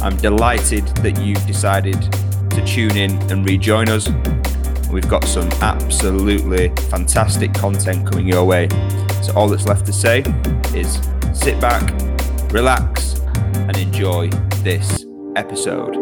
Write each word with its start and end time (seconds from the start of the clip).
I'm 0.00 0.16
delighted 0.18 0.86
that 0.98 1.20
you've 1.20 1.44
decided 1.44 2.00
to 2.50 2.64
tune 2.64 2.96
in 2.96 3.10
and 3.32 3.44
rejoin 3.44 3.88
us. 3.88 4.08
We've 4.92 5.08
got 5.08 5.24
some 5.24 5.48
absolutely 5.60 6.68
fantastic 6.88 7.52
content 7.52 8.08
coming 8.08 8.28
your 8.28 8.44
way. 8.44 8.68
So 9.22 9.32
all 9.34 9.48
that's 9.48 9.66
left 9.66 9.86
to 9.86 9.92
say 9.92 10.20
is 10.72 11.00
sit 11.34 11.60
back, 11.60 11.82
relax, 12.52 13.18
and 13.54 13.76
enjoy 13.76 14.28
this 14.62 15.04
episode. 15.34 15.96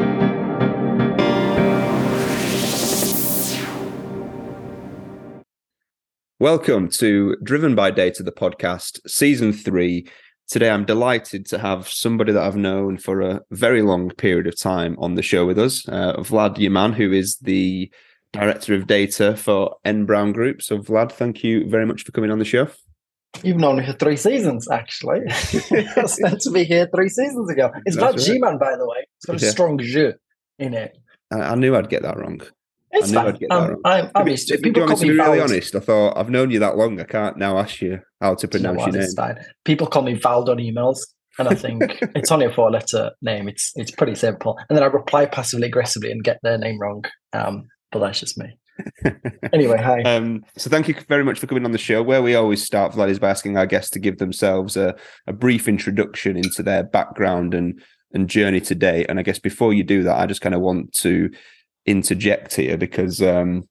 Welcome 6.38 6.90
to 6.98 7.37
Driven 7.42 7.74
by 7.74 7.92
Data, 7.92 8.23
the 8.23 8.30
podcast, 8.30 9.01
season 9.09 9.54
three. 9.54 10.06
Today, 10.48 10.70
I'm 10.70 10.84
delighted 10.84 11.45
to 11.46 11.59
have 11.59 11.88
somebody 11.88 12.32
that 12.32 12.42
I've 12.42 12.56
known 12.56 12.98
for 12.98 13.20
a 13.20 13.41
very 13.50 13.82
long 13.82 14.10
period 14.10 14.46
of 14.46 14.56
time 14.56 14.96
on 15.00 15.16
the 15.16 15.23
show 15.23 15.45
with 15.45 15.59
us, 15.59 15.88
uh, 15.88 16.14
Vlad 16.18 16.56
Yaman, 16.56 16.92
who 16.92 17.12
is 17.12 17.37
the 17.38 17.90
director 18.32 18.74
of 18.74 18.87
data 18.87 19.37
for 19.37 19.74
N 19.85 20.04
Brown 20.04 20.30
Group. 20.32 20.62
So, 20.62 20.79
Vlad, 20.79 21.10
thank 21.10 21.43
you 21.43 21.68
very 21.68 21.85
much 21.85 22.04
for 22.04 22.12
coming 22.12 22.30
on 22.30 22.38
the 22.38 22.45
show. 22.45 22.68
You've 23.43 23.57
known 23.57 23.79
me 23.79 23.87
for 23.87 23.93
three 23.95 24.16
seasons, 24.16 24.70
actually. 24.70 25.20
I 25.26 25.93
was 25.96 26.20
meant 26.20 26.40
to 26.43 26.51
be 26.52 26.63
here 26.63 26.88
three 26.95 27.09
seasons 27.09 27.51
ago. 27.51 27.73
It's 27.85 27.96
Vlad 27.96 28.13
right. 28.13 28.18
G-Man, 28.18 28.59
by 28.59 28.76
the 28.76 28.87
way. 28.87 29.04
It's 29.16 29.26
got 29.26 29.42
a 29.42 29.45
yeah. 29.45 29.51
strong 29.51 29.79
G 29.79 30.13
in 30.60 30.74
it. 30.74 30.96
I, 31.32 31.40
I 31.40 31.54
knew 31.57 31.74
I'd 31.74 31.90
get 31.90 32.02
that 32.02 32.18
wrong. 32.18 32.40
It's 32.92 33.12
fine. 33.12 33.38
Um, 33.51 33.76
I'm, 33.84 34.10
I'm 34.15 34.29
used 34.29 34.48
to 34.48 34.54
it. 34.54 34.62
People 34.62 34.87
call 34.87 34.96
me 34.96 35.09
to 35.09 35.12
be 35.12 35.18
really 35.18 35.40
honest, 35.40 35.74
I 35.74 35.80
thought 35.80 36.16
I've 36.16 36.30
known 36.30 36.51
you 36.51 36.59
that 36.60 36.76
long. 36.76 37.01
I 37.01 37.04
can't 37.04 37.37
now 37.37 37.59
ask 37.59 37.80
you 37.80 38.01
how 38.20 38.34
to 38.34 38.48
pronounce 38.48 38.80
you 38.87 38.92
know 38.92 39.01
your 39.01 39.34
name. 39.34 39.45
People 39.65 39.87
call 39.87 40.02
me 40.02 40.15
Vald 40.18 40.48
on 40.48 40.59
emails, 40.59 40.98
and 41.38 41.48
I 41.48 41.54
think 41.54 41.82
it's 42.14 42.30
only 42.30 42.46
a 42.46 42.52
four-letter 42.52 43.12
name. 43.23 43.48
It's 43.48 43.73
it's 43.74 43.90
pretty 43.90 44.14
simple. 44.14 44.57
And 44.68 44.76
then 44.76 44.82
I 44.82 44.87
reply 44.87 45.26
passively 45.26 45.66
aggressively 45.66 46.10
and 46.10 46.23
get 46.23 46.38
their 46.42 46.59
name 46.59 46.80
wrong. 46.80 47.04
Um, 47.32 47.66
but 47.90 48.01
that's 48.01 48.20
just 48.20 48.38
me. 48.38 48.59
anyway, 49.52 49.79
hi. 49.79 50.02
Um, 50.02 50.45
so 50.57 50.68
thank 50.68 50.87
you 50.88 50.95
very 51.09 51.24
much 51.24 51.38
for 51.38 51.46
coming 51.46 51.64
on 51.64 51.73
the 51.73 51.79
show. 51.79 52.02
Where 52.02 52.23
we 52.23 52.34
always 52.34 52.64
start, 52.64 52.92
Vlad, 52.92 53.09
is 53.09 53.18
by 53.18 53.30
asking 53.30 53.57
our 53.57 53.66
guests 53.66 53.90
to 53.90 53.98
give 53.98 54.18
themselves 54.18 54.76
a, 54.76 54.95
a 55.26 55.32
brief 55.32 55.66
introduction 55.66 56.37
into 56.37 56.62
their 56.62 56.82
background 56.82 57.54
and 57.54 57.80
and 58.12 58.29
journey 58.29 58.60
today. 58.60 59.04
And 59.09 59.18
I 59.18 59.23
guess 59.23 59.38
before 59.38 59.73
you 59.73 59.82
do 59.82 60.02
that, 60.04 60.18
I 60.18 60.26
just 60.26 60.40
kind 60.40 60.54
of 60.54 60.60
want 60.60 60.92
to 60.95 61.30
interject 61.87 62.54
here 62.54 62.76
because 62.76 63.23
um, 63.23 63.68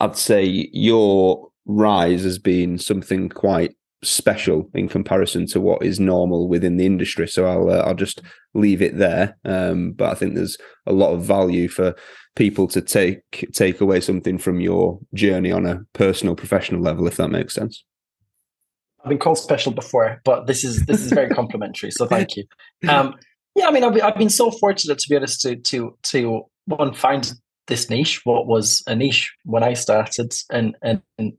I'd 0.00 0.16
say 0.16 0.44
your 0.72 1.48
rise 1.66 2.22
has 2.24 2.38
been 2.38 2.78
something 2.78 3.28
quite 3.28 3.74
special 4.02 4.70
in 4.74 4.88
comparison 4.88 5.46
to 5.46 5.60
what 5.60 5.82
is 5.82 6.00
normal 6.00 6.48
within 6.48 6.76
the 6.76 6.86
industry. 6.86 7.28
So 7.28 7.46
I'll 7.46 7.70
uh, 7.70 7.82
I'll 7.82 7.94
just 7.94 8.22
leave 8.54 8.82
it 8.82 8.98
there. 8.98 9.36
Um, 9.44 9.92
but 9.92 10.10
I 10.10 10.14
think 10.14 10.34
there's 10.34 10.56
a 10.86 10.92
lot 10.92 11.12
of 11.12 11.22
value 11.22 11.68
for 11.68 11.94
people 12.36 12.66
to 12.68 12.80
take 12.80 13.50
take 13.52 13.80
away 13.80 14.00
something 14.00 14.38
from 14.38 14.60
your 14.60 14.98
journey 15.14 15.52
on 15.52 15.66
a 15.66 15.80
personal, 15.92 16.34
professional 16.34 16.80
level, 16.80 17.06
if 17.06 17.16
that 17.16 17.28
makes 17.28 17.54
sense. 17.54 17.84
I've 19.02 19.08
been 19.08 19.18
called 19.18 19.38
special 19.38 19.72
before, 19.72 20.20
but 20.24 20.46
this 20.46 20.64
is 20.64 20.86
this 20.86 21.02
is 21.02 21.12
very 21.12 21.28
complimentary. 21.40 21.90
So 21.90 22.06
thank 22.06 22.36
you. 22.36 22.44
Um, 22.88 23.14
yeah, 23.54 23.66
I 23.66 23.70
mean, 23.72 23.82
I've 23.82 23.94
been, 23.94 24.02
I've 24.02 24.16
been 24.16 24.30
so 24.30 24.50
fortunate 24.50 24.98
to 24.98 25.08
be 25.08 25.16
honest 25.16 25.40
to 25.42 25.56
to 25.56 25.96
to 26.04 26.42
one 26.66 26.94
find 26.94 27.32
this 27.66 27.88
niche, 27.88 28.20
what 28.24 28.46
was 28.46 28.82
a 28.86 28.94
niche 28.94 29.32
when 29.44 29.62
I 29.62 29.74
started, 29.74 30.34
and 30.50 30.76
and, 30.82 31.02
and 31.18 31.32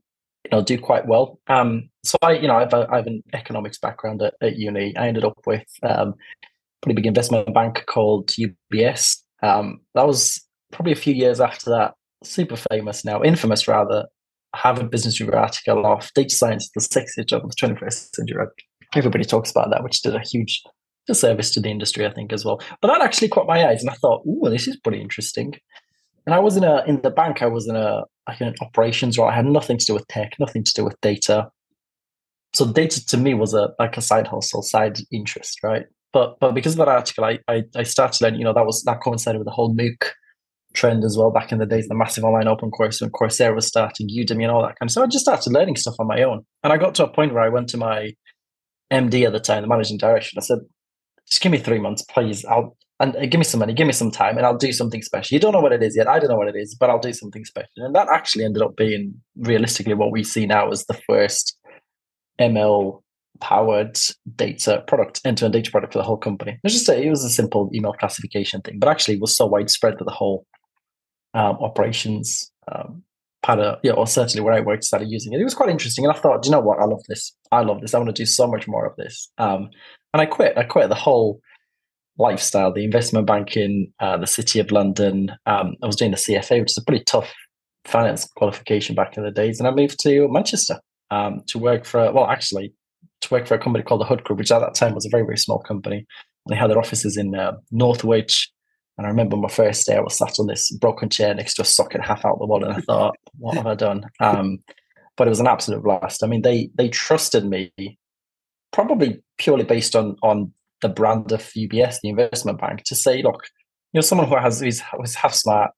you 0.44 0.50
know 0.50 0.62
do 0.62 0.78
quite 0.78 1.06
well. 1.06 1.38
Um, 1.48 1.88
so 2.04 2.16
I, 2.22 2.32
you 2.32 2.48
know, 2.48 2.56
I 2.56 2.60
have, 2.60 2.74
a, 2.74 2.88
I 2.90 2.96
have 2.96 3.06
an 3.06 3.22
economics 3.32 3.78
background 3.78 4.22
at, 4.22 4.34
at 4.40 4.56
uni. 4.56 4.96
I 4.96 5.08
ended 5.08 5.24
up 5.24 5.38
with 5.46 5.66
um, 5.82 6.14
pretty 6.80 6.96
big 6.96 7.06
investment 7.06 7.52
bank 7.54 7.84
called 7.86 8.28
UBS. 8.28 9.18
Um, 9.42 9.80
that 9.94 10.06
was 10.06 10.44
probably 10.72 10.92
a 10.92 10.96
few 10.96 11.14
years 11.14 11.40
after 11.40 11.70
that. 11.70 11.94
Super 12.24 12.56
famous 12.56 13.04
now, 13.04 13.22
infamous 13.22 13.68
rather. 13.68 14.06
Harvard 14.54 14.90
Business 14.90 15.18
Review 15.18 15.34
article 15.34 15.86
off 15.86 16.12
data 16.14 16.34
science, 16.34 16.70
the 16.74 16.80
sexiest 16.80 17.26
job 17.26 17.42
of 17.44 17.50
the 17.50 17.56
21st 17.56 18.14
century. 18.14 18.46
Everybody 18.94 19.24
talks 19.24 19.50
about 19.50 19.70
that, 19.70 19.82
which 19.82 20.02
did 20.02 20.14
a 20.14 20.20
huge 20.20 20.62
disservice 21.06 21.50
to 21.52 21.60
the 21.60 21.68
industry, 21.68 22.06
I 22.06 22.12
think, 22.12 22.32
as 22.32 22.44
well. 22.44 22.60
But 22.80 22.88
that 22.88 23.02
actually 23.02 23.28
caught 23.28 23.46
my 23.46 23.66
eyes, 23.66 23.80
and 23.80 23.90
I 23.90 23.94
thought, 23.94 24.22
"Ooh, 24.26 24.48
this 24.48 24.68
is 24.68 24.76
pretty 24.76 25.00
interesting." 25.00 25.54
And 26.26 26.34
I 26.34 26.38
was 26.38 26.56
in 26.56 26.64
a 26.64 26.84
in 26.86 27.00
the 27.02 27.10
bank. 27.10 27.42
I 27.42 27.46
was 27.46 27.68
in 27.68 27.76
a 27.76 28.04
like 28.28 28.40
an 28.40 28.54
operations 28.60 29.18
role. 29.18 29.28
I 29.28 29.34
had 29.34 29.46
nothing 29.46 29.78
to 29.78 29.84
do 29.84 29.94
with 29.94 30.06
tech, 30.08 30.32
nothing 30.38 30.64
to 30.64 30.72
do 30.72 30.84
with 30.84 31.00
data. 31.00 31.50
So 32.54 32.70
data 32.70 33.04
to 33.06 33.16
me 33.16 33.34
was 33.34 33.54
a 33.54 33.70
like 33.78 33.96
a 33.96 34.02
side 34.02 34.28
hustle, 34.28 34.62
side 34.62 34.98
interest, 35.10 35.58
right? 35.62 35.86
But 36.12 36.38
but 36.40 36.54
because 36.54 36.74
of 36.74 36.78
that 36.78 36.88
article, 36.88 37.24
I 37.24 37.38
I, 37.48 37.64
I 37.76 37.82
started 37.82 38.26
and. 38.26 38.36
You 38.36 38.44
know, 38.44 38.52
that 38.52 38.66
was 38.66 38.82
that 38.84 39.00
coincided 39.02 39.38
with 39.38 39.46
the 39.46 39.52
whole 39.52 39.74
MOOC 39.74 40.12
trend 40.72 41.04
as 41.04 41.16
well 41.16 41.30
back 41.30 41.52
in 41.52 41.58
the 41.58 41.66
days, 41.66 41.88
the 41.88 41.94
massive 41.94 42.24
online 42.24 42.48
open 42.48 42.70
course 42.70 43.00
when 43.00 43.10
Coursera 43.10 43.54
was 43.54 43.66
starting, 43.66 44.08
Udemy 44.08 44.42
and 44.42 44.50
all 44.50 44.62
that 44.62 44.78
kind 44.78 44.88
of 44.88 44.90
stuff. 44.90 45.04
I 45.04 45.06
just 45.06 45.24
started 45.24 45.52
learning 45.52 45.76
stuff 45.76 45.96
on 45.98 46.06
my 46.06 46.22
own. 46.22 46.44
And 46.62 46.72
I 46.72 46.76
got 46.76 46.94
to 46.96 47.04
a 47.04 47.12
point 47.12 47.34
where 47.34 47.42
I 47.42 47.48
went 47.48 47.68
to 47.70 47.76
my 47.76 48.12
MD 48.92 49.26
at 49.26 49.32
the 49.32 49.40
time, 49.40 49.62
the 49.62 49.68
managing 49.68 49.98
director, 49.98 50.30
and 50.34 50.42
I 50.42 50.44
said, 50.44 50.58
just 51.28 51.42
give 51.42 51.52
me 51.52 51.58
three 51.58 51.78
months, 51.78 52.02
please. 52.02 52.44
I'll 52.44 52.76
and 53.00 53.16
uh, 53.16 53.26
give 53.26 53.38
me 53.38 53.44
some 53.44 53.58
money, 53.60 53.72
give 53.74 53.86
me 53.86 53.92
some 53.92 54.10
time, 54.10 54.36
and 54.36 54.46
I'll 54.46 54.56
do 54.56 54.72
something 54.72 55.02
special. 55.02 55.34
You 55.34 55.40
don't 55.40 55.52
know 55.52 55.60
what 55.60 55.72
it 55.72 55.82
is 55.82 55.96
yet. 55.96 56.06
I 56.06 56.18
don't 56.18 56.30
know 56.30 56.36
what 56.36 56.48
it 56.48 56.56
is, 56.56 56.74
but 56.74 56.88
I'll 56.88 57.00
do 57.00 57.12
something 57.12 57.44
special. 57.44 57.68
And 57.76 57.94
that 57.96 58.08
actually 58.08 58.44
ended 58.44 58.62
up 58.62 58.76
being 58.76 59.14
realistically 59.36 59.94
what 59.94 60.12
we 60.12 60.22
see 60.22 60.46
now 60.46 60.70
as 60.70 60.84
the 60.86 60.94
first 61.08 61.58
ML 62.40 63.02
powered 63.40 63.98
data 64.36 64.84
product, 64.86 65.20
end 65.24 65.38
to 65.38 65.46
end 65.46 65.54
data 65.54 65.70
product 65.70 65.92
for 65.92 65.98
the 65.98 66.04
whole 66.04 66.16
company. 66.16 66.60
Let's 66.62 66.74
just 66.74 66.86
say 66.86 67.04
it 67.04 67.10
was 67.10 67.24
a 67.24 67.30
simple 67.30 67.70
email 67.74 67.92
classification 67.92 68.60
thing, 68.60 68.78
but 68.78 68.88
actually 68.88 69.18
was 69.18 69.36
so 69.36 69.46
widespread 69.46 69.98
that 69.98 70.04
the 70.04 70.12
whole 70.12 70.46
um, 71.34 71.56
operations 71.60 72.52
um, 72.70 73.02
yeah, 73.82 73.92
or 73.92 74.06
certainly 74.06 74.42
where 74.42 74.54
I 74.54 74.60
worked 74.60 74.84
started 74.84 75.10
using 75.10 75.32
it. 75.32 75.40
It 75.40 75.44
was 75.44 75.54
quite 75.54 75.68
interesting. 75.68 76.04
And 76.04 76.14
I 76.14 76.18
thought, 76.18 76.44
you 76.44 76.50
know 76.50 76.60
what? 76.60 76.78
I 76.78 76.84
love 76.84 77.02
this. 77.08 77.34
I 77.50 77.62
love 77.62 77.80
this. 77.80 77.94
I 77.94 77.98
want 77.98 78.14
to 78.14 78.22
do 78.22 78.26
so 78.26 78.46
much 78.46 78.68
more 78.68 78.86
of 78.86 78.96
this. 78.96 79.30
Um, 79.38 79.70
and 80.14 80.20
I 80.20 80.26
quit. 80.26 80.56
I 80.56 80.64
quit 80.64 80.88
the 80.88 80.94
whole 80.94 81.40
lifestyle, 82.18 82.72
the 82.72 82.84
investment 82.84 83.26
banking, 83.26 83.92
uh, 84.00 84.16
the 84.16 84.26
City 84.26 84.60
of 84.60 84.70
London. 84.70 85.32
Um, 85.46 85.74
I 85.82 85.86
was 85.86 85.96
doing 85.96 86.10
the 86.10 86.16
CFA, 86.16 86.60
which 86.60 86.72
is 86.72 86.78
a 86.78 86.84
pretty 86.84 87.04
tough 87.04 87.32
finance 87.84 88.28
qualification 88.36 88.94
back 88.94 89.16
in 89.16 89.24
the 89.24 89.30
days, 89.30 89.58
and 89.58 89.66
I 89.66 89.72
moved 89.72 89.98
to 90.00 90.28
Manchester 90.28 90.80
um, 91.10 91.42
to 91.48 91.58
work 91.58 91.84
for. 91.84 92.12
Well, 92.12 92.26
actually, 92.26 92.72
to 93.22 93.28
work 93.32 93.46
for 93.46 93.54
a 93.54 93.58
company 93.58 93.84
called 93.84 94.00
the 94.00 94.06
Hut 94.06 94.24
Group, 94.24 94.38
which 94.38 94.52
at 94.52 94.60
that 94.60 94.74
time 94.74 94.94
was 94.94 95.06
a 95.06 95.10
very 95.10 95.24
very 95.24 95.38
small 95.38 95.58
company. 95.58 96.06
They 96.48 96.56
had 96.56 96.70
their 96.70 96.78
offices 96.78 97.16
in 97.16 97.34
uh, 97.34 97.52
Northwich. 97.70 98.50
And 98.98 99.06
I 99.06 99.10
remember 99.10 99.36
my 99.36 99.48
first 99.48 99.86
day, 99.86 99.96
I 99.96 100.00
was 100.00 100.18
sat 100.18 100.38
on 100.38 100.46
this 100.46 100.70
broken 100.70 101.08
chair 101.08 101.34
next 101.34 101.54
to 101.54 101.62
a 101.62 101.64
socket 101.64 102.02
half 102.02 102.24
out 102.24 102.38
the 102.38 102.46
wall, 102.46 102.62
and 102.62 102.74
I 102.74 102.80
thought, 102.80 103.16
"What 103.38 103.56
have 103.56 103.66
I 103.66 103.74
done?" 103.74 104.04
Um, 104.20 104.58
but 105.16 105.26
it 105.26 105.30
was 105.30 105.40
an 105.40 105.46
absolute 105.46 105.82
blast. 105.82 106.22
I 106.22 106.26
mean, 106.26 106.42
they 106.42 106.70
they 106.74 106.88
trusted 106.88 107.44
me, 107.44 107.72
probably 108.72 109.22
purely 109.38 109.64
based 109.64 109.96
on 109.96 110.16
on 110.22 110.52
the 110.82 110.88
brand 110.88 111.32
of 111.32 111.42
UBS, 111.56 112.00
the 112.02 112.10
investment 112.10 112.60
bank, 112.60 112.82
to 112.84 112.94
say, 112.94 113.22
look, 113.22 113.44
you're 113.92 114.02
someone 114.02 114.28
who 114.28 114.36
has 114.36 114.60
who's, 114.60 114.82
who's 114.96 115.14
half 115.14 115.32
smart, 115.32 115.70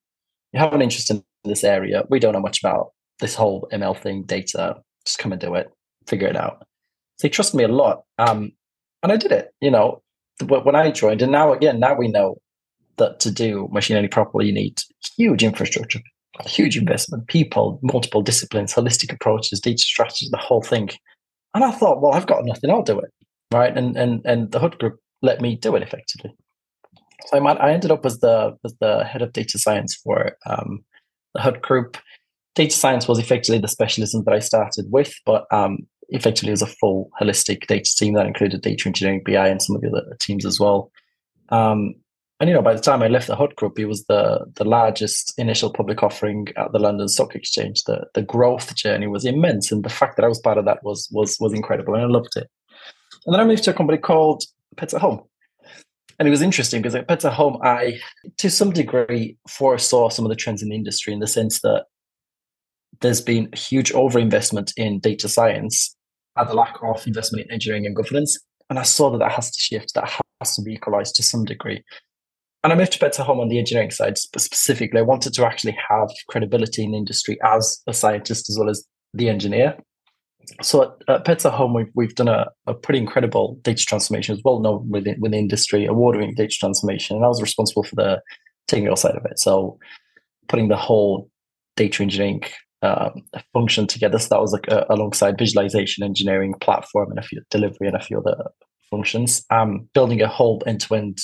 you 0.51 0.59
have 0.59 0.73
an 0.73 0.81
interest 0.81 1.11
in 1.11 1.23
this 1.43 1.63
area. 1.63 2.03
We 2.09 2.19
don't 2.19 2.33
know 2.33 2.39
much 2.39 2.59
about 2.61 2.91
this 3.19 3.35
whole 3.35 3.67
ML 3.71 3.97
thing, 3.97 4.23
data. 4.23 4.77
Just 5.05 5.19
come 5.19 5.31
and 5.31 5.39
do 5.39 5.53
it, 5.53 5.69
figure 6.07 6.27
it 6.27 6.35
out. 6.35 6.65
So 7.19 7.27
he 7.27 7.29
trusted 7.29 7.57
me 7.57 7.63
a 7.63 7.69
lot, 7.69 8.03
um, 8.17 8.51
and 9.03 9.11
I 9.11 9.17
did 9.17 9.31
it. 9.31 9.51
You 9.61 9.71
know, 9.71 10.01
when 10.47 10.75
I 10.75 10.91
joined, 10.91 11.21
and 11.21 11.31
now 11.31 11.53
again, 11.53 11.79
now 11.79 11.95
we 11.95 12.07
know 12.07 12.37
that 12.97 13.19
to 13.21 13.31
do 13.31 13.67
machine 13.71 13.95
learning 13.95 14.11
properly, 14.11 14.47
you 14.47 14.53
need 14.53 14.81
huge 15.17 15.43
infrastructure, 15.43 15.99
huge 16.45 16.77
investment, 16.77 17.27
people, 17.27 17.79
multiple 17.81 18.21
disciplines, 18.21 18.73
holistic 18.73 19.13
approaches, 19.13 19.59
data 19.59 19.79
strategies, 19.79 20.29
the 20.29 20.37
whole 20.37 20.61
thing. 20.61 20.89
And 21.53 21.63
I 21.63 21.71
thought, 21.71 22.01
well, 22.01 22.13
I've 22.13 22.27
got 22.27 22.45
nothing, 22.45 22.69
I'll 22.69 22.83
do 22.83 22.99
it 22.99 23.11
right? 23.55 23.75
And 23.75 23.95
and 23.97 24.21
and 24.25 24.51
the 24.51 24.59
Hut 24.59 24.77
Group 24.79 24.99
let 25.21 25.41
me 25.41 25.55
do 25.55 25.75
it 25.75 25.83
effectively. 25.83 26.35
So 27.27 27.43
I, 27.43 27.53
I 27.53 27.71
ended 27.71 27.91
up 27.91 28.05
as 28.05 28.19
the 28.19 28.57
as 28.63 28.75
the 28.79 29.03
head 29.03 29.21
of 29.21 29.33
data 29.33 29.57
science 29.57 29.95
for 29.95 30.37
um, 30.45 30.83
the 31.33 31.41
Hut 31.41 31.61
Group. 31.61 31.97
Data 32.55 32.75
science 32.75 33.07
was 33.07 33.19
effectively 33.19 33.59
the 33.59 33.67
specialism 33.67 34.23
that 34.23 34.33
I 34.33 34.39
started 34.39 34.85
with, 34.89 35.13
but 35.25 35.45
um, 35.51 35.79
effectively 36.09 36.51
was 36.51 36.61
a 36.61 36.67
full 36.67 37.09
holistic 37.19 37.67
data 37.67 37.89
team 37.97 38.13
that 38.13 38.27
included 38.27 38.61
data 38.61 38.83
engineering, 38.85 39.21
BI, 39.25 39.47
and 39.47 39.61
some 39.61 39.75
of 39.75 39.81
the 39.81 39.89
other 39.89 40.15
teams 40.21 40.45
as 40.45 40.57
well. 40.57 40.89
Um, 41.49 41.95
and 42.39 42.49
you 42.49 42.53
know, 42.53 42.61
by 42.61 42.73
the 42.73 42.81
time 42.81 43.01
I 43.01 43.07
left 43.07 43.27
the 43.27 43.35
Hut 43.35 43.55
Group, 43.55 43.79
it 43.79 43.85
was 43.85 44.05
the 44.05 44.45
the 44.55 44.65
largest 44.65 45.33
initial 45.37 45.71
public 45.71 46.03
offering 46.03 46.47
at 46.57 46.71
the 46.73 46.79
London 46.79 47.07
Stock 47.07 47.35
Exchange. 47.35 47.83
The 47.83 48.07
the 48.13 48.21
growth 48.21 48.75
journey 48.75 49.07
was 49.07 49.25
immense, 49.25 49.71
and 49.71 49.83
the 49.83 49.89
fact 49.89 50.17
that 50.17 50.25
I 50.25 50.27
was 50.27 50.39
part 50.39 50.57
of 50.57 50.65
that 50.65 50.83
was 50.83 51.07
was 51.11 51.37
was 51.39 51.53
incredible, 51.53 51.93
and 51.93 52.03
I 52.03 52.07
loved 52.07 52.35
it. 52.35 52.49
And 53.25 53.33
then 53.33 53.39
I 53.39 53.45
moved 53.45 53.63
to 53.63 53.71
a 53.71 53.73
company 53.73 53.97
called 53.97 54.43
Pets 54.75 54.93
at 54.93 55.01
Home, 55.01 55.21
and 56.19 56.27
it 56.27 56.31
was 56.31 56.41
interesting 56.41 56.81
because 56.81 56.95
at 56.95 57.07
Pets 57.07 57.23
at 57.23 57.33
Home, 57.33 57.57
I 57.63 57.99
to 58.37 58.49
some 58.49 58.71
degree 58.71 59.37
foresaw 59.49 60.09
some 60.09 60.25
of 60.25 60.29
the 60.29 60.35
trends 60.35 60.61
in 60.61 60.69
the 60.69 60.75
industry 60.75 61.13
in 61.13 61.19
the 61.19 61.27
sense 61.27 61.61
that 61.61 61.85
there's 63.01 63.21
been 63.21 63.49
huge 63.53 63.91
overinvestment 63.93 64.73
in 64.77 64.99
data 64.99 65.29
science 65.29 65.95
at 66.37 66.47
the 66.47 66.53
lack 66.53 66.77
of 66.83 67.05
investment 67.07 67.45
in 67.45 67.51
engineering 67.51 67.85
and 67.85 67.95
governance. 67.95 68.37
And 68.69 68.79
I 68.79 68.83
saw 68.83 69.09
that 69.11 69.19
that 69.19 69.31
has 69.31 69.51
to 69.51 69.61
shift, 69.61 69.93
that 69.95 70.09
has 70.41 70.55
to 70.55 70.61
be 70.61 70.73
equalized 70.73 71.15
to 71.15 71.23
some 71.23 71.45
degree. 71.45 71.83
And 72.65 72.73
I 72.73 72.75
moved 72.77 72.93
to 72.93 73.05
at 73.05 73.15
Home 73.17 73.39
on 73.39 73.49
the 73.49 73.59
engineering 73.59 73.91
side 73.91 74.17
specifically. 74.17 74.99
I 74.99 75.03
wanted 75.03 75.35
to 75.35 75.45
actually 75.45 75.77
have 75.87 76.09
credibility 76.29 76.83
in 76.83 76.93
the 76.93 76.97
industry 76.97 77.37
as 77.43 77.79
a 77.85 77.93
scientist 77.93 78.49
as 78.49 78.57
well 78.57 78.71
as 78.71 78.83
the 79.13 79.29
engineer. 79.29 79.77
So 80.63 80.95
at, 81.07 81.29
at 81.29 81.43
Home, 81.43 81.75
we've, 81.75 81.91
we've 81.93 82.15
done 82.15 82.27
a, 82.27 82.47
a 82.65 82.73
pretty 82.73 82.97
incredible 82.97 83.59
data 83.61 83.83
transformation 83.85 84.33
as 84.35 84.41
well 84.43 84.61
known 84.61 84.89
within, 84.89 85.17
within 85.19 85.33
the 85.33 85.37
industry, 85.37 85.85
award-winning 85.85 86.33
data 86.33 86.55
transformation. 86.59 87.15
And 87.15 87.23
I 87.23 87.27
was 87.27 87.39
responsible 87.39 87.83
for 87.83 87.97
the 87.97 88.19
technical 88.67 88.95
side 88.95 89.15
of 89.15 89.25
it. 89.25 89.37
So 89.37 89.77
putting 90.47 90.69
the 90.69 90.75
whole 90.75 91.29
data 91.75 92.01
engineering 92.01 92.41
um, 92.81 93.21
function 93.53 93.85
together. 93.85 94.17
So 94.17 94.29
that 94.29 94.41
was 94.41 94.53
like 94.53 94.67
a, 94.69 94.87
alongside 94.89 95.37
visualization, 95.37 96.03
engineering, 96.03 96.55
platform, 96.61 97.11
and 97.11 97.19
a 97.19 97.21
few 97.21 97.43
delivery 97.51 97.89
and 97.89 97.95
a 97.95 98.03
few 98.03 98.17
other 98.17 98.43
functions. 98.89 99.45
Um, 99.51 99.87
building 99.93 100.23
a 100.23 100.27
whole 100.27 100.63
end-to-end 100.65 101.19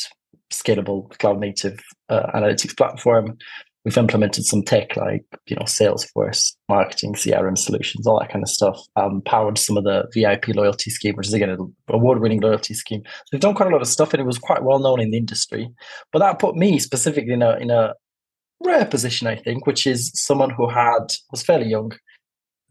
scalable 0.52 1.10
cloud 1.20 1.40
native 1.40 1.80
uh, 2.10 2.28
analytics 2.36 2.76
platform. 2.76 3.38
We've 3.84 3.98
implemented 3.98 4.46
some 4.46 4.62
tech 4.62 4.96
like 4.96 5.26
you 5.48 5.56
know 5.56 5.64
Salesforce, 5.64 6.56
marketing, 6.70 7.16
CRM 7.16 7.58
solutions, 7.58 8.06
all 8.06 8.20
that 8.20 8.32
kind 8.32 8.44
of 8.44 8.50
stuff. 8.50 8.80
Um, 8.96 9.22
powered 9.26 9.58
some 9.58 9.76
of 9.76 9.84
the 9.84 10.08
VIP 10.14 10.50
loyalty 10.50 10.92
scheme, 10.92 11.16
which 11.16 11.28
is 11.28 11.34
again 11.34 11.50
an 11.50 11.76
award-winning 11.88 12.42
loyalty 12.42 12.76
scheme. 12.76 13.02
So 13.06 13.24
we've 13.32 13.42
done 13.42 13.56
quite 13.56 13.70
a 13.70 13.72
lot 13.72 13.82
of 13.82 13.88
stuff, 13.88 14.14
and 14.14 14.22
it 14.22 14.28
was 14.28 14.38
quite 14.38 14.64
well 14.64 14.80
known 14.80 15.00
in 15.00 15.10
the 15.10 15.18
industry. 15.18 15.68
But 16.12 16.20
that 16.20 16.38
put 16.38 16.56
me 16.56 16.78
specifically 16.78 17.34
in 17.34 17.42
a 17.42 17.58
in 17.58 17.72
a 17.72 17.94
rare 18.64 18.86
position, 18.86 19.28
I 19.28 19.36
think, 19.36 19.66
which 19.66 19.88
is 19.88 20.12
someone 20.14 20.52
who 20.52 20.70
had 20.70 21.08
was 21.32 21.42
fairly 21.42 21.68
young, 21.68 21.94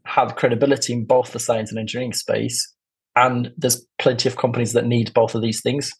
had 0.05 0.37
credibility 0.37 0.93
in 0.93 1.03
both 1.03 1.33
the 1.33 1.39
science 1.39 1.71
and 1.71 1.79
engineering 1.79 2.13
space, 2.13 2.73
and 3.17 3.51
there's 3.57 3.85
plenty 3.99 4.29
of 4.29 4.37
companies 4.37 4.73
that 4.73 4.85
need 4.85 5.13
both 5.13 5.35
of 5.35 5.41
these 5.41 5.61
things, 5.61 5.91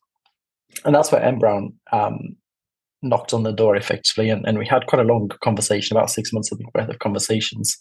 and 0.86 0.94
that's 0.96 1.12
where 1.12 1.24
N 1.24 1.40
Brown 1.40 1.74
um, 1.92 2.36
knocked 3.02 3.34
on 3.34 3.44
the 3.44 3.52
door 3.52 3.76
effectively, 3.76 4.30
and, 4.30 4.46
and 4.46 4.58
we 4.58 4.68
had 4.68 4.88
quite 4.88 5.02
a 5.02 5.08
long 5.08 5.30
conversation, 5.44 5.96
about 5.96 6.10
six 6.10 6.32
months 6.32 6.52
of 6.52 6.60
worth 6.74 6.90
of 6.90 7.00
conversations, 7.00 7.78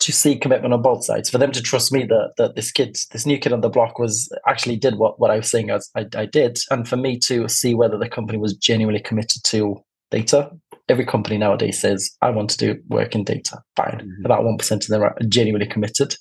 to 0.00 0.12
see 0.12 0.38
commitment 0.38 0.72
on 0.72 0.82
both 0.82 1.04
sides 1.04 1.28
for 1.28 1.38
them 1.38 1.52
to 1.52 1.62
trust 1.62 1.92
me 1.92 2.04
that 2.04 2.32
that 2.36 2.56
this 2.56 2.70
kid, 2.70 2.96
this 3.12 3.26
new 3.26 3.38
kid 3.38 3.52
on 3.52 3.60
the 3.60 3.68
block, 3.68 3.98
was 3.98 4.28
actually 4.48 4.76
did 4.76 4.96
what 4.96 5.18
what 5.20 5.30
I 5.30 5.36
was 5.36 5.50
saying 5.50 5.70
as 5.70 5.90
I, 5.96 6.06
I 6.16 6.26
did, 6.26 6.58
and 6.70 6.88
for 6.88 6.96
me 6.96 7.18
to 7.20 7.48
see 7.48 7.74
whether 7.74 7.98
the 7.98 8.08
company 8.08 8.38
was 8.38 8.54
genuinely 8.54 9.02
committed 9.02 9.42
to 9.44 9.76
data 10.10 10.50
every 10.88 11.04
company 11.04 11.38
nowadays 11.38 11.80
says, 11.80 12.10
I 12.22 12.30
want 12.30 12.50
to 12.50 12.58
do 12.58 12.80
work 12.88 13.14
in 13.14 13.24
data. 13.24 13.60
Fine. 13.76 14.00
Mm-hmm. 14.00 14.24
About 14.24 14.42
1% 14.42 14.72
of 14.72 14.86
them 14.86 15.02
are 15.02 15.14
genuinely 15.28 15.66
committed. 15.66 16.16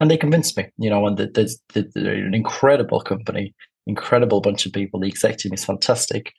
And 0.00 0.10
they 0.10 0.16
convinced 0.16 0.56
me, 0.56 0.66
you 0.78 0.90
know, 0.90 1.06
and 1.06 1.16
they're 1.16 1.46
an 1.94 2.34
incredible 2.34 3.00
company, 3.00 3.54
incredible 3.86 4.40
bunch 4.40 4.66
of 4.66 4.72
people. 4.72 5.00
The 5.00 5.08
exec 5.08 5.38
team 5.38 5.52
is 5.52 5.64
fantastic. 5.64 6.32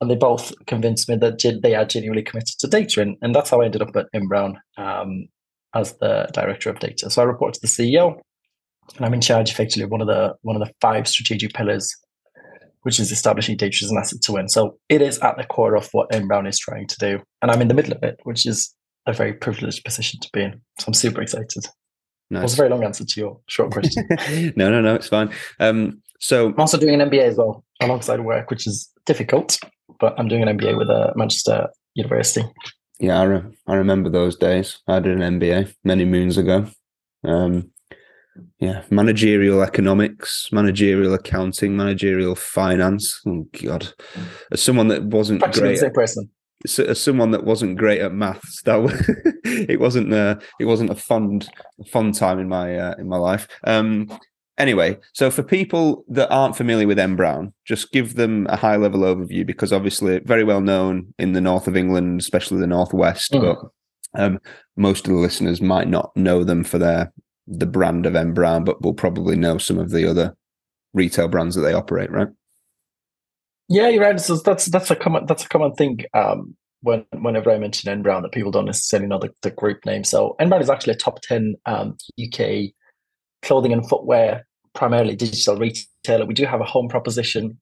And 0.00 0.10
they 0.10 0.16
both 0.16 0.52
convinced 0.66 1.08
me 1.08 1.16
that 1.16 1.60
they 1.62 1.74
are 1.74 1.84
genuinely 1.84 2.22
committed 2.22 2.56
to 2.60 2.68
data. 2.68 3.02
And, 3.02 3.16
and 3.20 3.34
that's 3.34 3.50
how 3.50 3.60
I 3.60 3.64
ended 3.64 3.82
up 3.82 3.96
at 3.96 4.06
N 4.14 4.28
Brown 4.28 4.60
um, 4.76 5.26
as 5.74 5.96
the 5.98 6.28
director 6.32 6.70
of 6.70 6.78
data. 6.78 7.10
So 7.10 7.20
I 7.20 7.24
report 7.24 7.54
to 7.54 7.60
the 7.60 7.66
CEO 7.66 8.20
and 8.96 9.04
I'm 9.04 9.14
in 9.14 9.20
charge 9.20 9.50
effectively 9.50 9.82
of 9.82 9.90
one 9.90 10.00
of 10.00 10.06
the 10.06 10.34
one 10.42 10.56
of 10.56 10.66
the 10.66 10.72
five 10.80 11.08
strategic 11.08 11.52
pillars 11.52 11.94
which 12.82 13.00
is 13.00 13.10
establishing 13.10 13.56
data 13.56 13.84
as 13.84 13.90
an 13.90 13.98
asset 13.98 14.22
to 14.22 14.32
win. 14.32 14.48
So 14.48 14.78
it 14.88 15.02
is 15.02 15.18
at 15.18 15.36
the 15.36 15.44
core 15.44 15.76
of 15.76 15.88
what 15.92 16.14
N 16.14 16.26
Brown 16.26 16.46
is 16.46 16.58
trying 16.58 16.86
to 16.86 16.96
do. 16.98 17.20
And 17.42 17.50
I'm 17.50 17.60
in 17.60 17.68
the 17.68 17.74
middle 17.74 17.92
of 17.92 18.02
it, 18.02 18.18
which 18.22 18.46
is 18.46 18.74
a 19.06 19.12
very 19.12 19.32
privileged 19.32 19.84
position 19.84 20.20
to 20.20 20.28
be 20.32 20.42
in. 20.42 20.60
So 20.78 20.84
I'm 20.86 20.94
super 20.94 21.20
excited. 21.20 21.66
Nice. 22.30 22.40
It 22.40 22.44
was 22.44 22.52
a 22.54 22.56
very 22.56 22.68
long 22.68 22.84
answer 22.84 23.04
to 23.04 23.20
your 23.20 23.40
short 23.46 23.72
question. 23.72 24.06
no, 24.56 24.70
no, 24.70 24.80
no, 24.80 24.94
it's 24.94 25.08
fine. 25.08 25.30
Um, 25.60 26.02
so 26.20 26.48
I'm 26.48 26.60
also 26.60 26.78
doing 26.78 27.00
an 27.00 27.08
MBA 27.08 27.22
as 27.22 27.36
well 27.36 27.64
alongside 27.80 28.20
work, 28.20 28.50
which 28.50 28.66
is 28.66 28.90
difficult, 29.06 29.58
but 29.98 30.14
I'm 30.18 30.28
doing 30.28 30.42
an 30.42 30.58
MBA 30.58 30.76
with 30.76 30.88
a 30.90 31.10
uh, 31.10 31.12
Manchester 31.16 31.68
University. 31.94 32.44
Yeah, 33.00 33.20
I, 33.20 33.24
re- 33.24 33.56
I 33.66 33.74
remember 33.76 34.10
those 34.10 34.36
days. 34.36 34.78
I 34.88 34.98
did 34.98 35.20
an 35.20 35.40
MBA 35.40 35.74
many 35.84 36.04
moons 36.04 36.36
ago. 36.36 36.66
Um, 37.24 37.70
yeah, 38.58 38.82
managerial 38.90 39.62
economics, 39.62 40.48
managerial 40.52 41.14
accounting, 41.14 41.76
managerial 41.76 42.34
finance. 42.34 43.20
Oh 43.26 43.46
God, 43.62 43.92
as 44.52 44.62
someone 44.62 44.88
that 44.88 45.04
wasn't 45.04 45.40
Practically 45.40 45.76
great, 45.76 45.94
person. 45.94 46.30
As 46.64 47.00
someone 47.00 47.30
that 47.30 47.44
wasn't 47.44 47.78
great 47.78 48.00
at 48.00 48.12
maths, 48.12 48.62
that 48.62 48.76
was, 48.82 48.92
it 49.44 49.78
wasn't 49.78 50.12
a 50.12 50.40
it 50.58 50.64
wasn't 50.64 50.90
a 50.90 50.94
fun 50.94 51.40
fun 51.90 52.12
time 52.12 52.38
in 52.38 52.48
my 52.48 52.76
uh, 52.76 52.94
in 52.98 53.08
my 53.08 53.16
life. 53.16 53.46
Um, 53.64 54.08
anyway, 54.58 54.98
so 55.12 55.30
for 55.30 55.42
people 55.42 56.04
that 56.08 56.30
aren't 56.30 56.56
familiar 56.56 56.86
with 56.86 56.98
N 56.98 57.16
Brown, 57.16 57.52
just 57.64 57.92
give 57.92 58.14
them 58.14 58.46
a 58.50 58.56
high 58.56 58.76
level 58.76 59.00
overview 59.00 59.46
because 59.46 59.72
obviously 59.72 60.18
very 60.20 60.44
well 60.44 60.60
known 60.60 61.14
in 61.18 61.32
the 61.32 61.40
north 61.40 61.68
of 61.68 61.76
England, 61.76 62.20
especially 62.20 62.58
the 62.58 62.66
northwest, 62.66 63.32
mm. 63.32 63.40
but 63.40 64.20
um, 64.20 64.40
most 64.76 65.06
of 65.06 65.12
the 65.12 65.18
listeners 65.18 65.60
might 65.60 65.88
not 65.88 66.14
know 66.16 66.44
them 66.44 66.64
for 66.64 66.78
their 66.78 67.12
the 67.46 67.66
brand 67.66 68.04
of 68.04 68.14
N 68.14 68.34
Brown, 68.34 68.64
but 68.64 68.82
will 68.82 68.94
probably 68.94 69.36
know 69.36 69.58
some 69.58 69.78
of 69.78 69.90
the 69.90 70.08
other 70.08 70.36
retail 70.92 71.28
brands 71.28 71.54
that 71.54 71.62
they 71.62 71.72
operate, 71.72 72.10
right? 72.10 72.28
Yeah, 73.68 73.88
you're 73.88 74.02
right. 74.02 74.20
So 74.20 74.36
that's 74.36 74.66
that's 74.66 74.90
a 74.90 74.96
common 74.96 75.26
that's 75.26 75.44
a 75.44 75.48
common 75.48 75.74
thing. 75.74 76.00
Um, 76.14 76.56
when 76.82 77.04
whenever 77.12 77.50
I 77.50 77.58
mention 77.58 77.90
N 77.90 78.02
Brown, 78.02 78.22
that 78.22 78.32
people 78.32 78.50
don't 78.50 78.66
necessarily 78.66 79.08
know 79.08 79.18
the, 79.18 79.30
the 79.42 79.50
group 79.50 79.84
name. 79.84 80.04
So 80.04 80.36
N 80.40 80.48
Brown 80.48 80.62
is 80.62 80.70
actually 80.70 80.94
a 80.94 80.96
top 80.96 81.20
ten 81.22 81.54
um, 81.66 81.96
UK 82.22 82.72
clothing 83.42 83.72
and 83.72 83.88
footwear, 83.88 84.46
primarily 84.74 85.16
digital 85.16 85.56
retailer. 85.56 86.26
We 86.26 86.34
do 86.34 86.46
have 86.46 86.60
a 86.60 86.64
home 86.64 86.88
proposition, 86.88 87.58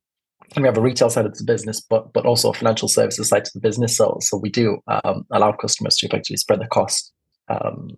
and 0.55 0.63
we 0.63 0.69
have 0.69 0.79
a 0.79 0.83
retail 0.83 1.11
side 1.11 1.27
of 1.27 1.37
the 1.37 1.45
business, 1.45 1.81
but 1.81 2.13
but 2.13 2.27
also 2.27 2.51
a 2.51 2.55
financial 2.55 2.89
services 2.89 3.29
side 3.29 3.45
to 3.47 3.51
the 3.55 3.61
business. 3.61 3.97
So 3.97 4.19
so 4.21 4.37
we 4.37 4.51
do 4.51 4.79
um, 4.87 5.25
allow 5.33 5.53
customers 5.53 5.97
to 5.97 6.07
effectively 6.07 6.37
spread 6.37 6.61
the 6.61 6.69
cost 6.69 7.13
um, 7.49 7.89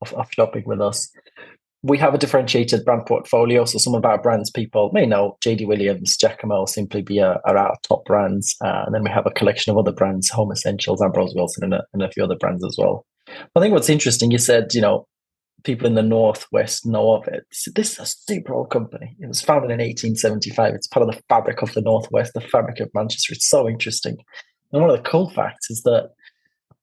of, 0.00 0.12
of 0.14 0.28
shopping 0.32 0.64
with 0.66 0.80
us. 0.80 1.08
We 1.84 1.98
have 1.98 2.14
a 2.14 2.18
differentiated 2.18 2.84
brand 2.84 3.06
portfolio. 3.06 3.64
So 3.64 3.78
some 3.78 3.94
of 3.94 4.04
our 4.04 4.20
brands 4.20 4.50
people 4.50 4.90
may 4.92 5.04
know 5.04 5.36
JD 5.44 5.66
Williams, 5.66 6.16
Jacamo, 6.16 6.68
Simply 6.68 7.02
Be 7.02 7.20
are, 7.20 7.40
are 7.44 7.56
our 7.56 7.76
top 7.82 8.04
brands. 8.04 8.54
Uh, 8.64 8.84
and 8.86 8.94
then 8.94 9.02
we 9.02 9.10
have 9.10 9.26
a 9.26 9.32
collection 9.32 9.72
of 9.72 9.78
other 9.78 9.92
brands, 9.92 10.30
Home 10.30 10.52
Essentials, 10.52 11.02
Ambrose 11.02 11.34
Wilson, 11.34 11.64
and 11.64 11.74
a, 11.74 11.84
and 11.92 12.02
a 12.02 12.10
few 12.10 12.22
other 12.22 12.36
brands 12.36 12.64
as 12.64 12.76
well. 12.78 13.04
I 13.56 13.60
think 13.60 13.72
what's 13.72 13.88
interesting, 13.88 14.30
you 14.30 14.38
said, 14.38 14.74
you 14.74 14.80
know, 14.80 15.06
people 15.64 15.86
in 15.86 15.94
the 15.94 16.02
northwest 16.02 16.86
know 16.86 17.14
of 17.14 17.26
it. 17.28 17.44
This 17.74 17.92
is 17.92 17.98
a 17.98 18.06
super 18.06 18.54
old 18.54 18.70
company. 18.70 19.16
It 19.20 19.26
was 19.26 19.42
founded 19.42 19.70
in 19.70 19.78
1875. 19.78 20.74
It's 20.74 20.86
part 20.86 21.08
of 21.08 21.14
the 21.14 21.22
fabric 21.28 21.62
of 21.62 21.72
the 21.72 21.80
northwest, 21.80 22.32
the 22.34 22.40
fabric 22.40 22.80
of 22.80 22.90
Manchester. 22.94 23.34
It's 23.34 23.48
so 23.48 23.68
interesting. 23.68 24.16
And 24.72 24.82
one 24.82 24.90
of 24.90 24.96
the 24.96 25.08
cool 25.08 25.30
facts 25.30 25.70
is 25.70 25.82
that 25.82 26.10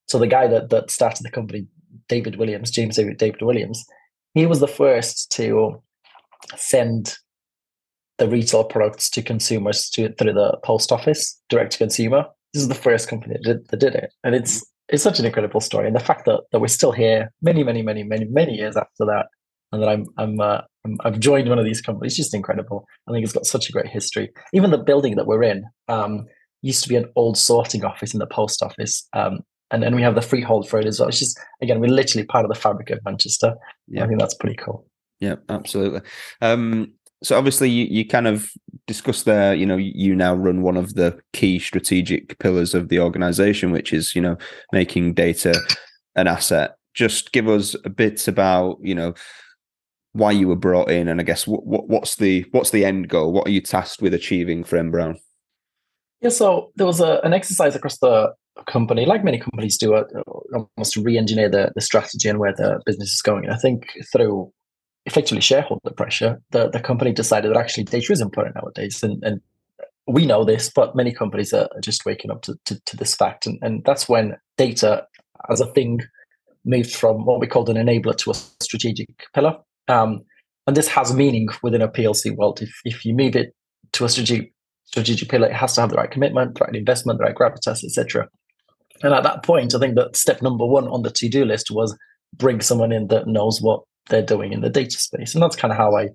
so 0.08 0.18
the 0.18 0.28
guy 0.28 0.48
that 0.48 0.70
that 0.70 0.92
started 0.92 1.24
the 1.24 1.32
company, 1.32 1.68
David 2.08 2.38
Williams, 2.38 2.72
James 2.72 2.96
David 2.96 3.42
Williams, 3.42 3.86
he 4.34 4.46
was 4.46 4.60
the 4.60 4.68
first 4.68 5.32
to 5.32 5.82
send 6.56 7.18
the 8.18 8.28
retail 8.28 8.64
products 8.64 9.10
to 9.10 9.22
consumers 9.22 9.90
to, 9.92 10.14
through 10.16 10.34
the 10.34 10.58
post 10.64 10.92
office, 10.92 11.42
direct 11.50 11.74
to 11.74 11.78
consumer. 11.78 12.26
This 12.54 12.64
is 12.64 12.70
the 12.70 12.76
first 12.76 13.08
company 13.08 13.36
that 13.36 13.44
did, 13.44 13.68
that 13.70 13.80
did 13.80 13.96
it, 13.96 14.14
and 14.24 14.36
it's 14.36 14.66
it's 14.90 15.04
such 15.04 15.20
an 15.20 15.26
incredible 15.26 15.62
story. 15.62 15.86
And 15.86 15.96
the 15.96 16.00
fact 16.00 16.26
that, 16.26 16.42
that 16.52 16.60
we're 16.60 16.68
still 16.68 16.92
here 16.92 17.32
many, 17.44 17.64
many, 17.64 17.84
many, 17.84 18.04
many, 18.04 18.26
many 18.26 18.56
years 18.56 18.76
after 18.76 19.06
that, 19.06 19.28
and 19.72 19.82
that 19.82 19.90
I'm 19.90 20.08
I'm, 20.18 20.40
uh, 20.40 20.62
i 20.86 21.10
have 21.10 21.20
joined 21.20 21.48
one 21.48 21.60
of 21.60 21.66
these 21.66 21.82
companies, 21.82 22.16
just 22.16 22.34
incredible. 22.34 22.88
I 23.08 23.12
think 23.12 23.24
it's 23.24 23.34
got 23.34 23.46
such 23.46 23.70
a 23.70 23.72
great 23.72 23.88
history. 23.88 24.32
Even 24.54 24.72
the 24.72 24.78
building 24.78 25.16
that 25.16 25.28
we're 25.28 25.44
in 25.44 25.64
um, 25.88 26.26
used 26.62 26.84
to 26.84 26.90
be 26.90 26.96
an 26.96 27.12
old 27.16 27.38
sorting 27.38 27.86
office 27.86 28.14
in 28.14 28.20
the 28.20 28.28
post 28.28 28.64
office, 28.64 29.08
um, 29.14 29.40
and 29.72 29.84
then 29.84 29.96
we 29.96 30.02
have 30.02 30.16
the 30.16 30.22
freehold 30.22 30.68
for 30.68 30.80
it 30.80 30.86
as 30.86 31.00
well. 31.00 31.10
It's 31.10 31.20
just 31.20 31.40
again, 31.62 31.80
we're 31.80 31.90
literally 31.90 32.26
part 32.26 32.46
of 32.46 32.50
the 32.50 32.60
fabric 32.60 32.90
of 32.90 33.04
Manchester. 33.06 33.56
Yeah, 33.88 34.04
I 34.04 34.08
think 34.08 34.20
that's 34.20 34.34
pretty 34.34 34.56
cool. 34.56 34.86
Yeah, 35.20 35.36
absolutely. 35.50 36.02
Um, 36.42 36.94
so 37.22 37.38
obviously, 37.38 37.70
you, 37.70 37.86
you 37.86 38.08
kind 38.08 38.28
of 38.28 38.50
discussed 38.88 39.26
there. 39.26 39.54
You 39.54 39.66
know, 39.66 39.78
you 39.78 40.16
now 40.16 40.34
run 40.34 40.62
one 40.62 40.78
of 40.78 40.96
the 40.96 41.20
key 41.34 41.60
strategic 41.60 42.40
pillars 42.40 42.74
of 42.74 42.90
the 42.90 43.00
organization, 43.00 43.72
which 43.72 43.94
is 43.94 44.16
you 44.16 44.22
know 44.22 44.38
making 44.72 45.14
data 45.14 45.60
an 46.16 46.28
asset. 46.28 46.76
Just 46.94 47.32
give 47.32 47.48
us 47.48 47.76
a 47.86 47.90
bit 47.90 48.28
about 48.28 48.78
you 48.82 48.96
know 48.96 49.14
why 50.14 50.32
you 50.32 50.48
were 50.48 50.56
brought 50.56 50.90
in, 50.90 51.08
and 51.08 51.20
I 51.20 51.24
guess 51.24 51.46
what, 51.46 51.66
what 51.66 51.88
what's 51.90 52.16
the 52.16 52.46
what's 52.52 52.72
the 52.72 52.86
end 52.86 53.10
goal? 53.10 53.34
What 53.34 53.48
are 53.48 53.52
you 53.52 53.62
tasked 53.62 54.02
with 54.02 54.14
achieving 54.14 54.64
for 54.64 54.78
N 54.78 54.90
Brown? 54.90 55.20
Yeah, 56.22 56.30
so 56.30 56.72
there 56.76 56.88
was 56.88 57.00
a, 57.00 57.20
an 57.24 57.34
exercise 57.34 57.76
across 57.76 57.98
the 58.00 58.34
company, 58.68 59.06
like 59.06 59.24
many 59.24 59.40
companies 59.40 59.78
do, 59.78 59.96
uh, 59.96 60.04
almost 60.54 60.94
to 60.94 61.02
re-engineer 61.02 61.50
the, 61.50 61.72
the 61.76 61.82
strategy 61.82 62.30
and 62.30 62.40
where 62.40 62.54
the 62.54 62.82
business 62.86 63.14
is 63.14 63.22
going. 63.22 63.46
And 63.46 63.54
I 63.54 63.58
think 63.58 63.86
through 64.12 64.52
effectively 65.06 65.42
shareholder 65.42 65.92
pressure, 65.92 66.42
the, 66.52 66.70
the 66.70 66.80
company 66.80 67.12
decided 67.12 67.52
that 67.52 67.60
actually 67.60 67.84
data 67.86 68.12
is 68.12 68.22
important 68.22 68.56
nowadays. 68.56 69.04
And, 69.04 69.24
and 69.24 69.42
we 70.08 70.26
know 70.26 70.44
this, 70.44 70.72
but 70.74 70.96
many 70.96 71.12
companies 71.12 71.54
are 71.54 71.70
just 71.82 72.06
waking 72.06 72.32
up 72.32 72.42
to, 72.44 72.56
to, 72.66 72.80
to 72.86 72.98
this 72.98 73.16
fact. 73.16 73.46
And, 73.46 73.60
and 73.62 73.84
that's 73.86 74.10
when 74.10 74.38
data 74.58 75.06
as 75.50 75.62
a 75.62 75.68
thing 75.68 76.02
moved 76.66 76.94
from 76.94 77.26
what 77.26 77.40
we 77.40 77.48
called 77.48 77.70
an 77.70 77.78
enabler 77.78 78.18
to 78.18 78.32
a 78.32 78.36
strategic 78.64 79.08
pillar. 79.34 79.58
Um, 79.88 80.22
and 80.68 80.76
this 80.76 80.88
has 80.90 81.14
meaning 81.14 81.48
within 81.64 81.82
a 81.82 81.88
PLC 81.88 82.36
world. 82.36 82.62
If, 82.62 82.72
if 82.86 83.06
you 83.06 83.14
move 83.16 83.36
it 83.36 83.56
to 83.94 84.06
a 84.06 84.10
strategic 84.10 84.54
strategic 84.90 85.30
pillar, 85.30 85.48
it 85.48 85.54
has 85.54 85.76
to 85.76 85.82
have 85.82 85.92
the 85.92 85.96
right 85.96 86.10
commitment, 86.10 86.56
the 86.56 86.66
right 86.66 86.76
investment, 86.76 87.20
the 87.20 87.26
right 87.26 87.36
gravitas, 87.36 87.84
etc. 87.84 88.28
And 89.04 89.14
at 89.14 89.24
that 89.24 89.44
point, 89.44 89.74
I 89.74 89.80
think 89.80 89.96
that 89.96 90.16
step 90.16 90.42
number 90.42 90.66
one 90.66 90.88
on 90.88 91.04
the 91.04 91.12
to-do 91.12 91.46
list 91.46 91.72
was 91.72 91.98
bring 92.36 92.62
someone 92.62 92.92
in 92.92 93.08
that 93.08 93.28
knows 93.28 93.62
what 93.62 93.82
they're 94.10 94.22
doing 94.22 94.54
in 94.54 94.62
the 94.62 94.70
data 94.70 94.98
space. 94.98 95.34
And 95.34 95.44
that's 95.44 95.56
kind 95.56 95.72
of 95.72 95.78
how 95.78 95.96
I 95.96 96.10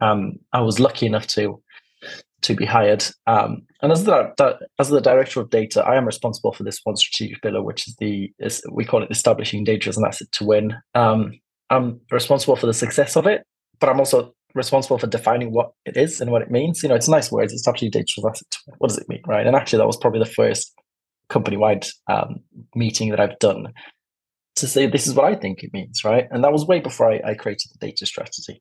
um, 0.00 0.38
I 0.52 0.60
was 0.60 0.80
lucky 0.80 1.06
enough 1.06 1.26
to 1.28 1.62
to 2.42 2.54
be 2.54 2.66
hired. 2.66 3.04
Um, 3.26 3.62
and 3.80 3.90
as 3.90 4.04
the 4.04 4.58
as 4.78 4.88
the 4.88 5.00
director 5.00 5.40
of 5.40 5.50
data, 5.50 5.84
I 5.84 5.96
am 5.96 6.06
responsible 6.06 6.52
for 6.52 6.62
this 6.62 6.80
one 6.84 6.96
strategic 6.96 7.42
pillar, 7.42 7.62
which 7.62 7.88
is 7.88 7.96
the 7.96 8.32
is, 8.38 8.62
we 8.70 8.84
call 8.84 9.02
it 9.02 9.10
establishing 9.10 9.64
data 9.64 9.88
as 9.88 9.96
an 9.96 10.04
asset 10.06 10.30
to 10.32 10.44
win. 10.44 10.74
Um, 10.94 11.38
I'm 11.70 12.00
responsible 12.10 12.56
for 12.56 12.66
the 12.66 12.74
success 12.74 13.16
of 13.16 13.26
it, 13.26 13.44
but 13.80 13.88
I'm 13.88 13.98
also 13.98 14.34
responsible 14.54 14.98
for 14.98 15.06
defining 15.06 15.52
what 15.52 15.72
it 15.84 15.96
is 15.96 16.20
and 16.20 16.30
what 16.30 16.42
it 16.42 16.50
means. 16.50 16.82
You 16.82 16.88
know, 16.88 16.94
it's 16.94 17.08
nice 17.08 17.32
words. 17.32 17.52
It's 17.52 17.66
actually 17.66 17.88
data 17.88 18.12
as 18.18 18.24
an 18.24 18.30
asset 18.30 18.50
to. 18.50 18.58
What 18.78 18.88
does 18.88 18.98
it 18.98 19.08
mean, 19.08 19.22
right? 19.26 19.46
And 19.46 19.56
actually, 19.56 19.78
that 19.78 19.86
was 19.86 19.96
probably 19.96 20.20
the 20.20 20.26
first 20.26 20.72
company-wide 21.28 21.86
um, 22.08 22.40
meeting 22.74 23.10
that 23.10 23.20
I've 23.20 23.38
done 23.38 23.72
to 24.56 24.66
say 24.66 24.86
this 24.86 25.06
is 25.06 25.14
what 25.14 25.26
I 25.26 25.34
think 25.34 25.62
it 25.62 25.72
means, 25.72 26.04
right? 26.04 26.26
And 26.30 26.44
that 26.44 26.52
was 26.52 26.66
way 26.66 26.80
before 26.80 27.10
I, 27.10 27.20
I 27.24 27.34
created 27.34 27.70
the 27.72 27.86
data 27.86 28.06
strategy. 28.06 28.58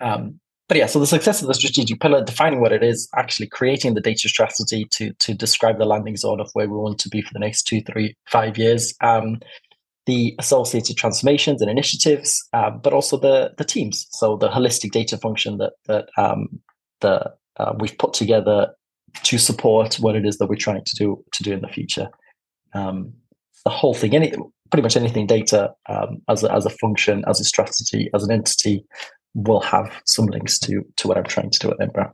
Um, 0.00 0.40
but 0.68 0.76
yeah, 0.76 0.86
so 0.86 0.98
the 0.98 1.06
success 1.06 1.40
of 1.40 1.48
the 1.48 1.54
strategic 1.54 1.98
pillar, 1.98 2.22
defining 2.22 2.60
what 2.60 2.72
it 2.72 2.82
is, 2.82 3.08
actually 3.16 3.46
creating 3.46 3.94
the 3.94 4.02
data 4.02 4.28
strategy 4.28 4.84
to 4.90 5.12
to 5.14 5.32
describe 5.32 5.78
the 5.78 5.86
landing 5.86 6.16
zone 6.16 6.40
of 6.40 6.50
where 6.52 6.68
we 6.68 6.76
want 6.76 6.98
to 7.00 7.08
be 7.08 7.22
for 7.22 7.32
the 7.32 7.38
next 7.38 7.62
two, 7.62 7.80
three, 7.82 8.14
five 8.26 8.58
years. 8.58 8.94
Um, 9.00 9.40
the 10.04 10.34
associated 10.38 10.96
transformations 10.96 11.62
and 11.62 11.70
initiatives, 11.70 12.46
uh, 12.52 12.70
but 12.70 12.92
also 12.92 13.16
the 13.16 13.54
the 13.56 13.64
teams. 13.64 14.06
So 14.10 14.36
the 14.36 14.50
holistic 14.50 14.90
data 14.90 15.16
function 15.16 15.56
that 15.56 15.72
that 15.86 16.10
um, 16.18 16.60
the 17.00 17.32
uh, 17.56 17.72
we've 17.78 17.96
put 17.96 18.12
together 18.12 18.68
to 19.24 19.38
support 19.38 19.96
what 19.96 20.16
it 20.16 20.26
is 20.26 20.38
that 20.38 20.48
we're 20.48 20.56
trying 20.56 20.84
to 20.84 20.96
do 20.96 21.24
to 21.32 21.42
do 21.42 21.52
in 21.52 21.60
the 21.60 21.68
future. 21.68 22.08
Um, 22.74 23.12
the 23.64 23.70
whole 23.70 23.94
thing, 23.94 24.14
any 24.14 24.32
pretty 24.70 24.82
much 24.82 24.96
anything 24.96 25.26
data 25.26 25.72
um, 25.88 26.22
as 26.28 26.44
a, 26.44 26.52
as 26.52 26.66
a 26.66 26.70
function, 26.70 27.24
as 27.26 27.40
a 27.40 27.44
strategy, 27.44 28.10
as 28.14 28.24
an 28.24 28.30
entity, 28.30 28.84
will 29.34 29.60
have 29.60 29.90
some 30.06 30.26
links 30.26 30.58
to 30.60 30.82
to 30.96 31.08
what 31.08 31.18
I'm 31.18 31.24
trying 31.24 31.50
to 31.50 31.58
do 31.58 31.70
at 31.70 31.80
N 31.80 31.90
Brown. 31.90 32.12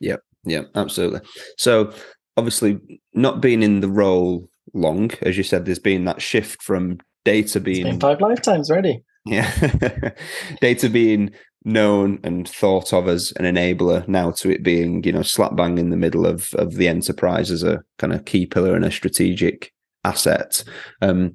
Yeah, 0.00 0.16
yeah, 0.44 0.62
absolutely. 0.74 1.20
So 1.58 1.92
obviously, 2.36 2.78
not 3.14 3.40
being 3.40 3.62
in 3.62 3.80
the 3.80 3.88
role 3.88 4.48
long, 4.74 5.10
as 5.22 5.36
you 5.36 5.42
said, 5.42 5.64
there's 5.64 5.78
been 5.78 6.04
that 6.04 6.22
shift 6.22 6.62
from 6.62 6.98
data 7.24 7.60
being 7.60 8.00
five 8.00 8.20
lifetimes 8.20 8.70
already. 8.70 9.02
Yeah, 9.24 10.12
data 10.60 10.88
being 10.88 11.32
known 11.66 12.20
and 12.22 12.48
thought 12.48 12.92
of 12.92 13.08
as 13.08 13.32
an 13.32 13.44
enabler 13.44 14.06
now 14.06 14.30
to 14.30 14.48
it 14.48 14.62
being 14.62 15.02
you 15.02 15.10
know 15.10 15.22
slap 15.22 15.56
bang 15.56 15.78
in 15.78 15.90
the 15.90 15.96
middle 15.96 16.24
of 16.24 16.54
of 16.54 16.74
the 16.74 16.86
enterprise 16.86 17.50
as 17.50 17.64
a 17.64 17.82
kind 17.98 18.12
of 18.12 18.24
key 18.24 18.46
pillar 18.46 18.74
and 18.74 18.84
a 18.84 18.90
strategic 18.90 19.72
asset. 20.04 20.62
Um, 21.02 21.34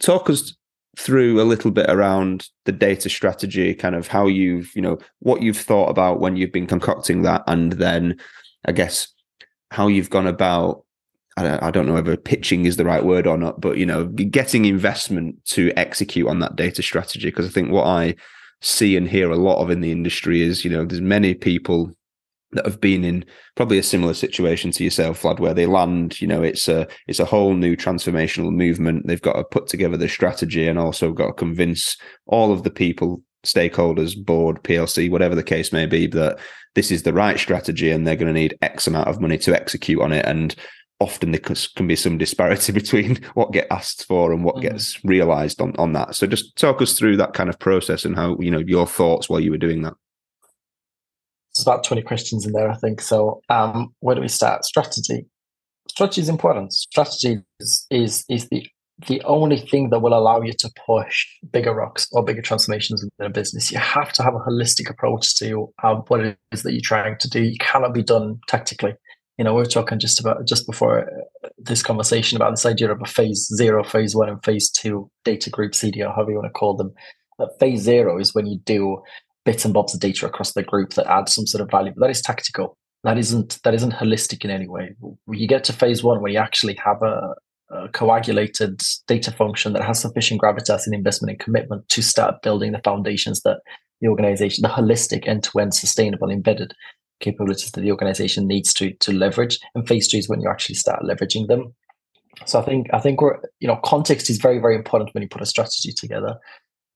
talk 0.00 0.28
us 0.28 0.54
through 0.98 1.40
a 1.40 1.44
little 1.44 1.70
bit 1.70 1.88
around 1.88 2.48
the 2.64 2.72
data 2.72 3.08
strategy, 3.08 3.72
kind 3.74 3.94
of 3.94 4.08
how 4.08 4.26
you've, 4.26 4.74
you 4.74 4.82
know, 4.82 4.98
what 5.20 5.40
you've 5.40 5.56
thought 5.56 5.88
about 5.88 6.20
when 6.20 6.36
you've 6.36 6.52
been 6.52 6.66
concocting 6.66 7.22
that, 7.22 7.44
and 7.46 7.72
then 7.74 8.18
I 8.66 8.72
guess 8.72 9.08
how 9.70 9.86
you've 9.86 10.10
gone 10.10 10.26
about. 10.26 10.84
I 11.36 11.70
don't 11.70 11.86
know 11.86 11.94
whether 11.94 12.18
pitching 12.18 12.66
is 12.66 12.76
the 12.76 12.84
right 12.84 13.02
word 13.02 13.26
or 13.26 13.38
not, 13.38 13.62
but 13.62 13.78
you 13.78 13.86
know, 13.86 14.04
getting 14.04 14.66
investment 14.66 15.42
to 15.46 15.72
execute 15.74 16.28
on 16.28 16.40
that 16.40 16.56
data 16.56 16.82
strategy. 16.82 17.28
Because 17.28 17.46
I 17.46 17.48
think 17.48 17.70
what 17.70 17.86
I 17.86 18.14
see 18.60 18.96
and 18.96 19.08
hear 19.08 19.30
a 19.30 19.36
lot 19.36 19.62
of 19.62 19.70
in 19.70 19.80
the 19.80 19.92
industry 19.92 20.42
is, 20.42 20.64
you 20.64 20.70
know, 20.70 20.84
there's 20.84 21.00
many 21.00 21.34
people 21.34 21.90
that 22.52 22.66
have 22.66 22.80
been 22.80 23.04
in 23.04 23.24
probably 23.54 23.78
a 23.78 23.82
similar 23.82 24.14
situation 24.14 24.72
to 24.72 24.84
yourself, 24.84 25.22
Vlad, 25.22 25.38
where 25.38 25.54
they 25.54 25.66
land, 25.66 26.20
you 26.20 26.26
know, 26.26 26.42
it's 26.42 26.68
a 26.68 26.86
it's 27.06 27.20
a 27.20 27.24
whole 27.24 27.54
new 27.54 27.76
transformational 27.76 28.52
movement. 28.52 29.06
They've 29.06 29.22
got 29.22 29.34
to 29.34 29.44
put 29.44 29.68
together 29.68 29.96
the 29.96 30.08
strategy 30.08 30.66
and 30.66 30.78
also 30.78 31.12
got 31.12 31.26
to 31.26 31.32
convince 31.32 31.96
all 32.26 32.52
of 32.52 32.64
the 32.64 32.70
people, 32.70 33.22
stakeholders, 33.44 34.16
board, 34.16 34.62
PLC, 34.64 35.10
whatever 35.10 35.34
the 35.34 35.44
case 35.44 35.72
may 35.72 35.86
be, 35.86 36.06
that 36.08 36.38
this 36.74 36.90
is 36.90 37.02
the 37.02 37.12
right 37.12 37.38
strategy 37.38 37.90
and 37.90 38.06
they're 38.06 38.16
going 38.16 38.32
to 38.32 38.40
need 38.40 38.58
X 38.62 38.86
amount 38.86 39.08
of 39.08 39.20
money 39.20 39.38
to 39.38 39.54
execute 39.54 40.00
on 40.00 40.12
it. 40.12 40.24
And 40.26 40.54
often 41.00 41.32
there 41.32 41.40
can 41.40 41.86
be 41.86 41.96
some 41.96 42.18
disparity 42.18 42.72
between 42.80 43.16
what 43.34 43.52
gets 43.52 43.68
asked 43.70 44.06
for 44.06 44.32
and 44.32 44.44
what 44.44 44.56
mm-hmm. 44.56 44.68
gets 44.68 45.02
realized 45.04 45.60
on, 45.60 45.74
on 45.76 45.92
that. 45.94 46.14
So 46.14 46.26
just 46.26 46.56
talk 46.56 46.80
us 46.80 46.96
through 46.96 47.16
that 47.16 47.32
kind 47.32 47.48
of 47.48 47.58
process 47.58 48.04
and 48.04 48.14
how, 48.14 48.36
you 48.38 48.50
know, 48.50 48.58
your 48.58 48.86
thoughts 48.86 49.28
while 49.28 49.40
you 49.40 49.50
were 49.50 49.58
doing 49.58 49.82
that. 49.82 49.94
There's 51.54 51.66
about 51.66 51.82
20 51.82 52.02
questions 52.02 52.46
in 52.46 52.52
there, 52.52 52.70
I 52.70 52.76
think. 52.76 53.00
So, 53.00 53.40
um, 53.48 53.92
where 53.98 54.14
do 54.14 54.20
we 54.20 54.28
start? 54.28 54.64
Strategy. 54.64 55.26
Strategy 55.88 56.20
is 56.20 56.28
important. 56.28 56.72
Strategy 56.72 57.40
is, 57.58 57.86
is, 57.90 58.24
is 58.28 58.48
the 58.50 58.66
the 59.08 59.22
only 59.22 59.58
thing 59.58 59.90
that 59.90 60.00
will 60.00 60.12
allow 60.12 60.42
you 60.42 60.52
to 60.52 60.70
push 60.86 61.26
bigger 61.50 61.74
rocks 61.74 62.06
or 62.12 62.22
bigger 62.22 62.42
transformations 62.42 63.02
within 63.02 63.30
a 63.30 63.32
business. 63.32 63.72
You 63.72 63.78
have 63.78 64.12
to 64.12 64.22
have 64.22 64.34
a 64.34 64.38
holistic 64.38 64.90
approach 64.90 65.36
to 65.38 65.72
what 66.06 66.20
it 66.20 66.36
is 66.52 66.62
that 66.64 66.72
you're 66.72 66.82
trying 66.84 67.16
to 67.18 67.30
do. 67.30 67.42
You 67.42 67.56
cannot 67.58 67.94
be 67.94 68.02
done 68.02 68.40
tactically. 68.46 68.94
You 69.40 69.44
know, 69.44 69.54
we 69.54 69.62
are 69.62 69.64
talking 69.64 69.98
just 69.98 70.20
about 70.20 70.46
just 70.46 70.66
before 70.66 71.08
uh, 71.42 71.48
this 71.56 71.82
conversation 71.82 72.36
about 72.36 72.50
this 72.50 72.66
idea 72.66 72.92
of 72.92 73.00
a 73.00 73.06
phase 73.06 73.50
zero, 73.56 73.82
phase 73.82 74.14
one, 74.14 74.28
and 74.28 74.44
phase 74.44 74.68
two 74.68 75.10
data 75.24 75.48
group 75.48 75.72
CDO, 75.72 76.14
however 76.14 76.32
you 76.32 76.36
want 76.36 76.48
to 76.48 76.58
call 76.58 76.76
them. 76.76 76.92
But 77.38 77.58
phase 77.58 77.80
zero 77.80 78.18
is 78.18 78.34
when 78.34 78.46
you 78.46 78.58
do 78.58 79.00
bits 79.46 79.64
and 79.64 79.72
bobs 79.72 79.94
of 79.94 80.00
data 80.00 80.26
across 80.26 80.52
the 80.52 80.62
group 80.62 80.92
that 80.92 81.06
add 81.06 81.30
some 81.30 81.46
sort 81.46 81.62
of 81.62 81.70
value. 81.70 81.90
But 81.96 82.02
that 82.02 82.10
is 82.10 82.20
tactical. 82.20 82.76
That 83.02 83.16
isn't 83.16 83.62
that 83.64 83.72
isn't 83.72 83.94
holistic 83.94 84.44
in 84.44 84.50
any 84.50 84.68
way. 84.68 84.94
You 85.30 85.48
get 85.48 85.64
to 85.64 85.72
phase 85.72 86.04
one 86.04 86.20
where 86.20 86.30
you 86.30 86.38
actually 86.38 86.74
have 86.84 87.00
a, 87.00 87.34
a 87.70 87.88
coagulated 87.94 88.82
data 89.08 89.30
function 89.30 89.72
that 89.72 89.84
has 89.84 90.00
sufficient 90.00 90.42
gravitas 90.42 90.82
and 90.84 90.94
investment 90.94 91.30
and 91.30 91.40
commitment 91.40 91.88
to 91.88 92.02
start 92.02 92.42
building 92.42 92.72
the 92.72 92.82
foundations 92.84 93.40
that 93.46 93.60
the 94.02 94.08
organization, 94.08 94.60
the 94.60 94.68
holistic 94.68 95.26
end-to-end 95.26 95.72
sustainable 95.72 96.30
embedded 96.30 96.74
capabilities 97.20 97.70
that 97.72 97.80
the 97.80 97.90
organization 97.90 98.46
needs 98.46 98.74
to 98.74 98.92
to 98.94 99.12
leverage. 99.12 99.58
And 99.74 99.86
phase 99.86 100.08
two 100.08 100.18
is 100.18 100.28
when 100.28 100.40
you 100.40 100.48
actually 100.48 100.76
start 100.76 101.02
leveraging 101.02 101.48
them. 101.48 101.74
So 102.46 102.60
I 102.60 102.64
think 102.64 102.88
I 102.92 103.00
think 103.00 103.20
we're 103.20 103.38
you 103.60 103.68
know 103.68 103.76
context 103.84 104.30
is 104.30 104.38
very 104.38 104.58
very 104.58 104.76
important 104.76 105.14
when 105.14 105.22
you 105.22 105.28
put 105.28 105.42
a 105.42 105.46
strategy 105.46 105.92
together 105.92 106.38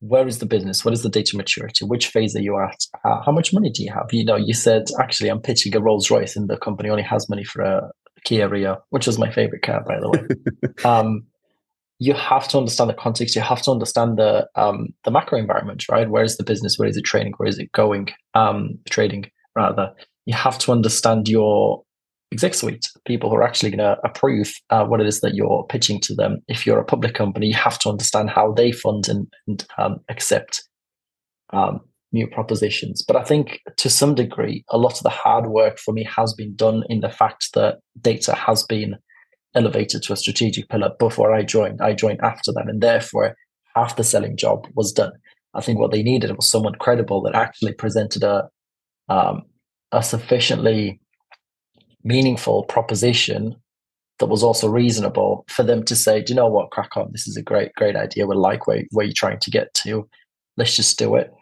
where 0.06 0.28
is 0.28 0.38
the 0.38 0.46
business? 0.46 0.84
What 0.84 0.92
is 0.92 1.02
the 1.02 1.08
data 1.08 1.36
maturity? 1.36 1.84
Which 1.84 2.08
phase 2.08 2.36
are 2.36 2.40
you 2.40 2.58
at? 2.58 2.86
Uh, 3.04 3.22
how 3.22 3.32
much 3.32 3.52
money 3.54 3.70
do 3.70 3.82
you 3.82 3.90
have? 3.92 4.12
You 4.12 4.24
know, 4.24 4.36
you 4.36 4.52
said 4.52 4.84
actually 5.00 5.30
I'm 5.30 5.40
pitching 5.40 5.74
a 5.74 5.80
Rolls 5.80 6.10
Royce, 6.10 6.36
and 6.36 6.48
the 6.48 6.58
company 6.58 6.90
only 6.90 7.02
has 7.02 7.28
money 7.28 7.44
for 7.44 7.62
a 7.62 7.90
Kia 8.24 8.48
Rio, 8.48 8.82
which 8.90 9.06
was 9.06 9.18
my 9.18 9.30
favorite 9.30 9.62
car, 9.62 9.82
by 9.86 9.98
the 9.98 10.10
way. 10.10 10.84
um, 10.84 11.24
you 11.98 12.12
have 12.12 12.48
to 12.48 12.58
understand 12.58 12.90
the 12.90 12.94
context. 12.94 13.34
You 13.34 13.42
have 13.42 13.62
to 13.62 13.70
understand 13.70 14.18
the 14.18 14.46
um, 14.56 14.88
the 15.04 15.10
macro 15.10 15.38
environment, 15.38 15.88
right? 15.88 16.10
Where 16.10 16.24
is 16.24 16.36
the 16.36 16.44
business? 16.44 16.78
Where 16.78 16.88
is 16.88 16.96
it 16.96 17.04
trading? 17.04 17.32
Where 17.38 17.48
is 17.48 17.58
it 17.58 17.72
going? 17.72 18.08
Um, 18.34 18.78
trading 18.90 19.30
rather. 19.56 19.92
You 20.26 20.34
have 20.34 20.58
to 20.60 20.72
understand 20.72 21.28
your 21.28 21.82
exec 22.32 22.54
suite, 22.54 22.88
people 23.06 23.30
who 23.30 23.36
are 23.36 23.44
actually 23.44 23.70
going 23.70 23.78
to 23.78 23.96
approve 24.04 24.52
uh, 24.70 24.84
what 24.84 25.00
it 25.00 25.06
is 25.06 25.20
that 25.20 25.34
you're 25.34 25.64
pitching 25.68 26.00
to 26.00 26.14
them. 26.14 26.38
If 26.48 26.66
you're 26.66 26.80
a 26.80 26.84
public 26.84 27.14
company, 27.14 27.46
you 27.46 27.54
have 27.54 27.78
to 27.80 27.90
understand 27.90 28.30
how 28.30 28.52
they 28.52 28.72
fund 28.72 29.08
and, 29.08 29.32
and 29.46 29.64
um, 29.78 30.00
accept 30.08 30.64
um, 31.52 31.80
new 32.12 32.26
propositions. 32.26 33.04
But 33.06 33.16
I 33.16 33.24
think 33.24 33.60
to 33.76 33.88
some 33.90 34.14
degree, 34.14 34.64
a 34.70 34.78
lot 34.78 34.96
of 34.96 35.02
the 35.02 35.10
hard 35.10 35.46
work 35.46 35.78
for 35.78 35.92
me 35.92 36.04
has 36.04 36.34
been 36.34 36.54
done 36.56 36.82
in 36.88 37.00
the 37.00 37.10
fact 37.10 37.50
that 37.54 37.78
data 38.00 38.34
has 38.34 38.62
been 38.64 38.96
elevated 39.54 40.02
to 40.02 40.12
a 40.12 40.16
strategic 40.16 40.68
pillar 40.68 40.90
before 40.98 41.32
I 41.32 41.42
joined. 41.42 41.80
I 41.80 41.92
joined 41.92 42.20
after 42.22 42.52
that, 42.52 42.68
and 42.68 42.80
therefore 42.80 43.36
half 43.76 43.96
the 43.96 44.04
selling 44.04 44.36
job 44.36 44.66
was 44.74 44.92
done. 44.92 45.12
I 45.54 45.60
think 45.60 45.78
what 45.78 45.92
they 45.92 46.02
needed 46.02 46.34
was 46.34 46.50
someone 46.50 46.74
credible 46.74 47.22
that 47.22 47.34
actually 47.34 47.74
presented 47.74 48.24
a 48.24 48.48
um, 49.08 49.42
a 49.94 50.02
sufficiently 50.02 51.00
meaningful 52.02 52.64
proposition 52.64 53.56
that 54.18 54.26
was 54.26 54.42
also 54.42 54.68
reasonable 54.68 55.44
for 55.48 55.62
them 55.62 55.82
to 55.84 55.96
say, 55.96 56.22
do 56.22 56.32
you 56.32 56.36
know 56.36 56.48
what, 56.48 56.70
crack 56.70 56.96
on, 56.96 57.08
this 57.12 57.26
is 57.26 57.36
a 57.36 57.42
great, 57.42 57.72
great 57.74 57.96
idea. 57.96 58.26
We 58.26 58.36
like 58.36 58.66
where, 58.66 58.84
where 58.90 59.06
you're 59.06 59.14
trying 59.14 59.40
to 59.40 59.50
get 59.50 59.72
to. 59.82 60.08
Let's 60.56 60.76
just 60.76 60.98
do 60.98 61.16
it. 61.16 61.32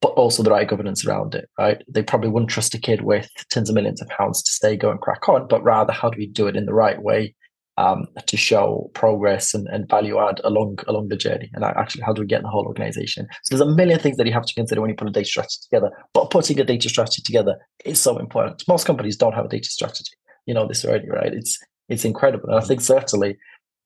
but 0.00 0.08
also 0.08 0.42
the 0.42 0.50
right 0.50 0.68
governance 0.68 1.06
around 1.06 1.34
it, 1.34 1.48
right? 1.58 1.82
They 1.88 2.02
probably 2.02 2.28
wouldn't 2.28 2.50
trust 2.50 2.74
a 2.74 2.78
kid 2.78 3.02
with 3.02 3.28
tens 3.50 3.68
of 3.68 3.74
millions 3.74 4.02
of 4.02 4.08
pounds 4.08 4.42
to 4.42 4.50
stay, 4.50 4.76
go 4.76 4.90
and 4.90 5.00
crack 5.00 5.28
on, 5.28 5.48
but 5.48 5.62
rather 5.62 5.92
how 5.92 6.10
do 6.10 6.18
we 6.18 6.26
do 6.26 6.46
it 6.46 6.56
in 6.56 6.66
the 6.66 6.74
right 6.74 7.00
way 7.00 7.34
um, 7.78 8.06
to 8.26 8.36
show 8.36 8.90
progress 8.94 9.54
and, 9.54 9.66
and 9.68 9.88
value 9.88 10.18
add 10.18 10.40
along 10.44 10.78
along 10.86 11.08
the 11.08 11.16
journey? 11.16 11.50
And 11.54 11.64
actually, 11.64 12.02
how 12.02 12.12
do 12.12 12.22
we 12.22 12.26
get 12.26 12.42
the 12.42 12.48
whole 12.48 12.66
organization? 12.66 13.26
So 13.44 13.56
there's 13.56 13.68
a 13.68 13.74
million 13.74 13.98
things 13.98 14.16
that 14.16 14.26
you 14.26 14.32
have 14.32 14.46
to 14.46 14.54
consider 14.54 14.80
when 14.80 14.90
you 14.90 14.96
put 14.96 15.08
a 15.08 15.12
data 15.12 15.28
strategy 15.28 15.58
together. 15.62 15.90
But 16.12 16.30
putting 16.30 16.60
a 16.60 16.64
data 16.64 16.88
strategy 16.88 17.22
together 17.22 17.56
is 17.84 18.00
so 18.00 18.18
important. 18.18 18.62
Most 18.68 18.86
companies 18.86 19.16
don't 19.16 19.34
have 19.34 19.46
a 19.46 19.48
data 19.48 19.68
strategy. 19.68 20.12
You 20.46 20.54
know 20.54 20.66
this 20.66 20.84
already, 20.84 21.08
right? 21.08 21.32
It's 21.32 21.58
it's 21.88 22.04
incredible, 22.04 22.48
and 22.48 22.58
I 22.58 22.66
think 22.66 22.80
certainly 22.80 23.36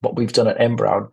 what 0.01 0.17
we've 0.17 0.33
done 0.33 0.49
at 0.49 0.61
N 0.61 0.77
Brown 0.77 1.09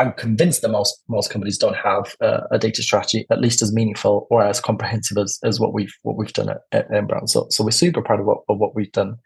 I'm 0.00 0.12
convinced 0.14 0.62
that 0.62 0.70
most 0.70 1.02
most 1.08 1.30
companies 1.30 1.58
don't 1.58 1.76
have 1.76 2.16
uh, 2.22 2.40
a 2.50 2.58
data 2.58 2.82
strategy 2.82 3.26
at 3.30 3.40
least 3.40 3.60
as 3.60 3.72
meaningful 3.72 4.26
or 4.30 4.42
as 4.42 4.60
comprehensive 4.60 5.18
as, 5.18 5.38
as 5.44 5.60
what 5.60 5.74
we've 5.74 5.92
what 6.02 6.16
we've 6.16 6.32
done 6.32 6.48
at, 6.48 6.58
at 6.72 6.92
N 6.92 7.06
Brown. 7.06 7.26
So 7.26 7.46
so 7.50 7.62
we're 7.62 7.70
super 7.70 8.00
proud 8.00 8.20
of 8.20 8.26
what 8.26 8.38
of 8.48 8.58
what 8.58 8.74
we've 8.74 8.92
done. 8.92 9.16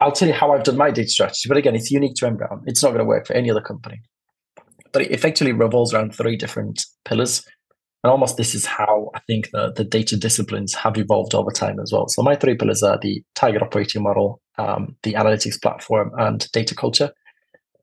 I'll 0.00 0.12
tell 0.12 0.28
you 0.28 0.34
how 0.34 0.52
I've 0.52 0.64
done 0.64 0.76
my 0.76 0.90
data 0.90 1.08
strategy. 1.08 1.48
But 1.48 1.58
again, 1.58 1.74
it's 1.74 1.90
unique 1.90 2.14
to 2.16 2.26
M. 2.26 2.38
It's 2.66 2.82
not 2.82 2.90
going 2.90 3.00
to 3.00 3.04
work 3.04 3.26
for 3.26 3.34
any 3.34 3.50
other 3.50 3.60
company. 3.60 4.00
But 4.92 5.02
it 5.02 5.10
effectively 5.10 5.52
revolves 5.52 5.92
around 5.92 6.14
three 6.14 6.36
different 6.36 6.84
pillars. 7.04 7.44
And 8.02 8.10
almost 8.10 8.38
this 8.38 8.54
is 8.54 8.64
how 8.64 9.10
I 9.14 9.20
think 9.26 9.50
the, 9.50 9.72
the 9.76 9.84
data 9.84 10.16
disciplines 10.16 10.74
have 10.74 10.96
evolved 10.96 11.34
over 11.34 11.50
time 11.50 11.78
as 11.80 11.92
well. 11.92 12.08
So 12.08 12.22
my 12.22 12.34
three 12.34 12.56
pillars 12.56 12.82
are 12.82 12.98
the 13.00 13.22
target 13.34 13.62
operating 13.62 14.02
model, 14.02 14.40
um, 14.56 14.96
the 15.02 15.12
analytics 15.12 15.60
platform, 15.60 16.10
and 16.16 16.50
data 16.52 16.74
culture. 16.74 17.12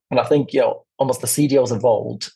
And 0.10 0.20
I 0.20 0.24
think, 0.24 0.54
you 0.54 0.62
know, 0.62 0.86
almost 0.98 1.22
the 1.22 1.28
CDOs 1.28 1.76
evolved. 1.76 2.32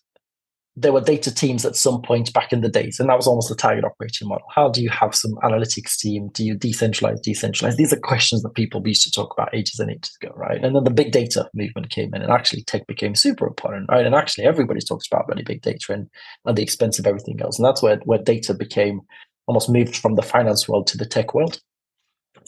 There 0.77 0.93
were 0.93 1.01
data 1.01 1.33
teams 1.33 1.65
at 1.65 1.75
some 1.75 2.01
point 2.01 2.31
back 2.33 2.53
in 2.53 2.61
the 2.61 2.69
days, 2.69 2.97
and 2.97 3.09
that 3.09 3.17
was 3.17 3.27
almost 3.27 3.49
the 3.49 3.55
target 3.55 3.83
operating 3.83 4.29
model. 4.29 4.47
How 4.49 4.69
do 4.69 4.81
you 4.81 4.89
have 4.89 5.13
some 5.13 5.33
analytics 5.43 5.97
team? 5.97 6.29
Do 6.33 6.45
you 6.45 6.55
decentralize, 6.55 7.19
decentralize? 7.27 7.75
These 7.75 7.91
are 7.91 7.99
questions 7.99 8.41
that 8.41 8.55
people 8.55 8.81
used 8.85 9.03
to 9.03 9.11
talk 9.11 9.33
about 9.37 9.53
ages 9.53 9.79
and 9.79 9.91
ages 9.91 10.17
ago, 10.21 10.33
right? 10.35 10.63
And 10.63 10.73
then 10.73 10.85
the 10.85 10.89
big 10.89 11.11
data 11.11 11.49
movement 11.53 11.89
came 11.89 12.13
in, 12.13 12.21
and 12.21 12.31
actually 12.31 12.63
tech 12.63 12.87
became 12.87 13.15
super 13.15 13.47
important, 13.47 13.89
right? 13.91 14.05
And 14.05 14.15
actually 14.15 14.45
everybody 14.45 14.79
talks 14.79 15.07
about 15.11 15.27
really 15.27 15.43
big 15.43 15.61
data 15.61 15.91
and 15.91 16.09
at 16.47 16.55
the 16.55 16.63
expense 16.63 16.99
of 16.99 17.05
everything 17.05 17.41
else. 17.41 17.59
And 17.59 17.65
that's 17.65 17.83
where, 17.83 17.97
where 18.05 18.19
data 18.19 18.53
became 18.53 19.01
almost 19.47 19.69
moved 19.69 19.97
from 19.97 20.15
the 20.15 20.21
finance 20.21 20.69
world 20.69 20.87
to 20.87 20.97
the 20.97 21.05
tech 21.05 21.33
world. 21.33 21.59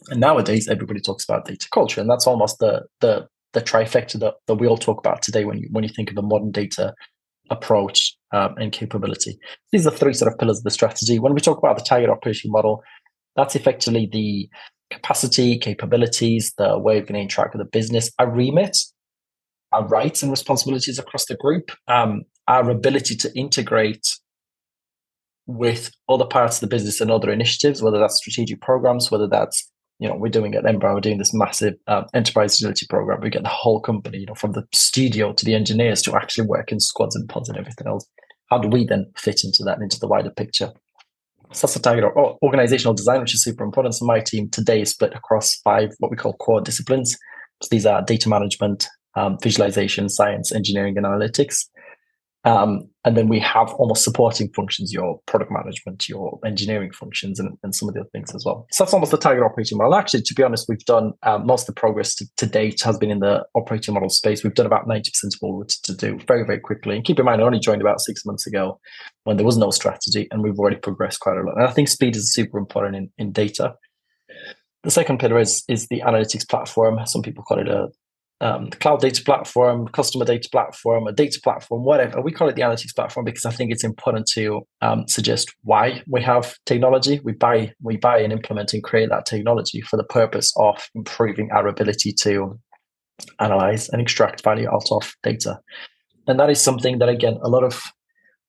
And 0.09 0.21
nowadays 0.21 0.69
everybody 0.69 1.01
talks 1.01 1.25
about 1.25 1.45
data 1.45 1.67
culture, 1.73 1.99
and 1.99 2.09
that's 2.09 2.27
almost 2.27 2.59
the 2.59 2.83
the 3.01 3.27
the 3.53 3.61
trifecta 3.61 4.19
that, 4.19 4.35
that 4.47 4.55
we 4.55 4.67
all 4.67 4.77
talk 4.77 4.97
about 4.97 5.21
today 5.21 5.45
when 5.45 5.59
you 5.59 5.67
when 5.71 5.83
you 5.83 5.89
think 5.89 6.09
of 6.09 6.17
a 6.17 6.21
modern 6.21 6.51
data 6.51 6.93
approach 7.53 8.17
um, 8.33 8.55
and 8.57 8.71
capability. 8.71 9.37
These 9.71 9.87
are 9.87 9.91
three 9.91 10.13
sort 10.13 10.31
of 10.31 10.39
pillars 10.39 10.57
of 10.57 10.63
the 10.63 10.71
strategy. 10.71 11.19
When 11.19 11.33
we 11.33 11.39
talk 11.39 11.57
about 11.57 11.77
the 11.77 11.83
target 11.83 12.09
operation 12.09 12.51
model, 12.51 12.83
that's 13.35 13.55
effectively 13.55 14.09
the 14.11 14.49
capacity, 14.91 15.57
capabilities, 15.57 16.53
the 16.57 16.77
way 16.77 16.95
we're 16.95 17.05
going 17.05 17.15
to 17.15 17.21
interact 17.21 17.55
with 17.55 17.65
the 17.65 17.69
business, 17.77 18.11
our 18.19 18.29
remit, 18.29 18.77
our 19.71 19.87
rights 19.87 20.21
and 20.21 20.31
responsibilities 20.31 20.99
across 20.99 21.25
the 21.25 21.35
group, 21.35 21.71
um, 21.87 22.23
our 22.47 22.69
ability 22.69 23.15
to 23.15 23.31
integrate 23.35 24.07
with 25.45 25.91
other 26.07 26.25
parts 26.25 26.57
of 26.57 26.61
the 26.61 26.73
business 26.75 27.01
and 27.01 27.11
other 27.11 27.31
initiatives, 27.31 27.81
whether 27.81 27.99
that's 27.99 28.17
strategic 28.17 28.61
programs, 28.61 29.11
whether 29.11 29.27
that's 29.27 29.69
you 29.99 30.09
know, 30.09 30.15
we're 30.15 30.29
doing 30.29 30.55
at 30.55 30.65
N 30.65 30.79
Brown, 30.79 30.95
we're 30.95 31.01
doing 31.01 31.17
this 31.17 31.33
massive 31.33 31.75
uh, 31.87 32.03
enterprise 32.13 32.55
agility 32.55 32.85
program. 32.89 33.21
We 33.21 33.29
get 33.29 33.43
the 33.43 33.49
whole 33.49 33.79
company, 33.79 34.19
you 34.19 34.25
know, 34.25 34.35
from 34.35 34.51
the 34.51 34.67
studio 34.73 35.33
to 35.33 35.45
the 35.45 35.55
engineers 35.55 36.01
to 36.03 36.15
actually 36.15 36.47
work 36.47 36.71
in 36.71 36.79
squads 36.79 37.15
and 37.15 37.29
pods 37.29 37.49
and 37.49 37.57
everything 37.57 37.87
else. 37.87 38.05
How 38.49 38.57
do 38.57 38.67
we 38.67 38.85
then 38.85 39.11
fit 39.17 39.43
into 39.43 39.63
that, 39.63 39.79
into 39.79 39.99
the 39.99 40.07
wider 40.07 40.29
picture? 40.29 40.71
So 41.51 41.67
that's 41.67 41.75
the 41.75 41.79
target 41.79 42.03
or 42.03 42.37
organizational 42.41 42.95
design, 42.95 43.21
which 43.21 43.33
is 43.33 43.43
super 43.43 43.63
important. 43.63 43.95
So 43.95 44.05
my 44.05 44.19
team 44.19 44.49
today 44.49 44.81
is 44.81 44.89
split 44.89 45.13
across 45.13 45.55
five 45.57 45.91
what 45.99 46.09
we 46.09 46.17
call 46.17 46.33
core 46.33 46.61
disciplines. 46.61 47.15
So 47.61 47.67
these 47.69 47.85
are 47.85 48.01
data 48.01 48.27
management, 48.27 48.87
um, 49.15 49.37
visualization, 49.41 50.09
science, 50.09 50.51
engineering, 50.51 50.97
and 50.97 51.05
analytics. 51.05 51.67
Um, 52.45 52.89
and 53.05 53.15
then 53.15 53.29
we 53.29 53.39
have 53.39 53.73
almost 53.73 54.03
supporting 54.03 54.49
functions, 54.53 54.91
your 54.91 55.19
product 55.27 55.51
management, 55.51 56.09
your 56.09 56.39
engineering 56.45 56.91
functions, 56.91 57.39
and, 57.39 57.57
and 57.63 57.73
some 57.73 57.87
of 57.87 57.95
the 57.95 58.01
other 58.01 58.09
things 58.11 58.33
as 58.35 58.43
well. 58.45 58.65
So 58.71 58.83
that's 58.83 58.93
almost 58.93 59.11
the 59.11 59.17
target 59.17 59.43
operating 59.43 59.77
model. 59.77 59.95
Actually, 59.95 60.23
to 60.23 60.33
be 60.33 60.43
honest, 60.43 60.67
we've 60.67 60.83
done 60.85 61.13
um, 61.23 61.45
most 61.45 61.63
of 61.63 61.67
the 61.67 61.79
progress 61.79 62.15
to, 62.15 62.25
to, 62.37 62.45
date 62.45 62.81
has 62.81 62.97
been 62.97 63.11
in 63.11 63.19
the 63.19 63.45
operating 63.55 63.93
model 63.93 64.09
space. 64.09 64.43
We've 64.43 64.53
done 64.53 64.65
about 64.65 64.87
90% 64.87 65.07
of 65.23 65.39
all 65.41 65.57
we 65.57 65.65
to 65.83 65.95
do 65.95 66.19
very, 66.27 66.45
very 66.45 66.59
quickly. 66.59 66.95
And 66.95 67.05
keep 67.05 67.19
in 67.19 67.25
mind, 67.25 67.41
I 67.41 67.45
only 67.45 67.59
joined 67.59 67.81
about 67.81 68.01
six 68.01 68.25
months 68.25 68.45
ago 68.45 68.79
when 69.23 69.37
there 69.37 69.45
was 69.45 69.57
no 69.57 69.71
strategy, 69.71 70.27
and 70.31 70.41
we've 70.41 70.59
already 70.59 70.77
progressed 70.77 71.21
quite 71.21 71.37
a 71.37 71.41
lot. 71.41 71.55
And 71.55 71.65
I 71.65 71.71
think 71.71 71.87
speed 71.87 72.15
is 72.15 72.33
super 72.33 72.57
important 72.57 72.95
in, 72.95 73.09
in 73.17 73.31
data. 73.31 73.75
The 74.83 74.91
second 74.91 75.19
pillar 75.19 75.39
is, 75.39 75.63
is 75.69 75.87
the 75.87 76.01
analytics 76.01 76.47
platform. 76.47 76.99
Some 77.05 77.21
people 77.21 77.43
call 77.43 77.59
it 77.59 77.69
a 77.69 77.87
um, 78.43 78.69
cloud 78.69 78.99
data 78.99 79.23
platform, 79.23 79.87
customer 79.87 80.25
data 80.25 80.49
platform, 80.51 81.07
a 81.07 81.13
data 81.13 81.39
platform, 81.41 81.83
whatever. 81.85 82.21
We 82.21 82.33
call 82.33 82.49
it 82.49 82.55
the 82.57 82.61
analytics 82.61 82.93
platform 82.93 83.23
because 83.23 83.45
I 83.45 83.51
think 83.51 83.71
it's 83.71 83.85
important 83.85 84.27
to 84.33 84.61
um, 84.81 85.07
suggest 85.07 85.55
why 85.63 86.03
we 86.07 86.21
have 86.23 86.53
technology. 86.65 87.21
We 87.23 87.31
buy, 87.31 87.73
we 87.81 87.95
buy 87.95 88.19
and 88.19 88.33
implement 88.33 88.73
and 88.73 88.83
create 88.83 89.09
that 89.09 89.25
technology 89.25 89.79
for 89.79 89.95
the 89.95 90.03
purpose 90.03 90.53
of 90.57 90.89
improving 90.93 91.51
our 91.51 91.67
ability 91.67 92.11
to 92.23 92.59
analyze 93.39 93.87
and 93.89 94.01
extract 94.01 94.43
value 94.43 94.67
out 94.67 94.91
of 94.91 95.15
data. 95.23 95.59
And 96.27 96.37
that 96.39 96.49
is 96.49 96.59
something 96.59 96.99
that, 96.99 97.09
again, 97.09 97.39
a 97.43 97.49
lot 97.49 97.63
of 97.63 97.81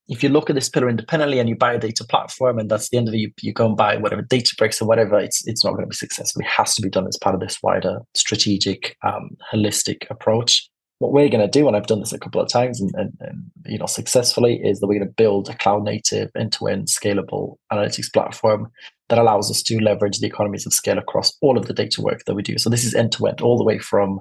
if 0.08 0.22
you 0.22 0.28
look 0.28 0.50
at 0.50 0.54
this 0.54 0.68
pillar 0.68 0.88
independently 0.88 1.38
and 1.38 1.48
you 1.48 1.56
buy 1.56 1.72
a 1.72 1.78
data 1.78 2.04
platform 2.04 2.58
and 2.58 2.70
that's 2.70 2.90
the 2.90 2.98
end 2.98 3.08
of 3.08 3.14
it, 3.14 3.18
you, 3.18 3.32
you 3.40 3.52
go 3.52 3.66
and 3.66 3.76
buy 3.76 3.96
whatever 3.96 4.22
Databricks 4.22 4.82
or 4.82 4.86
whatever, 4.86 5.18
it's 5.18 5.46
it's 5.46 5.64
not 5.64 5.72
going 5.72 5.84
to 5.84 5.88
be 5.88 5.96
successful. 5.96 6.42
It 6.42 6.48
has 6.48 6.74
to 6.74 6.82
be 6.82 6.90
done 6.90 7.06
as 7.06 7.16
part 7.16 7.34
of 7.34 7.40
this 7.40 7.58
wider 7.62 8.00
strategic, 8.14 8.96
um, 9.02 9.30
holistic 9.52 10.08
approach. 10.10 10.68
What 10.98 11.12
we're 11.12 11.28
going 11.28 11.44
to 11.44 11.48
do, 11.48 11.66
and 11.66 11.76
I've 11.76 11.86
done 11.86 12.00
this 12.00 12.12
a 12.12 12.18
couple 12.18 12.40
of 12.40 12.48
times 12.48 12.80
and, 12.80 12.90
and, 12.94 13.12
and 13.20 13.44
you 13.66 13.78
know 13.78 13.86
successfully, 13.86 14.60
is 14.62 14.78
that 14.80 14.86
we're 14.86 14.98
going 14.98 15.08
to 15.08 15.14
build 15.14 15.48
a 15.48 15.56
cloud 15.56 15.84
native, 15.84 16.30
end-to-end 16.38 16.88
scalable 16.88 17.56
analytics 17.72 18.12
platform 18.12 18.68
that 19.08 19.18
allows 19.18 19.50
us 19.50 19.62
to 19.62 19.78
leverage 19.80 20.18
the 20.18 20.26
economies 20.26 20.66
of 20.66 20.72
scale 20.72 20.98
across 20.98 21.36
all 21.40 21.58
of 21.58 21.66
the 21.66 21.74
data 21.74 22.00
work 22.00 22.24
that 22.26 22.34
we 22.34 22.42
do. 22.42 22.58
So 22.58 22.70
this 22.70 22.84
is 22.84 22.94
end-to-end, 22.94 23.40
all 23.40 23.58
the 23.58 23.64
way 23.64 23.78
from 23.78 24.20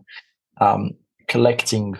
um, 0.60 0.92
collecting 1.28 1.96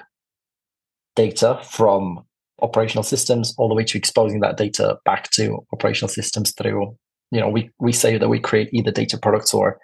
data 1.16 1.60
from 1.64 2.26
operational 2.64 3.04
systems 3.04 3.54
all 3.58 3.70
the 3.70 3.76
way 3.76 3.84
to 3.84 3.98
exposing 3.98 4.40
that 4.40 4.58
data 4.58 4.98
back 5.06 5.30
to 5.32 5.60
operational 5.74 6.10
systems 6.10 6.54
through 6.54 6.96
you 7.32 7.40
know 7.40 7.50
we 7.50 7.70
we 7.80 7.92
say 7.92 8.18
that 8.18 8.30
we 8.30 8.40
create 8.40 8.70
either 8.74 8.92
data 8.92 9.18
products 9.18 9.54
or 9.54 9.80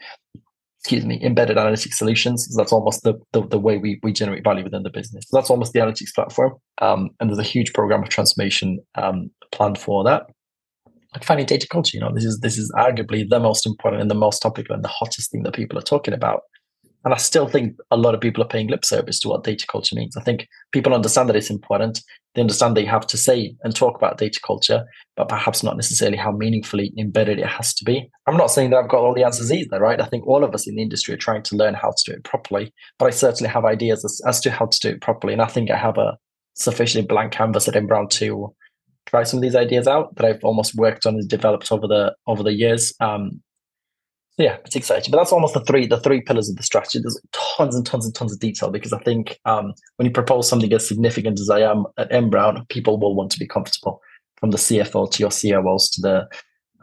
excuse 0.80 1.06
me 1.06 1.22
embedded 1.22 1.58
analytics 1.58 1.96
solutions. 1.96 2.48
That's 2.56 2.72
almost 2.72 3.04
the, 3.04 3.16
the, 3.34 3.46
the 3.46 3.60
way 3.60 3.78
we, 3.78 4.00
we 4.02 4.14
generate 4.14 4.46
value 4.46 4.64
within 4.64 4.84
the 4.84 4.90
business. 4.90 5.26
So 5.28 5.38
that's 5.38 5.50
almost 5.50 5.74
the 5.74 5.80
analytics 5.80 6.16
platform. 6.16 6.54
Um, 6.82 7.10
and 7.20 7.30
there's 7.30 7.38
a 7.38 7.44
huge 7.44 7.74
program 7.74 8.02
of 8.02 8.10
transformation 8.10 8.80
um, 8.96 9.30
planned 9.52 9.78
for 9.78 10.06
that. 10.06 10.24
Finding 11.22 11.48
data 11.48 11.68
culture 11.68 11.98
you 11.98 12.02
know 12.02 12.14
this 12.14 12.24
is 12.24 12.40
this 12.42 12.56
is 12.60 12.72
arguably 12.78 13.28
the 13.28 13.40
most 13.40 13.66
important 13.66 14.00
and 14.00 14.12
the 14.12 14.16
most 14.16 14.44
topical 14.44 14.76
and 14.76 14.84
the 14.84 14.90
hottest 14.90 15.32
thing 15.32 15.42
that 15.42 15.56
people 15.56 15.76
are 15.76 15.82
talking 15.82 16.14
about 16.14 16.42
and 17.06 17.14
I 17.14 17.18
still 17.18 17.48
think 17.48 17.78
a 17.92 17.98
lot 17.98 18.14
of 18.14 18.22
people 18.22 18.44
are 18.44 18.48
paying 18.48 18.68
lip 18.68 18.84
service 18.84 19.20
to 19.22 19.30
what 19.30 19.44
data 19.44 19.66
culture 19.68 19.96
means. 19.96 20.18
I 20.18 20.24
think 20.24 20.48
people 20.72 20.94
understand 20.94 21.30
that 21.30 21.36
it's 21.36 21.50
important. 21.50 22.02
They 22.36 22.42
understand 22.42 22.76
they 22.76 22.86
have 22.86 23.08
to 23.08 23.18
say 23.18 23.56
and 23.64 23.76
talk 23.76 23.96
about 23.96 24.18
data 24.18 24.40
culture, 24.46 24.86
but 25.16 25.30
perhaps 25.30 25.64
not 25.64 25.78
necessarily 25.78 26.18
how 26.18 26.32
meaningfully 26.32 26.94
embedded 26.98 27.40
it 27.40 27.48
has 27.48 27.74
to 27.76 27.86
be. 27.86 28.10
I'm 28.28 28.38
not 28.38 28.52
saying 28.52 28.72
that 28.72 28.78
I've 28.78 28.90
got 28.90 29.00
all 29.00 29.16
the 29.16 29.24
answers 29.24 29.52
either, 29.52 29.80
right? 29.80 30.02
I 30.02 30.06
think 30.06 30.28
all 30.28 30.44
of 30.44 30.54
us 30.54 30.68
in 30.68 30.76
the 30.76 30.82
industry 30.82 31.14
are 31.14 31.18
trying 31.18 31.44
to 31.44 31.56
learn 31.56 31.74
how 31.74 31.92
to 31.92 32.12
do 32.12 32.18
it 32.18 32.24
properly, 32.26 32.74
but 32.98 33.06
I 33.06 33.12
certainly 33.12 33.50
have 33.50 33.66
ideas 33.66 34.04
as, 34.04 34.22
as 34.28 34.40
to 34.42 34.52
how 34.52 34.66
to 34.66 34.80
do 34.80 34.90
it 34.90 35.02
properly. 35.02 35.34
And 35.34 35.42
I 35.42 35.48
think 35.48 35.72
I 35.72 35.78
have 35.78 35.98
a 35.98 36.18
sufficiently 36.54 37.08
blank 37.08 37.32
canvas 37.32 37.68
at 37.70 37.88
Brown 37.88 38.10
to 38.10 38.54
try 39.06 39.24
some 39.24 39.38
of 39.40 39.42
these 39.42 39.56
ideas 39.56 39.88
out 39.88 40.16
that 40.16 40.26
I've 40.26 40.44
almost 40.44 40.76
worked 40.76 41.06
on 41.06 41.16
and 41.16 41.28
developed 41.28 41.72
over 41.72 41.88
the 41.88 42.14
over 42.28 42.44
the 42.44 42.54
years. 42.54 42.94
Um, 43.00 43.42
yeah, 44.40 44.58
it's 44.66 44.76
exciting. 44.76 45.12
But 45.12 45.18
that's 45.18 45.34
almost 45.34 45.54
the 45.54 45.64
three 45.66 45.86
the 45.86 46.00
three 46.00 46.22
pillars 46.22 46.50
of 46.50 46.56
the 46.56 46.64
strategy. 46.64 47.00
There's 47.00 47.20
tons 47.34 47.76
and 47.76 47.86
tons 47.86 48.06
and 48.06 48.16
tons 48.16 48.32
of 48.32 48.40
detail 48.40 48.72
because 48.72 48.94
I 48.94 49.00
think 49.00 49.38
um, 49.44 49.74
when 49.98 50.06
you 50.06 50.12
propose 50.12 50.48
something 50.48 50.72
as 50.72 50.88
significant 50.88 51.42
as 51.42 51.50
I 51.50 51.60
am 51.60 51.86
at 51.98 52.12
N 52.12 52.30
Brown, 52.30 52.66
people 52.70 52.98
will 52.98 53.16
want 53.16 53.32
to 53.34 53.40
be 53.40 53.48
comfortable. 53.48 54.02
From 54.40 54.52
the 54.52 54.58
CFO 54.58 55.12
to 55.12 55.20
your 55.20 55.32
COOs 55.32 55.90
to 55.90 56.02
the 56.02 56.30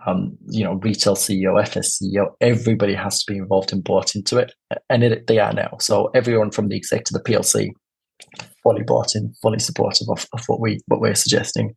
um, 0.07 0.37
you 0.49 0.63
know 0.63 0.75
retail 0.75 1.17
CEO, 1.17 1.59
FS 1.61 1.99
CEO, 1.99 2.35
everybody 2.43 2.93
has 2.93 3.25
to 3.25 3.33
be 3.33 3.39
involved 3.39 3.73
and 3.73 3.83
bought 3.83 4.15
into 4.15 4.37
it, 4.37 4.53
and 4.91 5.03
it, 5.03 5.27
they 5.27 5.39
are 5.39 5.55
now. 5.55 5.79
So 5.81 6.11
everyone 6.15 6.51
from 6.51 6.69
the 6.69 6.77
exec 6.77 7.05
to 7.05 7.15
the 7.15 7.23
PLC, 7.23 7.71
fully 8.63 8.83
bought 8.83 9.15
in, 9.15 9.33
fully 9.41 9.61
supportive 9.61 10.09
of, 10.11 10.27
of 10.35 10.45
what 10.47 10.61
we 10.61 10.81
what 10.89 11.01
we're 11.01 11.15
suggesting, 11.15 11.75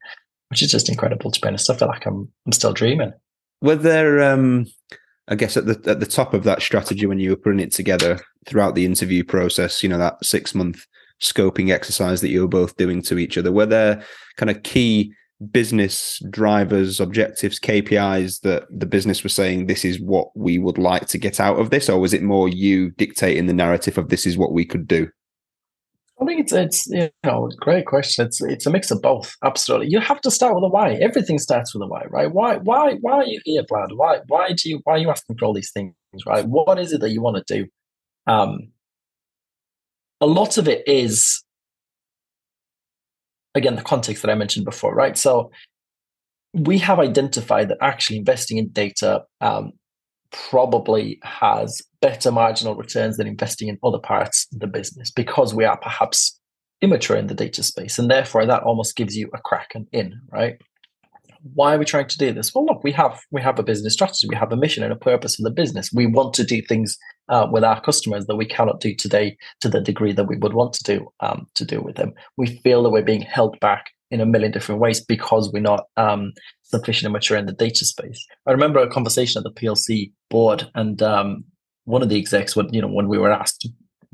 which 0.49 0.61
is 0.61 0.71
just 0.71 0.89
incredible. 0.89 1.31
To 1.31 1.39
be 1.39 1.47
honest, 1.47 1.69
I 1.69 1.75
feel 1.77 1.87
like 1.87 2.05
I'm 2.05 2.29
I'm 2.45 2.51
still 2.51 2.73
dreaming. 2.73 3.13
Were 3.61 3.77
there 3.77 4.21
um 4.21 4.65
I 5.29 5.35
guess 5.35 5.55
at 5.55 5.65
the 5.65 5.79
at 5.89 5.99
the 5.99 6.05
top 6.05 6.33
of 6.33 6.43
that 6.43 6.61
strategy 6.61 7.05
when 7.05 7.19
you 7.19 7.29
were 7.29 7.35
putting 7.37 7.59
it 7.59 7.71
together 7.71 8.19
throughout 8.45 8.75
the 8.75 8.85
interview 8.85 9.23
process, 9.23 9.83
you 9.83 9.89
know, 9.89 9.99
that 9.99 10.23
six 10.25 10.55
month 10.55 10.85
scoping 11.21 11.71
exercise 11.71 12.21
that 12.21 12.29
you 12.29 12.41
were 12.41 12.47
both 12.47 12.75
doing 12.77 13.01
to 13.03 13.19
each 13.19 13.37
other, 13.37 13.51
were 13.51 13.65
there 13.65 14.03
kind 14.37 14.49
of 14.49 14.63
key 14.63 15.13
business 15.51 16.21
drivers, 16.29 16.99
objectives, 16.99 17.59
KPIs 17.59 18.41
that 18.41 18.63
the 18.69 18.85
business 18.85 19.23
was 19.23 19.33
saying 19.33 19.67
this 19.67 19.85
is 19.85 19.99
what 20.01 20.35
we 20.35 20.57
would 20.57 20.77
like 20.77 21.07
to 21.07 21.17
get 21.17 21.39
out 21.39 21.59
of 21.59 21.69
this, 21.69 21.89
or 21.89 21.99
was 21.99 22.13
it 22.13 22.23
more 22.23 22.49
you 22.49 22.89
dictating 22.91 23.45
the 23.45 23.53
narrative 23.53 23.97
of 23.97 24.09
this 24.09 24.25
is 24.25 24.37
what 24.37 24.51
we 24.51 24.65
could 24.65 24.87
do? 24.87 25.07
I 26.21 26.25
think 26.25 26.41
it's 26.41 26.51
it's 26.53 26.87
you 26.87 27.09
know 27.23 27.49
great 27.59 27.85
question. 27.85 28.25
It's 28.25 28.41
it's 28.41 28.65
a 28.65 28.69
mix 28.69 28.91
of 28.91 29.01
both. 29.01 29.35
Absolutely, 29.43 29.87
you 29.89 29.99
have 29.99 30.19
to 30.21 30.31
start 30.31 30.53
with 30.55 30.63
a 30.63 30.67
why. 30.67 30.93
Everything 30.95 31.39
starts 31.39 31.73
with 31.73 31.81
a 31.83 31.87
why, 31.87 32.03
right? 32.09 32.31
Why 32.31 32.57
why 32.57 32.95
why 33.01 33.13
are 33.13 33.25
you 33.25 33.39
here, 33.45 33.63
Vlad? 33.63 33.95
Why 33.95 34.19
why 34.27 34.51
do 34.53 34.69
you 34.69 34.81
why 34.83 34.95
are 34.95 34.97
you 34.97 35.09
asking 35.09 35.37
for 35.37 35.45
all 35.45 35.53
these 35.53 35.71
things, 35.71 35.93
right? 36.25 36.45
What 36.45 36.77
is 36.77 36.91
it 36.91 37.01
that 37.01 37.11
you 37.11 37.21
want 37.21 37.45
to 37.45 37.63
do? 37.63 37.67
Um, 38.27 38.71
a 40.19 40.27
lot 40.27 40.57
of 40.57 40.67
it 40.67 40.85
is 40.87 41.43
again 43.55 43.75
the 43.75 43.81
context 43.81 44.21
that 44.21 44.31
I 44.31 44.35
mentioned 44.35 44.65
before, 44.65 44.93
right? 44.93 45.17
So 45.17 45.51
we 46.53 46.79
have 46.79 46.99
identified 46.99 47.69
that 47.69 47.77
actually 47.81 48.17
investing 48.17 48.57
in 48.57 48.69
data 48.69 49.23
um, 49.39 49.71
probably 50.31 51.19
has 51.23 51.81
better 52.01 52.31
marginal 52.31 52.75
returns 52.75 53.17
than 53.17 53.27
investing 53.27 53.67
in 53.67 53.77
other 53.83 53.99
parts 53.99 54.47
of 54.53 54.59
the 54.59 54.67
business 54.67 55.11
because 55.11 55.53
we 55.53 55.65
are 55.65 55.77
perhaps 55.77 56.39
immature 56.81 57.17
in 57.17 57.27
the 57.27 57.33
data 57.33 57.61
space 57.61 57.99
and 57.99 58.09
therefore 58.09 58.45
that 58.45 58.63
almost 58.63 58.95
gives 58.95 59.15
you 59.15 59.29
a 59.33 59.39
crack 59.39 59.69
and 59.75 59.87
in 59.91 60.13
right? 60.31 60.55
Why 61.53 61.73
are 61.73 61.77
we 61.77 61.85
trying 61.85 62.07
to 62.07 62.17
do 62.17 62.31
this? 62.31 62.53
Well 62.53 62.65
look 62.65 62.83
we 62.83 62.91
have 62.93 63.19
we 63.31 63.41
have 63.41 63.59
a 63.59 63.63
business 63.63 63.93
strategy 63.93 64.27
we 64.29 64.35
have 64.35 64.51
a 64.51 64.57
mission 64.57 64.83
and 64.83 64.93
a 64.93 64.97
purpose 64.97 65.35
for 65.35 65.43
the 65.43 65.51
business. 65.51 65.89
We 65.93 66.05
want 66.05 66.33
to 66.35 66.43
do 66.43 66.61
things 66.61 66.97
uh, 67.27 67.47
with 67.51 67.63
our 67.63 67.81
customers 67.81 68.25
that 68.25 68.35
we 68.35 68.45
cannot 68.45 68.79
do 68.79 68.95
today 68.95 69.37
to 69.61 69.69
the 69.69 69.81
degree 69.81 70.13
that 70.13 70.25
we 70.25 70.37
would 70.37 70.53
want 70.53 70.73
to 70.73 70.83
do 70.83 71.07
um, 71.19 71.47
to 71.55 71.65
do 71.65 71.81
with 71.81 71.95
them. 71.95 72.13
We 72.37 72.57
feel 72.63 72.83
that 72.83 72.89
we're 72.89 73.03
being 73.03 73.21
held 73.21 73.59
back 73.59 73.91
in 74.11 74.21
a 74.21 74.25
million 74.25 74.51
different 74.51 74.81
ways 74.81 75.03
because 75.03 75.51
we're 75.51 75.59
not 75.59 75.85
um, 75.97 76.31
sufficient 76.63 77.05
and 77.05 77.13
mature 77.13 77.37
in 77.37 77.45
the 77.45 77.53
data 77.53 77.85
space. 77.85 78.25
I 78.47 78.51
remember 78.51 78.79
a 78.79 78.89
conversation 78.89 79.39
at 79.39 79.43
the 79.43 79.59
PLC 79.61 80.11
board, 80.29 80.69
and 80.75 81.01
um, 81.01 81.43
one 81.85 82.01
of 82.01 82.09
the 82.09 82.17
execs, 82.17 82.55
when 82.55 82.73
you 82.73 82.81
know, 82.81 82.87
when 82.87 83.07
we 83.07 83.17
were 83.17 83.31
asked 83.31 83.67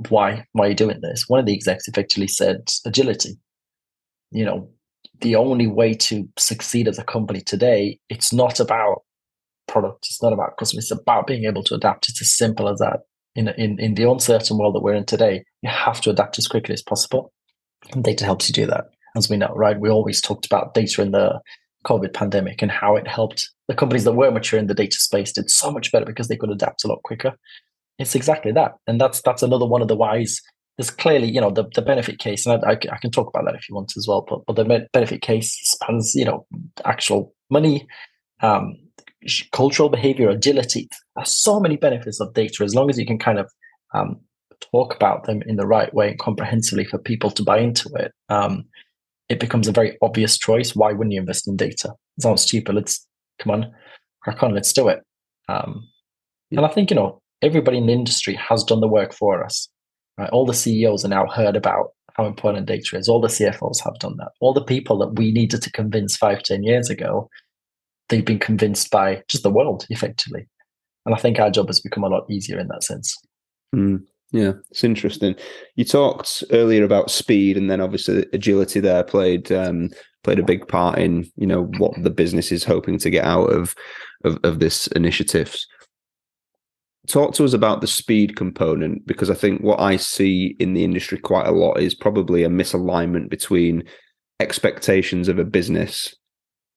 why 0.09 0.45
why 0.51 0.65
are 0.65 0.69
you 0.69 0.75
doing 0.75 0.99
this, 1.01 1.25
one 1.27 1.39
of 1.39 1.45
the 1.45 1.53
execs 1.53 1.87
effectively 1.87 2.27
said 2.27 2.69
agility. 2.85 3.37
You 4.31 4.45
know, 4.45 4.69
the 5.21 5.35
only 5.35 5.67
way 5.67 5.93
to 5.93 6.27
succeed 6.37 6.87
as 6.87 6.99
a 6.99 7.03
company 7.03 7.41
today, 7.41 7.99
it's 8.09 8.33
not 8.33 8.59
about 8.59 9.03
product, 9.67 10.07
it's 10.07 10.21
not 10.21 10.33
about 10.33 10.57
customers, 10.57 10.91
it's 10.91 10.99
about 10.99 11.27
being 11.27 11.45
able 11.45 11.63
to 11.63 11.75
adapt. 11.75 12.09
It's 12.09 12.21
as 12.21 12.35
simple 12.35 12.67
as 12.67 12.79
that. 12.79 13.01
In, 13.35 13.49
in, 13.49 13.77
in 13.81 13.95
the 13.95 14.09
uncertain 14.09 14.57
world 14.57 14.75
that 14.75 14.81
we're 14.81 14.93
in 14.93 15.05
today, 15.05 15.43
you 15.61 15.69
have 15.69 15.99
to 16.01 16.09
adapt 16.09 16.37
as 16.39 16.47
quickly 16.47 16.71
as 16.71 16.81
possible. 16.81 17.33
And 17.91 18.01
data 18.01 18.23
helps 18.23 18.47
you 18.47 18.53
do 18.53 18.65
that 18.67 18.85
as 19.15 19.29
we 19.29 19.37
know, 19.37 19.53
right? 19.55 19.79
We 19.79 19.89
always 19.89 20.21
talked 20.21 20.45
about 20.45 20.73
data 20.73 21.01
in 21.01 21.11
the 21.11 21.39
COVID 21.85 22.13
pandemic 22.13 22.61
and 22.61 22.71
how 22.71 22.95
it 22.95 23.07
helped 23.07 23.49
the 23.67 23.75
companies 23.75 24.03
that 24.03 24.13
were 24.13 24.31
mature 24.31 24.59
in 24.59 24.67
the 24.67 24.73
data 24.73 24.97
space 24.97 25.31
did 25.31 25.49
so 25.49 25.71
much 25.71 25.91
better 25.91 26.05
because 26.05 26.27
they 26.27 26.37
could 26.37 26.49
adapt 26.49 26.83
a 26.83 26.87
lot 26.87 27.01
quicker. 27.03 27.33
It's 27.97 28.15
exactly 28.15 28.51
that, 28.51 28.73
and 28.87 28.99
that's 28.99 29.21
that's 29.21 29.43
another 29.43 29.65
one 29.65 29.81
of 29.81 29.87
the 29.87 29.95
whys. 29.95 30.41
There's 30.77 30.91
clearly, 30.91 31.31
you 31.31 31.39
know, 31.39 31.51
the, 31.51 31.63
the 31.73 31.81
benefit 31.81 32.19
case, 32.19 32.45
and 32.45 32.61
I, 32.65 32.71
I, 32.71 32.97
can 32.97 33.09
talk 33.09 33.29
about 33.29 33.45
that 33.45 33.55
if 33.55 33.69
you 33.69 33.75
want 33.75 33.93
as 33.95 34.05
well. 34.07 34.25
But 34.27 34.45
but 34.45 34.57
the 34.57 34.87
benefit 34.91 35.21
case 35.21 35.57
spans, 35.63 36.13
you 36.13 36.25
know, 36.25 36.45
actual 36.83 37.33
money, 37.49 37.87
um, 38.41 38.75
cultural 39.53 39.87
behavior, 39.87 40.29
agility. 40.29 40.89
There's 41.15 41.35
so 41.35 41.61
many 41.61 41.77
benefits 41.77 42.19
of 42.19 42.33
data 42.33 42.65
as 42.65 42.75
long 42.75 42.89
as 42.89 42.99
you 42.99 43.05
can 43.05 43.17
kind 43.17 43.39
of 43.39 43.49
um, 43.93 44.19
talk 44.59 44.93
about 44.93 45.23
them 45.23 45.41
in 45.45 45.55
the 45.55 45.67
right 45.67 45.93
way 45.93 46.09
and 46.09 46.19
comprehensively 46.19 46.83
for 46.83 46.97
people 46.97 47.31
to 47.31 47.43
buy 47.43 47.59
into 47.59 47.89
it. 47.95 48.11
Um, 48.27 48.65
it 49.29 49.39
becomes 49.39 49.67
a 49.67 49.71
very 49.71 49.97
obvious 50.01 50.37
choice. 50.37 50.75
Why 50.75 50.91
wouldn't 50.91 51.13
you 51.13 51.19
invest 51.19 51.47
in 51.47 51.55
data? 51.55 51.93
It 52.17 52.23
sounds 52.23 52.45
cheaper. 52.45 52.73
Let's 52.73 53.05
come 53.39 53.51
on, 53.51 53.71
crack 54.21 54.43
on, 54.43 54.53
let's 54.53 54.73
do 54.73 54.87
it. 54.87 54.99
Um, 55.49 55.87
yeah. 56.49 56.59
And 56.59 56.65
I 56.65 56.69
think, 56.69 56.89
you 56.89 56.95
know, 56.95 57.21
everybody 57.41 57.77
in 57.77 57.87
the 57.87 57.93
industry 57.93 58.35
has 58.35 58.63
done 58.63 58.81
the 58.81 58.87
work 58.87 59.13
for 59.13 59.43
us. 59.43 59.67
Right? 60.17 60.29
All 60.29 60.45
the 60.45 60.53
CEOs 60.53 61.03
are 61.05 61.09
now 61.09 61.27
heard 61.27 61.55
about 61.55 61.89
how 62.13 62.25
important 62.25 62.67
data 62.67 62.97
is. 62.97 63.09
All 63.09 63.19
the 63.19 63.27
CFOs 63.27 63.83
have 63.83 63.99
done 63.99 64.15
that. 64.17 64.31
All 64.39 64.53
the 64.53 64.63
people 64.63 64.97
that 64.99 65.17
we 65.19 65.31
needed 65.31 65.61
to 65.63 65.71
convince 65.71 66.15
five, 66.15 66.43
ten 66.43 66.63
years 66.63 66.89
ago, 66.89 67.29
they've 68.09 68.25
been 68.25 68.39
convinced 68.39 68.89
by 68.89 69.21
just 69.27 69.43
the 69.43 69.49
world, 69.49 69.85
effectively. 69.89 70.47
And 71.05 71.13
I 71.13 71.17
think 71.17 71.39
our 71.39 71.51
job 71.51 71.67
has 71.67 71.79
become 71.79 72.03
a 72.03 72.09
lot 72.09 72.25
easier 72.29 72.59
in 72.59 72.67
that 72.69 72.83
sense. 72.83 73.15
Mm. 73.75 74.03
Yeah, 74.35 74.51
it's 74.69 74.83
interesting. 74.83 75.33
You 75.75 75.85
talked 75.85 76.43
earlier 76.51 76.83
about 76.83 77.09
speed, 77.09 77.55
and 77.55 77.71
then 77.71 77.79
obviously 77.79 78.25
agility 78.33 78.81
there 78.81 79.01
played 79.01 79.49
um, 79.49 79.91
played 80.25 80.39
a 80.39 80.43
big 80.43 80.67
part 80.67 80.99
in 80.99 81.31
you 81.37 81.47
know 81.47 81.63
what 81.77 81.93
the 82.03 82.09
business 82.09 82.51
is 82.51 82.65
hoping 82.65 82.99
to 82.99 83.09
get 83.09 83.23
out 83.23 83.45
of 83.45 83.73
of, 84.25 84.37
of 84.43 84.59
this 84.59 84.87
initiatives. 84.87 85.65
Talk 87.07 87.33
to 87.35 87.45
us 87.45 87.53
about 87.53 87.79
the 87.79 87.87
speed 87.87 88.35
component 88.35 89.07
because 89.07 89.29
I 89.29 89.35
think 89.35 89.61
what 89.61 89.79
I 89.79 89.95
see 89.95 90.57
in 90.59 90.73
the 90.73 90.83
industry 90.83 91.17
quite 91.17 91.47
a 91.47 91.51
lot 91.51 91.79
is 91.79 91.95
probably 91.95 92.43
a 92.43 92.49
misalignment 92.49 93.29
between 93.29 93.83
expectations 94.41 95.29
of 95.29 95.39
a 95.39 95.45
business 95.45 96.13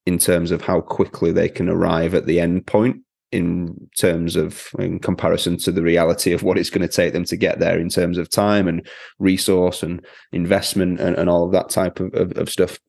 in 0.05 0.17
terms 0.17 0.51
of 0.51 0.61
how 0.61 0.79
quickly 0.79 1.33
they 1.33 1.49
can 1.49 1.67
arrive 1.67 2.13
at 2.13 2.25
the 2.25 2.39
end 2.39 2.65
point 2.67 3.01
in 3.31 3.89
terms 3.97 4.35
of 4.35 4.69
in 4.79 4.99
comparison 4.99 5.57
to 5.57 5.71
the 5.71 5.83
reality 5.83 6.31
of 6.31 6.43
what 6.43 6.57
it's 6.57 6.69
going 6.69 6.87
to 6.87 6.93
take 6.93 7.13
them 7.13 7.23
to 7.25 7.37
get 7.37 7.59
there 7.59 7.79
in 7.79 7.89
terms 7.89 8.17
of 8.17 8.29
time 8.29 8.67
and 8.67 8.87
resource 9.19 9.83
and 9.83 10.05
investment 10.31 10.99
and, 10.99 11.15
and 11.15 11.29
all 11.29 11.45
of 11.45 11.51
that 11.51 11.69
type 11.69 11.99
of, 11.99 12.13
of, 12.13 12.31
of 12.33 12.49
stuff. 12.49 12.79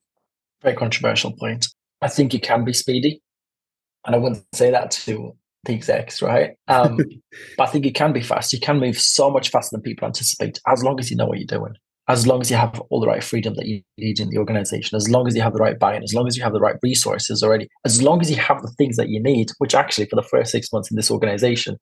Very 0.63 0.77
controversial 0.77 1.33
point. 1.33 1.69
I 2.01 2.09
think 2.09 2.35
it 2.35 2.43
can 2.43 2.65
be 2.65 2.73
speedy. 2.73 3.21
And 4.07 4.15
i 4.15 4.19
wouldn't 4.19 4.43
say 4.55 4.71
that 4.71 4.91
to 4.93 5.37
the 5.65 5.75
execs 5.75 6.23
right? 6.23 6.53
Um, 6.69 6.97
but 7.59 7.69
i 7.69 7.71
think 7.71 7.85
it 7.85 7.95
can 7.95 8.13
be 8.13 8.23
fast. 8.23 8.53
You 8.53 8.61
can 8.61 8.81
move 8.81 8.99
so 8.99 9.31
much 9.31 9.51
faster 9.51 9.77
than 9.77 9.83
people 9.83 10.07
anticipate 10.07 10.59
as 10.67 10.83
long 10.83 10.99
as 10.99 11.11
you 11.11 11.17
know 11.17 11.27
what 11.27 11.39
you're 11.39 11.47
doing 11.47 11.75
as 12.11 12.27
long 12.27 12.41
as 12.41 12.51
you 12.51 12.57
have 12.57 12.81
all 12.91 13.01
the 13.01 13.07
right 13.07 13.23
freedom 13.23 13.55
that 13.55 13.67
you 13.67 13.83
need 13.97 14.19
in 14.19 14.31
the 14.31 14.39
organization, 14.39 14.97
as 14.97 15.09
long 15.09 15.29
as 15.29 15.37
you 15.37 15.43
have 15.43 15.53
the 15.53 15.61
right 15.61 15.79
buy-in, 15.79 16.03
as 16.03 16.13
long 16.13 16.27
as 16.27 16.37
you 16.37 16.43
have 16.43 16.53
the 16.53 16.61
right 16.61 16.75
resources 16.83 17.41
already, 17.43 17.69
as 17.85 18.03
long 18.03 18.21
as 18.21 18.29
you 18.29 18.37
have 18.37 18.61
the 18.63 18.73
things 18.79 18.97
that 18.97 19.09
you 19.09 19.23
need, 19.23 19.51
which 19.59 19.77
actually 19.77 20.07
for 20.07 20.17
the 20.17 20.23
first 20.23 20.51
six 20.51 20.73
months 20.73 20.91
in 20.91 20.97
this 20.97 21.11
organization, 21.11 21.79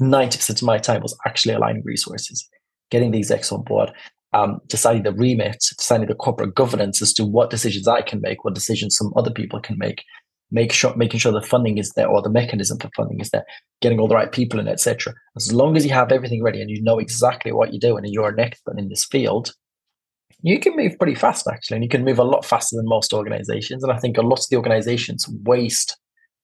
90% 0.00 0.50
of 0.50 0.62
my 0.62 0.76
time 0.76 1.00
was 1.00 1.16
actually 1.26 1.54
aligning 1.54 1.82
resources, 1.86 2.46
getting 2.90 3.12
the 3.12 3.18
execs 3.18 3.50
on 3.50 3.62
board, 3.62 3.90
um, 4.34 4.60
deciding 4.66 5.04
the 5.04 5.12
remit, 5.12 5.64
deciding 5.78 6.06
the 6.06 6.14
corporate 6.14 6.54
governance 6.54 7.00
as 7.00 7.14
to 7.14 7.24
what 7.24 7.48
decisions 7.48 7.88
I 7.88 8.02
can 8.02 8.20
make, 8.20 8.44
what 8.44 8.54
decisions 8.54 8.96
some 8.96 9.10
other 9.16 9.30
people 9.30 9.58
can 9.58 9.78
make, 9.78 10.02
make 10.50 10.70
sure 10.70 10.94
making 10.96 11.20
sure 11.20 11.32
the 11.32 11.40
funding 11.40 11.78
is 11.78 11.90
there 11.96 12.08
or 12.08 12.20
the 12.20 12.30
mechanism 12.30 12.78
for 12.78 12.90
funding 12.94 13.20
is 13.20 13.30
there, 13.30 13.44
getting 13.80 13.98
all 13.98 14.08
the 14.08 14.14
right 14.14 14.32
people 14.32 14.60
in, 14.60 14.68
etc. 14.68 15.14
As 15.34 15.50
long 15.50 15.76
as 15.78 15.86
you 15.86 15.92
have 15.92 16.12
everything 16.12 16.42
ready 16.42 16.60
and 16.60 16.70
you 16.70 16.82
know 16.82 16.98
exactly 16.98 17.52
what 17.52 17.72
you're 17.72 17.80
doing 17.80 18.04
and 18.04 18.12
you're 18.12 18.28
an 18.28 18.38
expert 18.38 18.78
in 18.78 18.90
this 18.90 19.06
field, 19.06 19.52
you 20.42 20.58
can 20.58 20.76
move 20.76 20.98
pretty 20.98 21.14
fast 21.14 21.46
actually, 21.48 21.76
and 21.76 21.84
you 21.84 21.88
can 21.88 22.04
move 22.04 22.18
a 22.18 22.24
lot 22.24 22.44
faster 22.44 22.76
than 22.76 22.86
most 22.86 23.12
organizations. 23.12 23.82
And 23.82 23.92
I 23.92 23.98
think 23.98 24.16
a 24.16 24.22
lot 24.22 24.40
of 24.40 24.46
the 24.50 24.56
organizations 24.56 25.28
waste, 25.44 25.96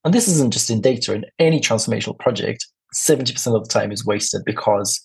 and 0.05 0.15
this 0.15 0.29
isn't 0.29 0.53
just 0.53 0.71
in 0.71 0.81
data, 0.81 1.15
in 1.15 1.25
any 1.39 1.61
transformational 1.61 2.19
project, 2.19 2.67
70% 2.95 3.55
of 3.55 3.65
the 3.65 3.69
time 3.69 3.93
is 3.93 4.07
wasted 4.07 4.43
because 4.47 5.05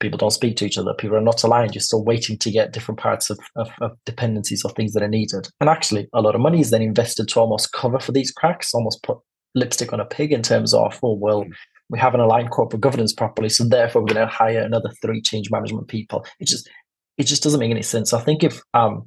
people 0.00 0.18
don't 0.18 0.30
speak 0.30 0.56
to 0.56 0.66
each 0.66 0.78
other, 0.78 0.94
people 0.94 1.16
are 1.16 1.20
not 1.20 1.42
aligned, 1.44 1.74
you're 1.74 1.82
still 1.82 2.04
waiting 2.04 2.36
to 2.38 2.50
get 2.50 2.72
different 2.72 2.98
parts 2.98 3.30
of, 3.30 3.38
of, 3.56 3.70
of 3.80 3.92
dependencies 4.06 4.64
or 4.64 4.70
things 4.72 4.92
that 4.92 5.02
are 5.02 5.08
needed. 5.08 5.48
And 5.60 5.68
actually, 5.68 6.08
a 6.12 6.22
lot 6.22 6.34
of 6.34 6.40
money 6.40 6.60
is 6.60 6.70
then 6.70 6.82
invested 6.82 7.28
to 7.28 7.40
almost 7.40 7.72
cover 7.72 8.00
for 8.00 8.12
these 8.12 8.30
cracks, 8.30 8.74
almost 8.74 9.02
put 9.02 9.18
lipstick 9.54 9.92
on 9.92 10.00
a 10.00 10.04
pig 10.04 10.32
in 10.32 10.42
terms 10.42 10.74
of, 10.74 10.98
oh, 11.02 11.14
well, 11.14 11.44
mm. 11.44 11.52
we 11.88 11.98
haven't 11.98 12.20
aligned 12.20 12.50
corporate 12.50 12.80
governance 12.80 13.12
properly, 13.12 13.48
so 13.48 13.64
therefore 13.64 14.02
we're 14.02 14.14
going 14.14 14.26
to 14.26 14.32
hire 14.32 14.60
another 14.60 14.90
three 15.02 15.20
change 15.20 15.50
management 15.50 15.88
people. 15.88 16.24
It 16.40 16.48
just 16.48 16.68
it 17.18 17.24
just 17.24 17.42
doesn't 17.42 17.60
make 17.60 17.70
any 17.70 17.82
sense. 17.82 18.12
I 18.12 18.20
think 18.20 18.42
if 18.44 18.60
um 18.74 19.04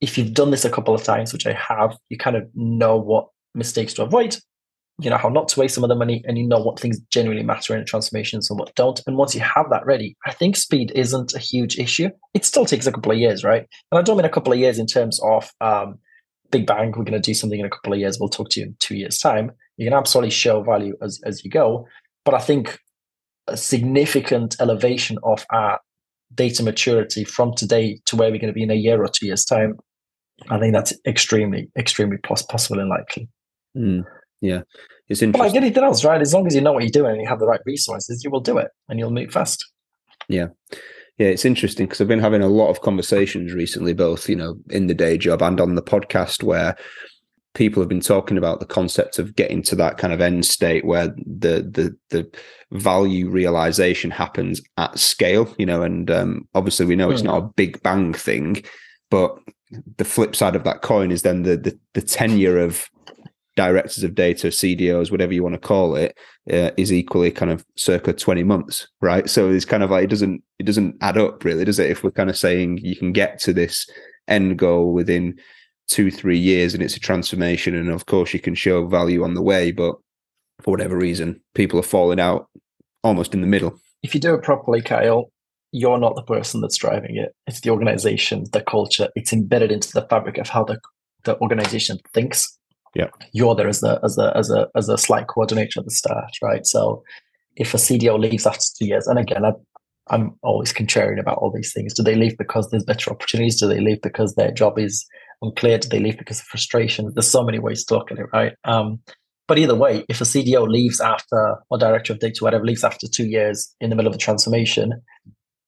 if 0.00 0.18
you've 0.18 0.34
done 0.34 0.50
this 0.50 0.64
a 0.64 0.70
couple 0.70 0.94
of 0.94 1.04
times, 1.04 1.32
which 1.32 1.46
I 1.46 1.52
have, 1.52 1.96
you 2.08 2.18
kind 2.18 2.36
of 2.36 2.48
know 2.54 2.96
what 2.96 3.28
mistakes 3.54 3.94
to 3.94 4.02
avoid, 4.02 4.36
you 5.00 5.08
know 5.08 5.16
how 5.16 5.28
not 5.28 5.48
to 5.48 5.60
waste 5.60 5.74
some 5.74 5.84
of 5.84 5.88
the 5.88 5.96
money, 5.96 6.22
and 6.26 6.36
you 6.36 6.46
know 6.46 6.58
what 6.60 6.78
things 6.78 7.00
genuinely 7.10 7.44
matter 7.44 7.74
in 7.74 7.80
a 7.80 7.84
transformation 7.84 8.40
and 8.48 8.58
what 8.58 8.74
don't. 8.74 9.00
And 9.06 9.16
once 9.16 9.34
you 9.34 9.40
have 9.40 9.70
that 9.70 9.86
ready, 9.86 10.16
I 10.26 10.32
think 10.32 10.56
speed 10.56 10.92
isn't 10.94 11.34
a 11.34 11.38
huge 11.38 11.78
issue. 11.78 12.10
It 12.34 12.44
still 12.44 12.66
takes 12.66 12.86
a 12.86 12.92
couple 12.92 13.12
of 13.12 13.18
years, 13.18 13.44
right? 13.44 13.66
And 13.90 13.98
I 13.98 14.02
don't 14.02 14.16
mean 14.16 14.26
a 14.26 14.30
couple 14.30 14.52
of 14.52 14.58
years 14.58 14.78
in 14.78 14.86
terms 14.86 15.20
of 15.22 15.50
um, 15.60 15.98
big 16.50 16.66
bang. 16.66 16.88
We're 16.88 17.04
going 17.04 17.12
to 17.12 17.20
do 17.20 17.34
something 17.34 17.58
in 17.58 17.66
a 17.66 17.70
couple 17.70 17.92
of 17.92 17.98
years. 17.98 18.18
We'll 18.18 18.28
talk 18.28 18.50
to 18.50 18.60
you 18.60 18.66
in 18.66 18.76
two 18.78 18.96
years' 18.96 19.18
time. 19.18 19.52
You 19.76 19.86
can 19.86 19.96
absolutely 19.96 20.30
show 20.30 20.62
value 20.62 20.96
as 21.00 21.20
as 21.24 21.44
you 21.44 21.50
go, 21.50 21.86
but 22.24 22.34
I 22.34 22.38
think 22.38 22.78
a 23.48 23.56
significant 23.56 24.56
elevation 24.60 25.18
of 25.24 25.44
our 25.50 25.80
data 26.34 26.62
maturity 26.62 27.24
from 27.24 27.54
today 27.54 27.98
to 28.06 28.16
where 28.16 28.30
we're 28.30 28.38
going 28.38 28.52
to 28.52 28.54
be 28.54 28.62
in 28.62 28.70
a 28.70 28.74
year 28.74 29.02
or 29.02 29.08
two 29.08 29.26
years 29.26 29.44
time 29.44 29.74
i 30.50 30.58
think 30.58 30.72
that's 30.72 30.92
extremely 31.06 31.68
extremely 31.78 32.18
possible 32.18 32.80
and 32.80 32.88
likely. 32.88 33.28
Mm, 33.76 34.04
yeah. 34.40 34.62
It's 35.08 35.22
interesting 35.22 35.32
but 35.32 35.38
like 35.40 35.54
anything 35.54 35.84
else 35.84 36.04
right 36.04 36.20
as 36.20 36.34
long 36.34 36.46
as 36.46 36.54
you 36.54 36.60
know 36.60 36.72
what 36.72 36.82
you're 36.82 36.90
doing 36.90 37.12
and 37.12 37.22
you 37.22 37.28
have 37.28 37.38
the 37.38 37.46
right 37.46 37.60
resources 37.64 38.22
you 38.24 38.30
will 38.30 38.40
do 38.40 38.58
it 38.58 38.68
and 38.88 38.98
you'll 38.98 39.10
move 39.10 39.32
fast. 39.32 39.64
Yeah. 40.28 40.48
Yeah, 41.18 41.28
it's 41.28 41.44
interesting 41.44 41.86
because 41.86 42.00
I've 42.00 42.08
been 42.08 42.18
having 42.18 42.42
a 42.42 42.48
lot 42.48 42.70
of 42.70 42.80
conversations 42.80 43.52
recently, 43.52 43.92
both 43.92 44.28
you 44.28 44.36
know 44.36 44.56
in 44.70 44.86
the 44.86 44.94
day 44.94 45.18
job 45.18 45.42
and 45.42 45.60
on 45.60 45.74
the 45.74 45.82
podcast, 45.82 46.42
where 46.42 46.74
people 47.54 47.82
have 47.82 47.88
been 47.88 48.00
talking 48.00 48.38
about 48.38 48.60
the 48.60 48.66
concept 48.66 49.18
of 49.18 49.36
getting 49.36 49.62
to 49.62 49.76
that 49.76 49.98
kind 49.98 50.12
of 50.12 50.20
end 50.20 50.46
state 50.46 50.84
where 50.84 51.08
the 51.08 51.62
the 51.62 51.96
the 52.10 52.30
value 52.70 53.28
realization 53.28 54.10
happens 54.10 54.60
at 54.78 54.98
scale. 54.98 55.54
You 55.58 55.66
know, 55.66 55.82
and 55.82 56.10
um, 56.10 56.48
obviously 56.54 56.86
we 56.86 56.96
know 56.96 57.10
it's 57.10 57.20
hmm. 57.20 57.28
not 57.28 57.42
a 57.42 57.48
big 57.56 57.82
bang 57.82 58.14
thing, 58.14 58.62
but 59.10 59.36
the 59.96 60.04
flip 60.04 60.36
side 60.36 60.56
of 60.56 60.64
that 60.64 60.82
coin 60.82 61.10
is 61.10 61.22
then 61.22 61.42
the 61.42 61.56
the, 61.56 61.78
the 61.94 62.02
tenure 62.02 62.58
of 62.58 62.88
directors 63.54 64.02
of 64.02 64.14
data, 64.14 64.48
CDOs, 64.48 65.10
whatever 65.10 65.34
you 65.34 65.42
want 65.42 65.54
to 65.54 65.58
call 65.58 65.94
it, 65.94 66.16
uh, 66.50 66.70
is 66.76 66.92
equally 66.92 67.30
kind 67.30 67.50
of 67.50 67.64
circa 67.76 68.12
20 68.12 68.42
months, 68.44 68.88
right? 69.02 69.28
So 69.28 69.50
it's 69.50 69.66
kind 69.66 69.82
of 69.82 69.90
like 69.90 70.04
it 70.04 70.10
doesn't 70.10 70.42
it 70.58 70.64
doesn't 70.64 70.96
add 71.00 71.18
up 71.18 71.44
really, 71.44 71.64
does 71.64 71.78
it? 71.78 71.90
If 71.90 72.02
we're 72.02 72.12
kind 72.12 72.30
of 72.30 72.36
saying 72.36 72.78
you 72.78 72.96
can 72.96 73.12
get 73.12 73.38
to 73.40 73.52
this 73.52 73.88
end 74.28 74.58
goal 74.58 74.92
within 74.92 75.38
two, 75.88 76.10
three 76.10 76.38
years 76.38 76.74
and 76.74 76.82
it's 76.82 76.96
a 76.96 77.00
transformation, 77.00 77.74
and 77.74 77.90
of 77.90 78.06
course 78.06 78.32
you 78.32 78.40
can 78.40 78.54
show 78.54 78.86
value 78.86 79.24
on 79.24 79.34
the 79.34 79.42
way, 79.42 79.72
but 79.72 79.96
for 80.60 80.70
whatever 80.70 80.96
reason, 80.96 81.40
people 81.54 81.78
are 81.78 81.84
falling 81.84 82.20
out 82.20 82.48
almost 83.02 83.34
in 83.34 83.40
the 83.40 83.46
middle. 83.46 83.78
If 84.02 84.14
you 84.14 84.20
do 84.20 84.34
it 84.34 84.42
properly, 84.42 84.80
Kyle, 84.80 85.30
you're 85.72 85.98
not 85.98 86.14
the 86.14 86.22
person 86.22 86.60
that's 86.60 86.76
driving 86.76 87.16
it. 87.16 87.34
It's 87.46 87.60
the 87.60 87.70
organization, 87.70 88.44
the 88.52 88.62
culture. 88.62 89.08
It's 89.14 89.32
embedded 89.32 89.72
into 89.72 89.90
the 89.92 90.06
fabric 90.08 90.38
of 90.38 90.48
how 90.48 90.64
the, 90.64 90.78
the 91.24 91.38
organization 91.40 91.98
thinks 92.12 92.58
yeah 92.94 93.08
you're 93.32 93.54
there 93.54 93.68
as 93.68 93.82
a 93.82 93.98
as 94.02 94.18
a 94.18 94.36
as 94.36 94.50
a 94.50 94.68
as 94.74 94.88
a 94.88 94.98
slight 94.98 95.26
coordinator 95.26 95.80
at 95.80 95.84
the 95.84 95.90
start 95.90 96.30
right 96.42 96.66
so 96.66 97.02
if 97.56 97.74
a 97.74 97.76
cdo 97.76 98.18
leaves 98.18 98.46
after 98.46 98.64
two 98.78 98.86
years 98.86 99.06
and 99.06 99.18
again 99.18 99.44
I, 99.44 99.52
i'm 100.08 100.34
always 100.42 100.72
contrarian 100.72 101.20
about 101.20 101.38
all 101.38 101.52
these 101.52 101.72
things. 101.72 101.94
Do 101.94 102.02
they 102.02 102.14
leave 102.14 102.36
because 102.38 102.68
there's 102.70 102.84
better 102.84 103.10
opportunities? 103.10 103.60
Do 103.60 103.68
they 103.68 103.80
leave 103.80 104.02
because 104.02 104.34
their 104.34 104.50
job 104.50 104.78
is 104.78 105.06
unclear? 105.42 105.78
Do 105.78 105.88
they 105.88 106.00
leave 106.00 106.18
because 106.18 106.40
of 106.40 106.46
frustration? 106.46 107.10
There's 107.14 107.30
so 107.30 107.44
many 107.44 107.58
ways 107.58 107.84
to 107.84 107.94
look 107.94 108.10
at 108.10 108.18
it 108.18 108.26
right? 108.32 108.54
Um, 108.64 109.00
but 109.48 109.58
either 109.58 109.74
way 109.74 110.04
if 110.08 110.20
a 110.20 110.24
cdo 110.24 110.66
leaves 110.68 111.00
after 111.00 111.56
or 111.68 111.76
director 111.76 112.12
of 112.12 112.20
data 112.20 112.38
whatever 112.40 112.64
leaves 112.64 112.84
after 112.84 113.06
two 113.08 113.26
years 113.26 113.74
in 113.80 113.90
the 113.90 113.96
middle 113.96 114.08
of 114.08 114.14
a 114.14 114.18
transformation 114.18 114.92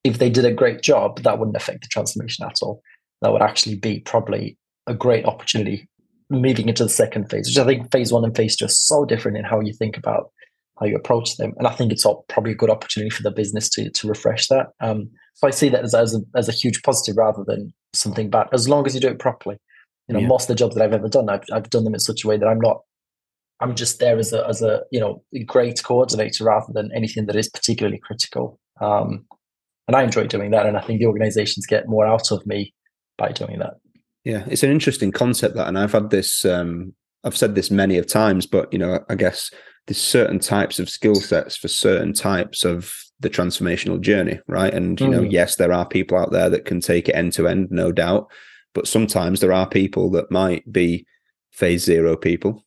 if 0.05 0.19
they 0.19 0.31
did 0.31 0.45
a 0.45 0.53
great 0.53 0.83
job 0.83 1.23
that 1.23 1.39
wouldn't 1.39 1.57
affect 1.57 1.81
the 1.83 1.89
transformation 1.89 2.45
at 2.45 2.59
all. 2.63 2.83
That 3.23 3.33
would 3.33 3.43
actually 3.43 3.77
be 3.77 4.01
probably 4.01 4.59
a 4.87 4.95
great 4.95 5.25
opportunity 5.25 5.89
moving 6.31 6.69
into 6.69 6.85
the 6.85 6.91
second 6.91 7.31
phase, 7.31 7.49
which 7.49 7.59
I 7.59 7.65
think 7.65 7.91
phase 7.91 8.13
one 8.13 8.25
and 8.25 8.37
phase 8.37 8.57
two 8.57 8.67
are 8.67 8.69
so 8.69 9.05
different 9.05 9.39
in 9.39 9.45
how 9.45 9.61
you 9.61 9.73
think 9.73 9.97
about 9.97 10.31
how 10.79 10.87
you 10.87 10.97
approach 10.97 11.37
them. 11.37 11.53
And 11.59 11.67
I 11.67 11.73
think 11.73 11.93
it's 11.93 12.05
all, 12.05 12.25
probably 12.29 12.53
a 12.53 12.57
good 12.57 12.71
opportunity 12.71 13.11
for 13.11 13.23
the 13.23 13.31
business 13.31 13.69
to 13.71 13.91
to 13.91 14.09
refresh 14.09 14.49
that. 14.49 14.69
Um, 14.81 15.11
so 15.35 15.49
I 15.49 15.51
see 15.51 15.69
that 15.69 15.85
as, 15.85 15.95
as, 15.95 16.15
a, 16.15 16.21
as 16.37 16.49
a 16.49 16.53
huge 16.53 16.83
positive 16.83 17.17
rather 17.17 17.45
than 17.45 17.73
something 17.93 18.31
bad, 18.31 18.49
as 18.53 18.69
long 18.69 18.87
as 18.87 18.95
you 18.95 19.01
do 19.01 19.09
it 19.09 19.19
properly. 19.19 19.57
You 20.09 20.15
know, 20.15 20.21
yeah. 20.21 20.27
most 20.27 20.45
of 20.45 20.49
the 20.49 20.55
jobs 20.55 20.75
that 20.75 20.85
I've 20.85 20.93
ever 20.93 21.09
done, 21.09 21.29
I've, 21.31 21.45
I've 21.53 21.71
done 21.71 21.85
them 21.85 21.95
in 21.95 22.01
such 22.01 22.25
a 22.25 22.29
way 22.29 22.37
that 22.37 22.47
I'm 22.47 22.61
not, 22.61 22.83
I'm 23.61 23.75
just 23.75 23.99
there 24.01 24.19
as 24.19 24.33
a, 24.33 24.47
as 24.47 24.61
a, 24.63 24.83
you 24.91 25.01
know, 25.01 25.23
great 25.47 25.83
coordinator 25.83 26.45
rather 26.45 26.73
than 26.73 26.91
anything 26.95 27.27
that 27.27 27.37
is 27.37 27.49
particularly 27.49 27.99
critical. 27.99 28.61
Um, 28.81 29.25
and 29.89 29.97
I 29.97 30.03
enjoy 30.03 30.27
doing 30.27 30.51
that. 30.51 30.67
And 30.67 30.77
I 30.77 30.83
think 30.83 31.01
the 31.01 31.07
organizations 31.07 31.67
get 31.67 31.89
more 31.89 32.07
out 32.07 32.31
of 32.31 32.47
me 32.47 32.75
by 33.17 33.33
doing 33.33 33.61
that. 33.61 33.75
Yeah, 34.25 34.45
it's 34.47 34.63
an 34.63 34.71
interesting 34.71 35.11
concept 35.11 35.55
that, 35.57 35.69
and 35.69 35.79
I've 35.79 35.93
had 35.93 36.11
this. 36.11 36.45
Um, 36.45 36.95
I've 37.25 37.37
said 37.37 37.55
this 37.55 37.71
many 37.71 37.97
of 37.99 38.07
times, 38.07 38.47
but 38.47 38.73
you 38.73 38.79
know, 38.79 39.05
I 39.09 39.15
guess 39.15 39.51
there's 39.87 40.01
certain 40.01 40.39
types 40.39 40.79
of 40.79 40.89
skill 40.89 41.15
sets 41.15 41.57
for 41.57 41.69
certain 41.69 42.13
types 42.13 42.65
of 42.65 42.95
the 43.21 43.31
transformational 43.31 44.01
journey, 44.01 44.41
right? 44.47 44.73
And 44.73 45.01
you 45.01 45.07
mm. 45.07 45.11
know, 45.11 45.23
yes, 45.23 45.57
there 45.57 45.73
are 45.73 45.87
people 45.87 46.19
out 46.19 46.33
there 46.33 46.51
that 46.51 46.65
can 46.65 46.81
take 46.81 47.09
it 47.09 47.15
end 47.15 47.33
to 47.35 47.49
end, 47.49 47.69
no 47.71 47.93
doubt, 47.93 48.31
but 48.75 48.89
sometimes 48.89 49.41
there 49.41 49.53
are 49.53 49.69
people 49.69 50.11
that 50.11 50.31
might 50.31 50.71
be 50.71 51.07
phase 51.53 51.85
zero 51.85 52.17
people 52.17 52.65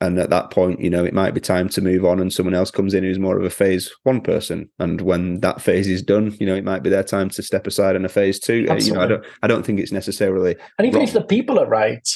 and 0.00 0.18
at 0.18 0.30
that 0.30 0.50
point 0.50 0.80
you 0.80 0.88
know 0.88 1.04
it 1.04 1.12
might 1.12 1.34
be 1.34 1.40
time 1.40 1.68
to 1.68 1.80
move 1.80 2.04
on 2.04 2.20
and 2.20 2.32
someone 2.32 2.54
else 2.54 2.70
comes 2.70 2.94
in 2.94 3.04
who's 3.04 3.18
more 3.18 3.38
of 3.38 3.44
a 3.44 3.50
phase 3.50 3.90
one 4.04 4.20
person 4.20 4.68
and 4.78 5.02
when 5.02 5.40
that 5.40 5.60
phase 5.60 5.86
is 5.86 6.02
done 6.02 6.34
you 6.40 6.46
know 6.46 6.54
it 6.54 6.64
might 6.64 6.82
be 6.82 6.90
their 6.90 7.02
time 7.02 7.28
to 7.28 7.42
step 7.42 7.66
aside 7.66 7.96
in 7.96 8.04
a 8.04 8.08
phase 8.08 8.40
two 8.40 8.66
Absolutely. 8.68 8.86
you 8.86 8.94
know 8.94 9.00
i 9.02 9.06
don't 9.06 9.26
i 9.42 9.46
don't 9.46 9.64
think 9.64 9.78
it's 9.78 9.92
necessarily 9.92 10.56
and 10.78 10.86
even 10.86 11.00
wrong. 11.00 11.06
if 11.08 11.12
the 11.12 11.22
people 11.22 11.58
are 11.58 11.68
right 11.68 12.08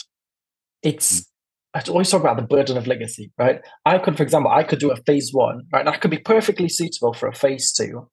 it's 0.82 1.20
mm. 1.20 1.26
I 1.74 1.82
always 1.88 2.08
talk 2.08 2.20
about 2.20 2.36
the 2.36 2.42
burden 2.42 2.76
of 2.76 2.86
legacy, 2.86 3.32
right? 3.36 3.60
I 3.84 3.98
could, 3.98 4.16
for 4.16 4.22
example, 4.22 4.50
I 4.50 4.62
could 4.62 4.78
do 4.78 4.92
a 4.92 4.96
phase 4.96 5.30
one, 5.32 5.62
right? 5.72 5.80
And 5.80 5.88
I 5.88 5.96
could 5.96 6.10
be 6.10 6.18
perfectly 6.18 6.68
suitable 6.68 7.12
for 7.12 7.28
a 7.28 7.34
phase 7.34 7.72
two, 7.72 8.08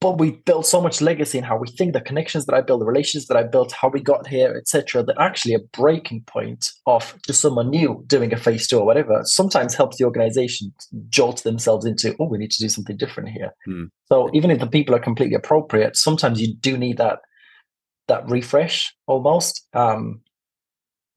but 0.00 0.18
we 0.18 0.32
built 0.46 0.66
so 0.66 0.80
much 0.80 1.00
legacy 1.00 1.36
in 1.36 1.44
how 1.44 1.56
we 1.58 1.68
think 1.68 1.92
the 1.92 2.00
connections 2.00 2.46
that 2.46 2.54
i 2.54 2.60
built 2.60 2.80
the 2.80 2.86
relations 2.86 3.26
that 3.26 3.36
i 3.36 3.42
built 3.42 3.72
how 3.72 3.88
we 3.88 4.00
got 4.00 4.26
here 4.26 4.54
etc 4.56 5.02
that 5.02 5.16
actually 5.18 5.54
a 5.54 5.58
breaking 5.72 6.22
point 6.26 6.70
of 6.86 7.14
just 7.26 7.40
someone 7.40 7.70
new 7.70 8.02
doing 8.06 8.32
a 8.32 8.36
phase 8.36 8.66
two 8.66 8.78
or 8.78 8.86
whatever 8.86 9.20
sometimes 9.24 9.74
helps 9.74 9.98
the 9.98 10.04
organization 10.04 10.72
jolt 11.08 11.42
themselves 11.44 11.84
into 11.84 12.16
oh 12.18 12.24
we 12.24 12.38
need 12.38 12.50
to 12.50 12.62
do 12.62 12.68
something 12.68 12.96
different 12.96 13.28
here 13.28 13.50
mm. 13.68 13.88
so 14.06 14.30
even 14.32 14.50
if 14.50 14.58
the 14.58 14.66
people 14.66 14.94
are 14.94 15.00
completely 15.00 15.34
appropriate 15.34 15.96
sometimes 15.96 16.40
you 16.40 16.54
do 16.56 16.76
need 16.76 16.96
that 16.96 17.20
that 18.08 18.28
refresh 18.28 18.92
almost 19.06 19.68
um, 19.72 20.20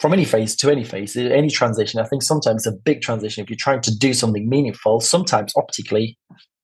from 0.04 0.12
any 0.12 0.26
phase 0.26 0.54
to 0.54 0.70
any 0.70 0.84
phase 0.84 1.16
any 1.16 1.50
transition 1.50 1.98
i 1.98 2.04
think 2.04 2.22
sometimes 2.22 2.68
a 2.68 2.74
big 2.74 3.00
transition 3.02 3.42
if 3.42 3.50
you're 3.50 3.56
trying 3.58 3.80
to 3.80 3.98
do 3.98 4.14
something 4.14 4.50
meaningful 4.50 5.00
sometimes 5.00 5.54
optically 5.56 6.18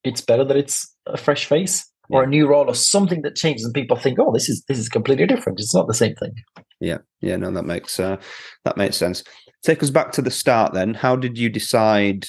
it's 0.04 0.20
better 0.20 0.44
that 0.44 0.58
it's 0.58 0.94
a 1.06 1.16
fresh 1.16 1.46
face 1.46 1.90
or 2.10 2.24
a 2.24 2.28
new 2.28 2.48
role 2.48 2.68
or 2.68 2.76
something 2.76 3.22
that 3.22 3.36
changes 3.36 3.64
and 3.64 3.74
people 3.74 3.96
think 3.96 4.20
oh 4.20 4.32
this 4.34 4.50
is 4.50 4.64
this 4.68 4.80
is 4.80 4.90
completely 4.90 5.28
different. 5.28 5.60
It's 5.60 5.76
not 5.76 5.88
the 5.88 5.94
same 5.94 6.16
thing. 6.16 6.34
Yeah. 6.80 6.98
Yeah 7.22 7.38
no 7.38 7.52
that 7.52 7.66
makes 7.66 8.00
uh, 8.00 8.18
that 8.66 8.78
makes 8.78 8.98
sense. 8.98 9.24
Take 9.64 9.84
us 9.84 9.90
back 9.90 10.12
to 10.14 10.22
the 10.22 10.32
start 10.32 10.74
then. 10.74 10.94
How 10.94 11.16
did 11.16 11.38
you 11.38 11.50
decide 11.50 12.26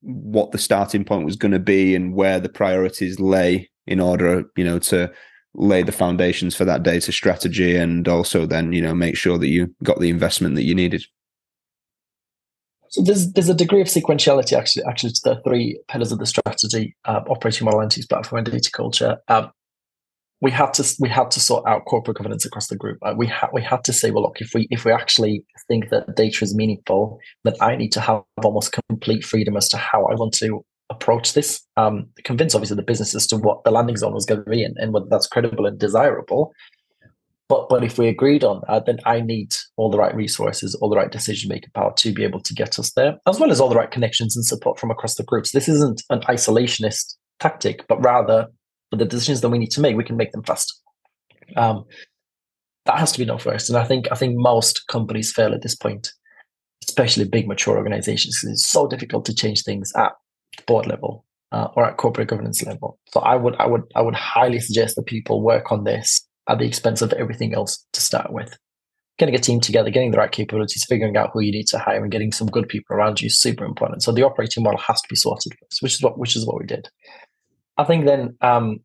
what 0.00 0.52
the 0.52 0.58
starting 0.58 1.04
point 1.04 1.24
was 1.24 1.36
going 1.36 1.52
to 1.52 1.58
be 1.58 1.94
and 1.94 2.14
where 2.14 2.40
the 2.40 2.48
priorities 2.48 3.20
lay 3.20 3.70
in 3.86 4.00
order 4.00 4.44
you 4.56 4.64
know 4.64 4.78
to 4.78 5.10
lay 5.56 5.82
the 5.82 5.92
foundations 5.92 6.54
for 6.54 6.64
that 6.64 6.82
data 6.82 7.10
strategy 7.10 7.76
and 7.76 8.06
also 8.08 8.46
then 8.46 8.72
you 8.72 8.82
know 8.82 8.94
make 8.94 9.16
sure 9.16 9.38
that 9.38 9.48
you 9.48 9.74
got 9.82 9.98
the 10.00 10.10
investment 10.10 10.54
that 10.54 10.64
you 10.64 10.74
needed 10.74 11.04
so 12.88 13.02
there's 13.02 13.32
there's 13.32 13.48
a 13.48 13.54
degree 13.54 13.80
of 13.80 13.88
sequentiality 13.88 14.56
actually 14.56 14.84
actually 14.88 15.10
to 15.10 15.20
the 15.24 15.40
three 15.42 15.78
pillars 15.88 16.12
of 16.12 16.18
the 16.18 16.26
strategy: 16.26 16.96
uh, 17.04 17.20
operating 17.28 17.64
model, 17.64 17.82
entities, 17.82 18.06
platform, 18.06 18.38
and 18.38 18.50
data 18.50 18.70
culture. 18.70 19.18
Um, 19.28 19.50
we 20.40 20.50
had 20.50 20.74
to 20.74 20.96
we 21.00 21.08
had 21.08 21.30
to 21.32 21.40
sort 21.40 21.66
out 21.66 21.84
corporate 21.86 22.16
governance 22.16 22.44
across 22.44 22.68
the 22.68 22.76
group. 22.76 22.98
Uh, 23.02 23.14
we 23.16 23.26
had 23.26 23.48
we 23.52 23.62
had 23.62 23.84
to 23.84 23.92
say, 23.92 24.10
well, 24.10 24.22
look, 24.22 24.40
if 24.40 24.52
we 24.54 24.66
if 24.70 24.84
we 24.84 24.92
actually 24.92 25.44
think 25.68 25.90
that 25.90 26.14
data 26.14 26.44
is 26.44 26.54
meaningful, 26.54 27.18
then 27.44 27.54
I 27.60 27.76
need 27.76 27.92
to 27.92 28.00
have 28.00 28.22
almost 28.42 28.76
complete 28.88 29.24
freedom 29.24 29.56
as 29.56 29.68
to 29.70 29.76
how 29.76 30.04
I 30.06 30.14
want 30.14 30.34
to 30.34 30.64
approach 30.90 31.34
this. 31.34 31.62
Um, 31.76 32.08
convince 32.24 32.54
obviously 32.54 32.76
the 32.76 32.82
business 32.82 33.14
as 33.14 33.26
to 33.28 33.36
what 33.36 33.64
the 33.64 33.70
landing 33.70 33.96
zone 33.96 34.14
was 34.14 34.26
going 34.26 34.44
to 34.44 34.50
be 34.50 34.62
and, 34.62 34.76
and 34.78 34.92
whether 34.92 35.06
that's 35.10 35.26
credible 35.26 35.66
and 35.66 35.78
desirable. 35.78 36.52
But 37.48 37.68
but 37.68 37.84
if 37.84 37.96
we 37.96 38.08
agreed 38.08 38.42
on 38.42 38.62
that, 38.68 38.86
then 38.86 38.98
I 39.04 39.20
need 39.20 39.54
all 39.76 39.90
the 39.90 39.98
right 39.98 40.14
resources, 40.14 40.74
all 40.74 40.88
the 40.88 40.96
right 40.96 41.10
decision 41.10 41.48
making 41.48 41.70
power 41.74 41.92
to 41.96 42.12
be 42.12 42.24
able 42.24 42.40
to 42.40 42.54
get 42.54 42.78
us 42.78 42.92
there, 42.92 43.18
as 43.26 43.38
well 43.38 43.52
as 43.52 43.60
all 43.60 43.68
the 43.68 43.76
right 43.76 43.90
connections 43.90 44.36
and 44.36 44.44
support 44.44 44.80
from 44.80 44.90
across 44.90 45.14
the 45.14 45.22
groups. 45.22 45.52
This 45.52 45.68
isn't 45.68 46.02
an 46.10 46.20
isolationist 46.22 47.14
tactic, 47.38 47.86
but 47.88 48.02
rather 48.04 48.48
for 48.90 48.96
the 48.96 49.04
decisions 49.04 49.42
that 49.42 49.50
we 49.50 49.58
need 49.58 49.70
to 49.72 49.80
make, 49.80 49.96
we 49.96 50.04
can 50.04 50.16
make 50.16 50.32
them 50.32 50.42
fast. 50.42 50.82
Um, 51.56 51.84
that 52.86 52.98
has 52.98 53.12
to 53.12 53.18
be 53.18 53.24
done 53.24 53.38
first, 53.38 53.68
and 53.68 53.78
I 53.78 53.84
think 53.84 54.08
I 54.10 54.16
think 54.16 54.34
most 54.36 54.86
companies 54.88 55.32
fail 55.32 55.54
at 55.54 55.62
this 55.62 55.76
point, 55.76 56.12
especially 56.88 57.28
big 57.28 57.46
mature 57.46 57.76
organizations. 57.76 58.42
It's 58.42 58.66
so 58.66 58.88
difficult 58.88 59.24
to 59.26 59.34
change 59.34 59.62
things 59.62 59.92
at 59.96 60.12
board 60.66 60.86
level 60.86 61.24
uh, 61.52 61.68
or 61.76 61.84
at 61.84 61.96
corporate 61.96 62.28
governance 62.28 62.62
level. 62.62 62.98
So 63.08 63.20
I 63.20 63.36
would 63.36 63.56
I 63.58 63.66
would 63.66 63.82
I 63.94 64.02
would 64.02 64.14
highly 64.14 64.60
suggest 64.60 64.96
that 64.96 65.06
people 65.06 65.42
work 65.42 65.70
on 65.72 65.84
this 65.84 66.26
at 66.48 66.58
the 66.58 66.66
expense 66.66 67.02
of 67.02 67.12
everything 67.14 67.54
else 67.54 67.84
to 67.92 68.00
start 68.00 68.32
with. 68.32 68.56
Getting 69.18 69.34
a 69.34 69.38
team 69.38 69.60
together, 69.60 69.88
getting 69.88 70.10
the 70.10 70.18
right 70.18 70.30
capabilities, 70.30 70.84
figuring 70.86 71.16
out 71.16 71.30
who 71.32 71.40
you 71.40 71.50
need 71.50 71.66
to 71.68 71.78
hire, 71.78 72.02
and 72.02 72.12
getting 72.12 72.32
some 72.32 72.48
good 72.48 72.68
people 72.68 72.94
around 72.94 73.20
you 73.20 73.26
is 73.26 73.40
super 73.40 73.64
important. 73.64 74.02
So 74.02 74.12
the 74.12 74.24
operating 74.24 74.62
model 74.62 74.78
has 74.80 75.00
to 75.00 75.08
be 75.08 75.16
sorted 75.16 75.54
first, 75.54 75.82
which 75.82 75.94
is 75.94 76.02
what 76.02 76.18
which 76.18 76.36
is 76.36 76.46
what 76.46 76.58
we 76.58 76.66
did. 76.66 76.88
I 77.78 77.84
think 77.84 78.04
then 78.04 78.36
um, 78.42 78.80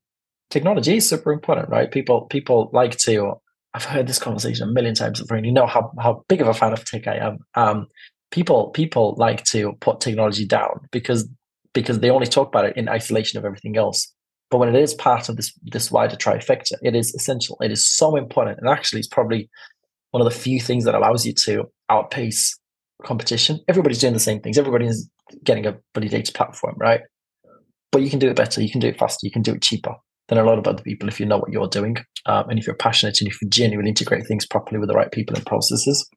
technology 0.49 0.97
is 0.97 1.09
super 1.09 1.33
important, 1.33 1.69
right? 1.69 1.91
People 1.91 2.21
people 2.27 2.69
like 2.73 2.97
to. 2.99 3.33
I've 3.73 3.85
heard 3.85 4.07
this 4.07 4.19
conversation 4.19 4.67
a 4.69 4.71
million 4.71 4.95
times 4.95 5.21
before, 5.21 5.37
and 5.37 5.45
you 5.45 5.51
know 5.51 5.65
how 5.65 5.91
how 5.99 6.23
big 6.29 6.41
of 6.41 6.47
a 6.47 6.53
fan 6.53 6.73
of 6.73 6.85
tech 6.85 7.07
I 7.07 7.17
am. 7.17 7.39
Um, 7.55 7.87
people 8.31 8.69
people 8.69 9.15
like 9.17 9.43
to 9.45 9.73
put 9.81 9.99
technology 9.99 10.45
down 10.45 10.79
because 10.91 11.27
because 11.73 11.99
they 11.99 12.09
only 12.09 12.27
talk 12.27 12.49
about 12.49 12.65
it 12.65 12.77
in 12.77 12.89
isolation 12.89 13.39
of 13.39 13.45
everything 13.45 13.77
else. 13.77 14.13
But 14.49 14.57
when 14.57 14.73
it 14.73 14.81
is 14.81 14.93
part 14.93 15.29
of 15.29 15.37
this 15.37 15.53
this 15.63 15.91
wider 15.91 16.15
trifecta, 16.15 16.73
it 16.81 16.95
is 16.95 17.13
essential. 17.15 17.57
It 17.61 17.71
is 17.71 17.87
so 17.87 18.15
important, 18.15 18.59
and 18.59 18.69
actually, 18.69 18.99
it's 18.99 19.07
probably 19.07 19.49
one 20.11 20.21
of 20.21 20.31
the 20.31 20.37
few 20.37 20.59
things 20.59 20.83
that 20.83 20.95
allows 20.95 21.25
you 21.25 21.33
to 21.45 21.63
outpace 21.89 22.57
competition. 23.03 23.59
Everybody's 23.67 23.99
doing 23.99 24.13
the 24.13 24.19
same 24.19 24.41
things. 24.41 24.57
Everybody's 24.57 25.09
getting 25.43 25.65
a 25.65 25.77
bloody 25.93 26.09
data 26.09 26.31
platform, 26.33 26.75
right? 26.77 27.01
But 27.91 28.01
you 28.01 28.09
can 28.09 28.19
do 28.19 28.29
it 28.29 28.35
better. 28.35 28.61
You 28.61 28.69
can 28.69 28.81
do 28.81 28.87
it 28.87 28.99
faster. 28.99 29.25
You 29.25 29.31
can 29.31 29.41
do 29.41 29.53
it 29.53 29.61
cheaper. 29.61 29.95
than 30.27 30.37
a 30.37 30.43
lot 30.43 30.59
of 30.59 30.67
other 30.67 30.83
people 30.83 31.09
if 31.09 31.19
you 31.19 31.25
know 31.25 31.37
what 31.37 31.51
you're 31.51 31.67
doing 31.67 31.97
um, 32.25 32.49
and 32.49 32.57
if 32.57 32.65
you're 32.65 32.75
passionate 32.75 33.19
and 33.19 33.29
if 33.29 33.41
you 33.41 33.49
genuinely 33.49 33.89
integrate 33.89 34.25
things 34.27 34.45
properly 34.45 34.79
with 34.79 34.87
the 34.87 34.95
right 34.95 35.11
people 35.11 35.35
and 35.35 35.45
processes. 35.45 36.09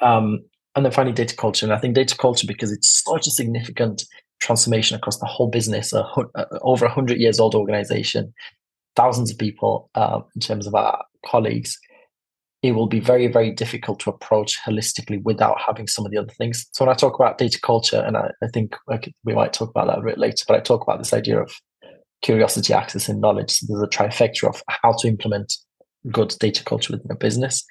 Um, 0.00 0.40
and 0.74 0.84
then 0.84 0.92
finally, 0.92 1.14
data 1.14 1.36
culture. 1.36 1.64
And 1.64 1.72
I 1.72 1.78
think 1.78 1.94
data 1.94 2.16
culture, 2.16 2.46
because 2.46 2.70
it's 2.70 3.02
such 3.02 3.26
a 3.26 3.30
significant 3.30 4.04
transformation 4.46 4.96
across 4.96 5.18
the 5.18 5.26
whole 5.26 5.48
business, 5.48 5.92
a, 5.92 6.06
a, 6.36 6.46
over 6.60 6.84
a 6.84 6.88
100 6.88 7.18
years 7.18 7.40
old 7.40 7.54
organization, 7.54 8.32
thousands 8.94 9.30
of 9.30 9.38
people 9.38 9.90
um, 9.96 10.24
in 10.34 10.40
terms 10.40 10.66
of 10.66 10.74
our 10.74 11.04
colleagues, 11.24 11.76
it 12.62 12.72
will 12.72 12.86
be 12.86 13.00
very, 13.00 13.26
very 13.26 13.50
difficult 13.50 13.98
to 14.00 14.10
approach 14.10 14.58
holistically 14.64 15.22
without 15.22 15.60
having 15.60 15.88
some 15.88 16.06
of 16.06 16.12
the 16.12 16.18
other 16.18 16.32
things. 16.38 16.64
So 16.72 16.84
when 16.84 16.94
I 16.94 16.96
talk 16.96 17.16
about 17.16 17.38
data 17.38 17.60
culture, 17.60 18.00
and 18.06 18.16
I, 18.16 18.30
I 18.42 18.46
think 18.52 18.76
we 19.24 19.34
might 19.34 19.52
talk 19.52 19.70
about 19.70 19.88
that 19.88 19.98
a 19.98 20.02
bit 20.02 20.18
later, 20.18 20.44
but 20.46 20.56
I 20.56 20.60
talk 20.60 20.82
about 20.82 20.98
this 20.98 21.12
idea 21.12 21.40
of 21.40 21.52
curiosity, 22.22 22.72
access, 22.72 23.08
and 23.08 23.20
knowledge. 23.20 23.50
So 23.50 23.66
there's 23.68 23.82
a 23.82 23.88
trifecta 23.88 24.48
of 24.48 24.62
how 24.68 24.92
to 25.00 25.08
implement 25.08 25.54
good 26.10 26.34
data 26.38 26.64
culture 26.64 26.92
within 26.92 27.10
a 27.10 27.16
business. 27.16 27.64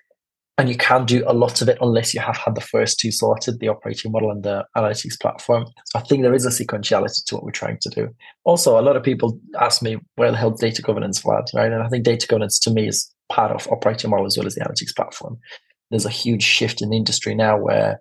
And 0.57 0.69
you 0.69 0.77
can 0.77 1.03
do 1.05 1.23
a 1.27 1.33
lot 1.33 1.61
of 1.61 1.67
it 1.67 1.77
unless 1.81 2.13
you 2.13 2.21
have 2.21 2.37
had 2.37 2.55
the 2.55 2.61
first 2.61 2.97
two 2.97 3.11
sorted, 3.11 3.59
the 3.59 3.67
operating 3.67 4.11
model 4.13 4.31
and 4.31 4.43
the 4.43 4.65
analytics 4.77 5.19
platform. 5.19 5.65
So 5.87 5.99
I 5.99 6.01
think 6.03 6.23
there 6.23 6.33
is 6.33 6.45
a 6.45 6.49
sequentiality 6.49 7.25
to 7.25 7.35
what 7.35 7.43
we're 7.43 7.51
trying 7.51 7.77
to 7.81 7.89
do. 7.89 8.07
Also, 8.45 8.79
a 8.79 8.81
lot 8.81 8.95
of 8.95 9.03
people 9.03 9.37
ask 9.59 9.81
me 9.81 9.97
where 10.15 10.31
the 10.31 10.37
hell 10.37 10.51
data 10.51 10.81
governance 10.81 11.25
was, 11.25 11.51
right? 11.53 11.71
And 11.71 11.83
I 11.83 11.89
think 11.89 12.05
data 12.05 12.25
governance 12.25 12.57
to 12.59 12.71
me 12.71 12.87
is 12.87 13.13
part 13.27 13.51
of 13.51 13.67
operating 13.67 14.09
model 14.09 14.25
as 14.25 14.37
well 14.37 14.47
as 14.47 14.55
the 14.55 14.61
analytics 14.61 14.95
platform. 14.95 15.37
There's 15.91 16.05
a 16.05 16.09
huge 16.09 16.43
shift 16.43 16.81
in 16.81 16.89
the 16.89 16.97
industry 16.97 17.35
now 17.35 17.59
where 17.59 17.99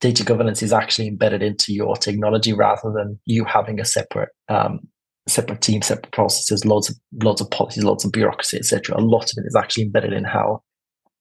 data 0.00 0.24
governance 0.24 0.62
is 0.62 0.72
actually 0.72 1.08
embedded 1.08 1.42
into 1.42 1.74
your 1.74 1.96
technology 1.96 2.52
rather 2.52 2.92
than 2.94 3.18
you 3.26 3.44
having 3.44 3.78
a 3.78 3.84
separate 3.84 4.30
um, 4.48 4.80
separate 5.26 5.60
team, 5.60 5.82
separate 5.82 6.12
processes, 6.12 6.64
loads 6.64 6.88
of 6.88 6.96
loads 7.22 7.40
of 7.40 7.50
policies, 7.50 7.84
loads 7.84 8.04
of 8.04 8.12
bureaucracy, 8.12 8.56
etc. 8.56 8.96
A 8.96 9.02
lot 9.02 9.24
of 9.24 9.34
it 9.36 9.46
is 9.46 9.56
actually 9.56 9.84
embedded 9.84 10.12
in 10.12 10.24
how 10.24 10.62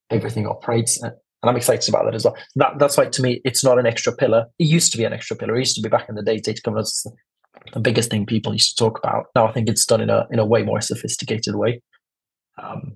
everything 0.10 0.48
operates. 0.48 1.02
And 1.02 1.14
I'm 1.44 1.56
excited 1.56 1.88
about 1.90 2.06
that 2.06 2.16
as 2.16 2.26
well. 2.26 2.36
That, 2.56 2.80
that's 2.80 2.98
why 2.98 3.06
to 3.06 3.22
me, 3.22 3.42
it's 3.46 3.64
not 3.64 3.80
an 3.80 3.86
extra 3.86 4.14
pillar. 4.14 4.46
It 4.60 4.66
used 4.66 4.92
to 4.92 4.98
be 4.98 5.04
an 5.04 5.14
extra 5.14 5.36
pillar. 5.36 5.56
It 5.56 5.60
used 5.60 5.76
to 5.76 5.82
be 5.82 5.90
back 5.90 6.10
in 6.10 6.16
the 6.16 6.24
day, 6.24 6.38
data 6.38 6.62
governance 6.64 7.06
the 7.74 7.80
biggest 7.80 8.10
thing 8.10 8.26
people 8.26 8.54
used 8.54 8.78
to 8.78 8.84
talk 8.84 9.00
about. 9.00 9.26
Now 9.36 9.48
I 9.48 9.52
think 9.52 9.70
it's 9.70 9.86
done 9.86 10.02
in 10.02 10.10
a 10.10 10.28
in 10.32 10.40
a 10.40 10.46
way 10.46 10.64
more 10.64 10.82
sophisticated 10.82 11.56
way. 11.56 11.82
Um, 12.62 12.96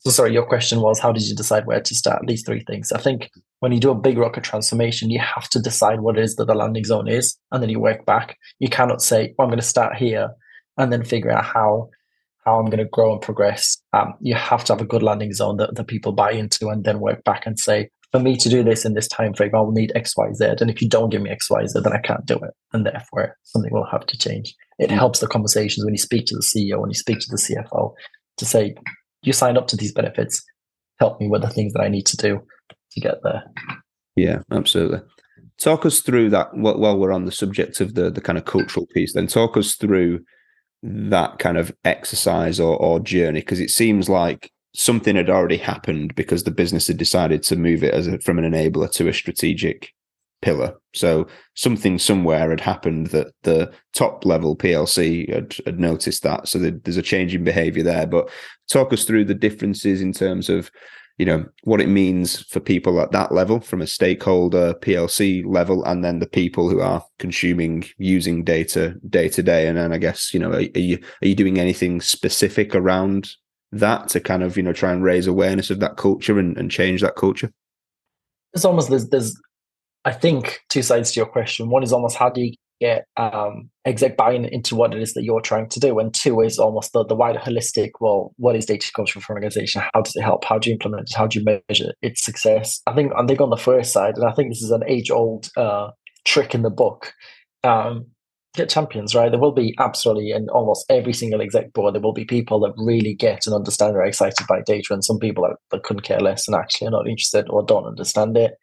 so 0.00 0.10
sorry, 0.10 0.32
your 0.32 0.46
question 0.46 0.80
was 0.80 0.98
how 0.98 1.12
did 1.12 1.26
you 1.28 1.34
decide 1.34 1.66
where 1.66 1.80
to 1.80 1.94
start? 1.94 2.26
These 2.26 2.44
three 2.44 2.64
things. 2.64 2.92
I 2.92 3.00
think 3.00 3.30
when 3.60 3.72
you 3.72 3.78
do 3.78 3.90
a 3.90 3.94
big 3.94 4.18
rocket 4.18 4.44
transformation, 4.44 5.10
you 5.10 5.20
have 5.20 5.48
to 5.50 5.60
decide 5.60 6.00
what 6.00 6.18
it 6.18 6.24
is 6.24 6.36
that 6.36 6.46
the 6.46 6.54
landing 6.54 6.84
zone 6.84 7.08
is, 7.08 7.36
and 7.52 7.62
then 7.62 7.70
you 7.70 7.78
work 7.78 8.04
back. 8.04 8.36
You 8.58 8.68
cannot 8.68 9.02
say, 9.02 9.34
oh, 9.38 9.44
"I'm 9.44 9.48
going 9.48 9.60
to 9.60 9.66
start 9.66 9.96
here," 9.96 10.30
and 10.76 10.92
then 10.92 11.04
figure 11.04 11.30
out 11.30 11.44
how 11.44 11.90
how 12.44 12.58
I'm 12.58 12.66
going 12.66 12.78
to 12.78 12.84
grow 12.84 13.12
and 13.12 13.20
progress. 13.20 13.78
Um, 13.92 14.14
you 14.20 14.34
have 14.34 14.64
to 14.64 14.72
have 14.72 14.80
a 14.80 14.86
good 14.86 15.02
landing 15.02 15.32
zone 15.32 15.56
that, 15.58 15.74
that 15.74 15.86
people 15.86 16.12
buy 16.12 16.32
into, 16.32 16.68
and 16.68 16.84
then 16.84 17.00
work 17.00 17.24
back 17.24 17.46
and 17.46 17.58
say, 17.58 17.90
"For 18.10 18.20
me 18.20 18.36
to 18.36 18.48
do 18.48 18.62
this 18.62 18.84
in 18.84 18.94
this 18.94 19.08
time 19.08 19.34
frame, 19.34 19.54
I 19.54 19.60
will 19.60 19.72
need 19.72 19.92
X, 19.94 20.16
Y, 20.16 20.32
Z. 20.34 20.44
And 20.60 20.70
if 20.70 20.82
you 20.82 20.88
don't 20.88 21.10
give 21.10 21.22
me 21.22 21.30
X, 21.30 21.50
Y, 21.50 21.66
Z, 21.66 21.80
then 21.82 21.92
I 21.92 22.00
can't 22.00 22.26
do 22.26 22.36
it, 22.36 22.50
and 22.72 22.86
therefore 22.86 23.36
something 23.44 23.72
will 23.72 23.86
have 23.90 24.06
to 24.06 24.18
change." 24.18 24.54
It 24.78 24.90
mm. 24.90 24.94
helps 24.94 25.20
the 25.20 25.28
conversations 25.28 25.84
when 25.84 25.94
you 25.94 25.98
speak 25.98 26.26
to 26.26 26.36
the 26.36 26.42
CEO, 26.42 26.80
when 26.80 26.90
you 26.90 26.94
speak 26.94 27.20
to 27.20 27.30
the 27.30 27.38
CFO, 27.38 27.94
to 28.38 28.44
say, 28.44 28.74
"You 29.22 29.32
signed 29.32 29.58
up 29.58 29.68
to 29.68 29.76
these 29.76 29.92
benefits. 29.92 30.42
Help 30.98 31.20
me 31.20 31.28
with 31.28 31.42
the 31.42 31.48
things 31.48 31.72
that 31.72 31.82
I 31.82 31.88
need 31.88 32.06
to 32.06 32.16
do." 32.16 32.40
to 32.92 33.00
get 33.00 33.22
there. 33.22 33.44
Yeah, 34.16 34.40
absolutely. 34.50 35.00
Talk 35.58 35.86
us 35.86 36.00
through 36.00 36.30
that 36.30 36.54
while 36.54 36.98
we're 36.98 37.12
on 37.12 37.24
the 37.24 37.32
subject 37.32 37.80
of 37.80 37.94
the 37.94 38.10
the 38.10 38.20
kind 38.20 38.38
of 38.38 38.44
cultural 38.44 38.86
piece. 38.86 39.14
Then 39.14 39.26
talk 39.26 39.56
us 39.56 39.74
through 39.74 40.20
that 40.82 41.38
kind 41.38 41.56
of 41.56 41.72
exercise 41.84 42.58
or, 42.58 42.76
or 42.76 43.00
journey 43.00 43.40
because 43.40 43.60
it 43.60 43.70
seems 43.70 44.08
like 44.08 44.50
something 44.74 45.16
had 45.16 45.30
already 45.30 45.58
happened 45.58 46.14
because 46.14 46.44
the 46.44 46.50
business 46.50 46.88
had 46.88 46.96
decided 46.96 47.42
to 47.42 47.56
move 47.56 47.84
it 47.84 47.94
as 47.94 48.06
a, 48.06 48.18
from 48.20 48.38
an 48.38 48.50
enabler 48.50 48.90
to 48.90 49.08
a 49.08 49.14
strategic 49.14 49.92
pillar. 50.40 50.74
So 50.94 51.28
something 51.54 51.98
somewhere 51.98 52.50
had 52.50 52.60
happened 52.60 53.08
that 53.08 53.28
the 53.42 53.72
top 53.94 54.24
level 54.24 54.56
PLC 54.56 55.32
had, 55.32 55.54
had 55.64 55.78
noticed 55.78 56.22
that. 56.24 56.48
So 56.48 56.58
there's 56.58 56.96
a 56.96 57.02
change 57.02 57.34
in 57.34 57.44
behavior 57.44 57.84
there. 57.84 58.06
But 58.06 58.28
talk 58.68 58.92
us 58.92 59.04
through 59.04 59.26
the 59.26 59.34
differences 59.34 60.02
in 60.02 60.12
terms 60.12 60.48
of 60.48 60.70
you 61.18 61.26
know 61.26 61.44
what 61.64 61.80
it 61.80 61.88
means 61.88 62.42
for 62.44 62.60
people 62.60 63.00
at 63.00 63.12
that 63.12 63.32
level 63.32 63.60
from 63.60 63.82
a 63.82 63.86
stakeholder 63.86 64.74
plc 64.74 65.44
level 65.46 65.84
and 65.84 66.04
then 66.04 66.18
the 66.18 66.26
people 66.26 66.68
who 66.68 66.80
are 66.80 67.04
consuming 67.18 67.84
using 67.98 68.44
data 68.44 68.94
day 69.08 69.28
to 69.28 69.42
day. 69.42 69.66
And 69.66 69.78
then 69.78 69.92
i 69.92 69.98
guess 69.98 70.32
you 70.32 70.40
know 70.40 70.50
are, 70.50 70.62
are, 70.74 70.78
you 70.78 70.98
are 71.22 71.28
you 71.28 71.34
doing 71.34 71.58
anything 71.58 72.00
specific 72.00 72.74
around 72.74 73.32
that 73.72 74.08
to 74.08 74.20
kind 74.20 74.42
of 74.42 74.56
you 74.56 74.62
know 74.62 74.72
try 74.72 74.92
and 74.92 75.02
raise 75.02 75.26
awareness 75.26 75.70
of 75.70 75.80
that 75.80 75.96
culture 75.96 76.38
and, 76.38 76.56
and 76.56 76.70
change 76.70 77.00
that 77.02 77.16
culture? 77.16 77.52
It's 78.54 78.64
almost 78.64 78.90
there's 78.90 79.08
there's 79.08 79.40
i 80.04 80.12
think 80.12 80.60
two 80.68 80.82
sides 80.82 81.12
to 81.12 81.20
your 81.20 81.26
question. 81.26 81.70
One 81.70 81.82
is 81.82 81.92
almost 81.92 82.16
how 82.16 82.30
do 82.30 82.42
you 82.42 82.54
get 82.82 83.06
um, 83.16 83.70
exec 83.84 84.16
buy-in 84.16 84.44
into 84.46 84.74
what 84.74 84.92
it 84.92 85.00
is 85.00 85.14
that 85.14 85.22
you're 85.22 85.40
trying 85.40 85.68
to 85.68 85.80
do. 85.80 85.98
And 86.00 86.12
two 86.12 86.40
is 86.40 86.58
almost 86.58 86.92
the, 86.92 87.04
the 87.04 87.14
wider 87.14 87.38
holistic, 87.38 87.90
well, 88.00 88.34
what 88.36 88.56
is 88.56 88.66
data 88.66 88.90
culture 88.94 89.20
for 89.20 89.32
an 89.32 89.36
organization? 89.36 89.82
How 89.94 90.02
does 90.02 90.16
it 90.16 90.22
help? 90.22 90.44
How 90.44 90.58
do 90.58 90.68
you 90.68 90.74
implement 90.74 91.08
it? 91.08 91.16
How 91.16 91.26
do 91.28 91.38
you 91.38 91.60
measure 91.68 91.92
its 92.02 92.24
success? 92.24 92.82
I 92.86 92.94
think 92.94 93.12
I 93.16 93.24
think 93.24 93.40
on 93.40 93.50
the 93.50 93.56
first 93.56 93.92
side, 93.92 94.16
and 94.16 94.28
I 94.28 94.32
think 94.32 94.50
this 94.50 94.62
is 94.62 94.72
an 94.72 94.82
age-old 94.86 95.50
uh, 95.56 95.90
trick 96.24 96.54
in 96.54 96.62
the 96.62 96.70
book, 96.70 97.12
um, 97.62 98.06
get 98.54 98.68
champions, 98.68 99.14
right? 99.14 99.30
There 99.30 99.40
will 99.40 99.52
be 99.52 99.74
absolutely 99.78 100.32
in 100.32 100.48
almost 100.48 100.84
every 100.90 101.12
single 101.12 101.40
exec 101.40 101.72
board, 101.72 101.94
there 101.94 102.02
will 102.02 102.12
be 102.12 102.24
people 102.24 102.58
that 102.60 102.74
really 102.76 103.14
get 103.14 103.46
and 103.46 103.54
understand 103.54 103.96
are 103.96 104.04
excited 104.04 104.46
by 104.48 104.60
data, 104.66 104.88
and 104.90 105.04
some 105.04 105.18
people 105.18 105.44
that, 105.44 105.56
that 105.70 105.84
couldn't 105.84 106.02
care 106.02 106.20
less 106.20 106.48
and 106.48 106.56
actually 106.56 106.88
are 106.88 106.98
not 106.98 107.08
interested 107.08 107.46
or 107.48 107.64
don't 107.64 107.86
understand 107.86 108.36
it 108.36 108.54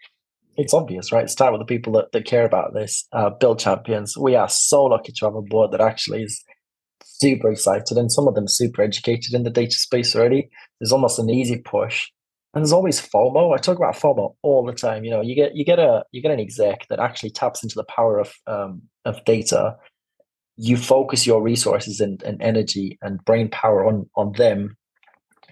it's 0.58 0.74
obvious, 0.74 1.12
right? 1.12 1.30
Start 1.30 1.54
with 1.54 1.62
the 1.62 1.66
people 1.66 1.94
that, 1.94 2.12
that 2.12 2.26
care 2.26 2.46
about 2.46 2.74
this. 2.74 3.08
Uh, 3.12 3.30
build 3.30 3.60
champions. 3.60 4.18
We 4.18 4.36
are 4.36 4.50
so 4.50 4.86
lucky 4.86 5.14
to 5.14 5.26
have 5.26 5.36
a 5.36 5.42
board 5.42 5.72
that 5.72 5.82
actually 5.82 6.24
is 6.24 6.44
super 7.04 7.52
excited, 7.52 7.98
and 7.98 8.12
some 8.12 8.28
of 8.28 8.36
them 8.36 8.48
super 8.48 8.82
educated 8.82 9.34
in 9.34 9.44
the 9.44 9.50
data 9.50 9.76
space 9.76 10.16
already. 10.16 10.50
There's 10.80 10.92
almost 10.92 11.20
an 11.20 11.30
easy 11.30 11.58
push, 11.58 12.10
and 12.54 12.64
there's 12.64 12.74
always 12.74 13.02
FOMO. 13.02 13.54
I 13.54 13.58
talk 13.58 13.78
about 13.78 13.96
FOMO 13.96 14.36
all 14.42 14.66
the 14.66 14.74
time. 14.74 15.04
You 15.04 15.12
know, 15.12 15.22
you 15.22 15.36
get 15.36 15.56
you 15.56 15.64
get 15.64 15.80
a 15.80 16.04
you 16.12 16.22
get 16.22 16.32
an 16.32 16.40
exec 16.40 16.88
that 16.90 17.00
actually 17.00 17.32
taps 17.32 17.64
into 17.64 17.76
the 17.76 17.86
power 17.86 18.20
of 18.20 18.34
um, 18.48 18.82
of 19.06 19.24
data. 19.26 19.78
You 20.58 20.76
focus 20.76 21.26
your 21.26 21.42
resources 21.42 22.02
and, 22.02 22.22
and 22.24 22.42
energy 22.42 22.98
and 23.02 23.24
brain 23.24 23.50
power 23.50 23.86
on 23.86 24.10
on 24.16 24.34
them. 24.34 24.76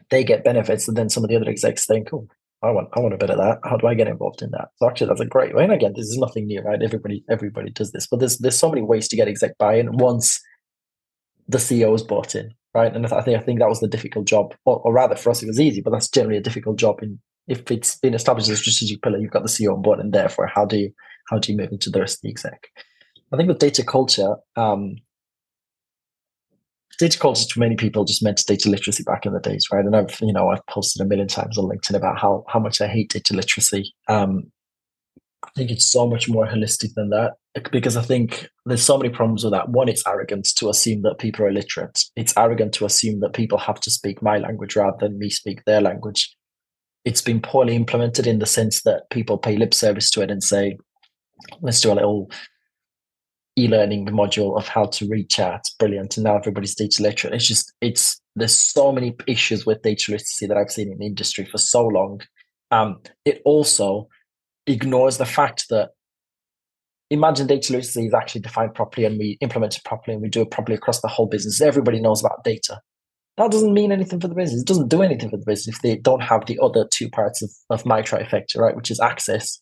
They 0.09 0.23
get 0.23 0.43
benefits, 0.43 0.87
and 0.87 0.97
then 0.97 1.09
some 1.09 1.23
of 1.23 1.29
the 1.29 1.35
other 1.35 1.49
execs 1.49 1.85
think, 1.85 2.13
"Oh, 2.13 2.27
I 2.63 2.71
want 2.71 2.89
I 2.93 2.99
want 2.99 3.13
a 3.13 3.17
bit 3.17 3.29
of 3.29 3.37
that. 3.37 3.59
How 3.63 3.77
do 3.77 3.87
I 3.87 3.93
get 3.93 4.07
involved 4.07 4.41
in 4.41 4.51
that? 4.51 4.69
So 4.77 4.89
actually, 4.89 5.07
that's 5.07 5.21
a 5.21 5.25
great 5.25 5.55
way. 5.55 5.63
And 5.63 5.73
again, 5.73 5.93
this 5.95 6.07
is 6.07 6.17
nothing 6.17 6.47
new, 6.47 6.61
right? 6.61 6.81
Everybody 6.81 7.23
everybody 7.29 7.69
does 7.71 7.91
this, 7.91 8.07
but 8.07 8.19
there's 8.19 8.39
there's 8.39 8.57
so 8.57 8.69
many 8.69 8.81
ways 8.81 9.07
to 9.09 9.15
get 9.15 9.27
exec 9.27 9.57
buy-in 9.57 9.97
once 9.97 10.41
the 11.47 11.59
CEO 11.59 11.95
is 11.95 12.03
bought 12.03 12.35
in, 12.35 12.53
right? 12.73 12.93
And 12.93 13.05
I 13.05 13.21
think 13.21 13.39
I 13.39 13.43
think 13.43 13.59
that 13.59 13.69
was 13.69 13.79
the 13.79 13.87
difficult 13.87 14.25
job, 14.25 14.55
or, 14.65 14.79
or 14.79 14.91
rather 14.91 15.15
for 15.15 15.29
us, 15.29 15.43
it 15.43 15.47
was 15.47 15.59
easy, 15.59 15.81
but 15.81 15.91
that's 15.91 16.09
generally 16.09 16.37
a 16.37 16.41
difficult 16.41 16.77
job. 16.77 17.01
In 17.01 17.19
if 17.47 17.69
it's 17.71 17.97
been 17.99 18.13
established 18.13 18.49
as 18.49 18.59
a 18.59 18.61
strategic 18.61 19.01
pillar, 19.01 19.19
you've 19.19 19.31
got 19.31 19.43
the 19.43 19.49
CEO 19.49 19.73
on 19.73 19.81
board, 19.81 19.99
and 19.99 20.11
therefore, 20.11 20.47
how 20.47 20.65
do 20.65 20.77
you 20.77 20.91
how 21.29 21.37
do 21.37 21.51
you 21.51 21.57
move 21.57 21.71
into 21.71 21.89
the 21.89 21.99
rest 21.99 22.17
of 22.17 22.21
the 22.23 22.29
exec? 22.29 22.69
I 23.31 23.37
think 23.37 23.49
with 23.49 23.59
data 23.59 23.83
culture, 23.83 24.35
um, 24.55 24.95
data 26.97 27.19
culture 27.19 27.47
to 27.47 27.59
many 27.59 27.75
people 27.75 28.05
just 28.05 28.23
meant 28.23 28.43
data 28.47 28.69
literacy 28.69 29.03
back 29.03 29.25
in 29.25 29.33
the 29.33 29.39
days, 29.39 29.67
right? 29.71 29.85
And 29.85 29.95
I've, 29.95 30.19
you 30.21 30.33
know, 30.33 30.49
I've 30.49 30.65
posted 30.67 31.01
a 31.01 31.07
million 31.07 31.27
times 31.27 31.57
on 31.57 31.65
LinkedIn 31.65 31.95
about 31.95 32.19
how 32.19 32.43
how 32.47 32.59
much 32.59 32.81
I 32.81 32.87
hate 32.87 33.11
data 33.11 33.33
literacy. 33.33 33.93
Um, 34.07 34.51
I 35.43 35.49
think 35.55 35.71
it's 35.71 35.85
so 35.85 36.07
much 36.07 36.27
more 36.27 36.47
holistic 36.47 36.93
than 36.95 37.09
that 37.09 37.33
because 37.71 37.95
I 37.95 38.01
think 38.01 38.49
there's 38.65 38.83
so 38.83 38.97
many 38.97 39.09
problems 39.09 39.43
with 39.43 39.53
that. 39.53 39.69
One, 39.69 39.87
it's 39.87 40.05
arrogant 40.05 40.47
to 40.57 40.69
assume 40.69 41.03
that 41.03 41.19
people 41.19 41.45
are 41.45 41.49
illiterate. 41.49 42.03
It's 42.15 42.33
arrogant 42.35 42.73
to 42.75 42.85
assume 42.85 43.19
that 43.21 43.33
people 43.33 43.57
have 43.57 43.79
to 43.81 43.91
speak 43.91 44.21
my 44.21 44.37
language 44.39 44.75
rather 44.75 44.97
than 44.99 45.19
me 45.19 45.29
speak 45.29 45.63
their 45.63 45.81
language. 45.81 46.35
It's 47.05 47.21
been 47.21 47.39
poorly 47.39 47.75
implemented 47.75 48.27
in 48.27 48.39
the 48.39 48.45
sense 48.45 48.81
that 48.83 49.09
people 49.09 49.37
pay 49.37 49.57
lip 49.57 49.73
service 49.73 50.11
to 50.11 50.21
it 50.21 50.31
and 50.31 50.43
say, 50.43 50.77
let's 51.61 51.81
do 51.81 51.91
a 51.91 51.95
little 51.95 52.29
e-learning 53.57 54.05
module 54.07 54.57
of 54.57 54.67
how 54.67 54.85
to 54.85 55.07
read 55.07 55.29
chat. 55.29 55.65
Brilliant. 55.79 56.17
And 56.17 56.25
now 56.25 56.37
everybody's 56.37 56.75
data 56.75 57.01
literate. 57.01 57.33
It's 57.33 57.47
just 57.47 57.73
it's 57.81 58.19
there's 58.35 58.55
so 58.55 58.91
many 58.91 59.15
issues 59.25 59.65
with 59.65 59.81
data 59.81 60.11
literacy 60.11 60.45
that 60.47 60.57
I've 60.57 60.71
seen 60.71 60.91
in 60.91 60.99
the 60.99 61.05
industry 61.05 61.45
for 61.45 61.57
so 61.57 61.85
long. 61.87 62.21
Um, 62.69 62.99
it 63.25 63.41
also 63.45 64.07
ignores 64.67 65.17
the 65.17 65.25
fact 65.25 65.65
that 65.69 65.89
imagine 67.09 67.47
data 67.47 67.71
literacy 67.71 68.05
is 68.05 68.13
actually 68.13 68.41
defined 68.41 68.75
properly 68.75 69.05
and 69.05 69.17
we 69.17 69.37
implement 69.41 69.77
it 69.77 69.83
properly 69.85 70.13
and 70.13 70.21
we 70.21 70.29
do 70.29 70.41
it 70.41 70.51
properly 70.51 70.75
across 70.75 71.01
the 71.01 71.07
whole 71.07 71.25
business. 71.25 71.61
Everybody 71.61 71.99
knows 71.99 72.23
about 72.23 72.43
data. 72.43 72.79
That 73.37 73.51
doesn't 73.51 73.73
mean 73.73 73.91
anything 73.91 74.19
for 74.19 74.27
the 74.27 74.35
business. 74.35 74.61
It 74.61 74.67
doesn't 74.67 74.89
do 74.89 75.01
anything 75.01 75.29
for 75.29 75.37
the 75.37 75.45
business 75.45 75.75
if 75.75 75.81
they 75.81 75.95
don't 75.95 76.23
have 76.23 76.45
the 76.45 76.59
other 76.61 76.87
two 76.91 77.09
parts 77.09 77.41
of, 77.41 77.51
of 77.69 77.85
my 77.85 78.01
trifecta, 78.01 78.57
right? 78.57 78.75
Which 78.75 78.91
is 78.91 78.99
access. 78.99 79.61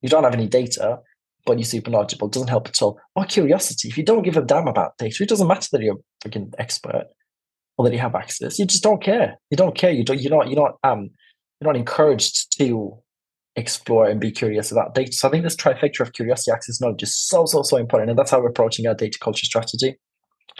You 0.00 0.08
don't 0.08 0.24
have 0.24 0.34
any 0.34 0.46
data 0.46 1.00
but 1.46 1.58
you're 1.58 1.64
super 1.64 1.90
knowledgeable. 1.90 2.28
Doesn't 2.28 2.48
help 2.48 2.68
at 2.68 2.82
all. 2.82 2.98
Or 3.16 3.24
curiosity. 3.24 3.88
If 3.88 3.96
you 3.98 4.04
don't 4.04 4.22
give 4.22 4.36
a 4.36 4.42
damn 4.42 4.68
about 4.68 4.98
data, 4.98 5.22
it 5.22 5.28
doesn't 5.28 5.46
matter 5.48 5.68
that 5.72 5.82
you're 5.82 5.96
a 6.24 6.28
freaking 6.28 6.52
expert. 6.58 7.06
or 7.76 7.84
that 7.84 7.94
you 7.94 7.98
have 7.98 8.14
access. 8.14 8.58
You 8.58 8.66
just 8.66 8.82
don't 8.82 9.02
care. 9.02 9.38
You 9.50 9.56
don't 9.56 9.74
care. 9.74 9.90
You 9.90 10.04
don't. 10.04 10.20
You're 10.20 10.36
not. 10.36 10.48
You're 10.50 10.60
not. 10.60 10.74
Um, 10.84 11.10
you're 11.60 11.72
not 11.72 11.76
encouraged 11.76 12.58
to 12.58 12.98
explore 13.56 14.06
and 14.08 14.20
be 14.20 14.30
curious 14.30 14.70
about 14.70 14.94
data. 14.94 15.12
So 15.12 15.28
I 15.28 15.30
think 15.30 15.44
this 15.44 15.56
trifecta 15.56 16.00
of 16.00 16.12
curiosity, 16.12 16.52
access, 16.52 16.80
knowledge 16.80 17.02
is 17.02 17.16
so 17.16 17.46
so 17.46 17.62
so 17.62 17.78
important, 17.78 18.10
and 18.10 18.18
that's 18.18 18.30
how 18.30 18.40
we're 18.40 18.50
approaching 18.50 18.86
our 18.86 18.94
data 18.94 19.18
culture 19.18 19.46
strategy. 19.46 19.96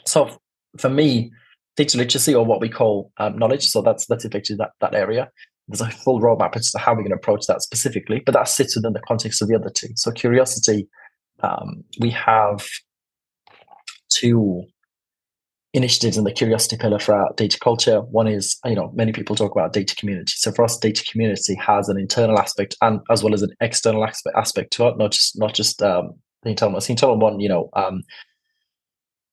So 0.06 0.30
for 0.78 0.88
me, 0.88 1.30
data 1.76 1.98
literacy 1.98 2.34
or 2.34 2.44
what 2.44 2.60
we 2.60 2.68
call 2.70 3.12
um, 3.18 3.36
knowledge. 3.36 3.68
So 3.68 3.82
that's 3.82 4.06
that's 4.06 4.24
effectively 4.24 4.56
that 4.56 4.70
that 4.80 4.94
area. 4.94 5.30
There's 5.70 5.80
a 5.80 5.90
full 5.90 6.20
roadmap 6.20 6.56
as 6.56 6.70
to 6.72 6.78
how 6.78 6.92
we're 6.92 7.02
going 7.02 7.10
to 7.10 7.16
approach 7.16 7.46
that 7.46 7.62
specifically, 7.62 8.22
but 8.24 8.32
that 8.32 8.48
sits 8.48 8.76
within 8.76 8.92
the 8.92 9.00
context 9.00 9.40
of 9.40 9.48
the 9.48 9.54
other 9.54 9.70
two. 9.70 9.88
So 9.94 10.10
curiosity, 10.10 10.88
um, 11.42 11.84
we 12.00 12.10
have 12.10 12.66
two 14.08 14.64
initiatives 15.72 16.16
in 16.16 16.24
the 16.24 16.32
curiosity 16.32 16.76
pillar 16.76 16.98
for 16.98 17.14
our 17.14 17.32
data 17.36 17.58
culture. 17.60 18.00
One 18.00 18.26
is, 18.26 18.58
you 18.64 18.74
know, 18.74 18.90
many 18.94 19.12
people 19.12 19.36
talk 19.36 19.52
about 19.52 19.72
data 19.72 19.94
community. 19.94 20.32
So 20.36 20.50
for 20.50 20.64
us, 20.64 20.76
data 20.76 21.04
community 21.10 21.54
has 21.54 21.88
an 21.88 21.98
internal 21.98 22.38
aspect 22.38 22.76
and 22.82 23.00
as 23.10 23.22
well 23.22 23.34
as 23.34 23.42
an 23.42 23.50
external 23.60 24.04
aspect 24.04 24.36
aspect 24.36 24.72
to 24.74 24.88
it, 24.88 24.98
not 24.98 25.12
just 25.12 25.38
not 25.38 25.54
just 25.54 25.80
um, 25.82 26.14
the 26.42 26.50
internal. 26.50 26.80
Internal 26.88 27.18
one, 27.18 27.40
you 27.40 27.48
know, 27.48 27.68
um, 27.74 28.02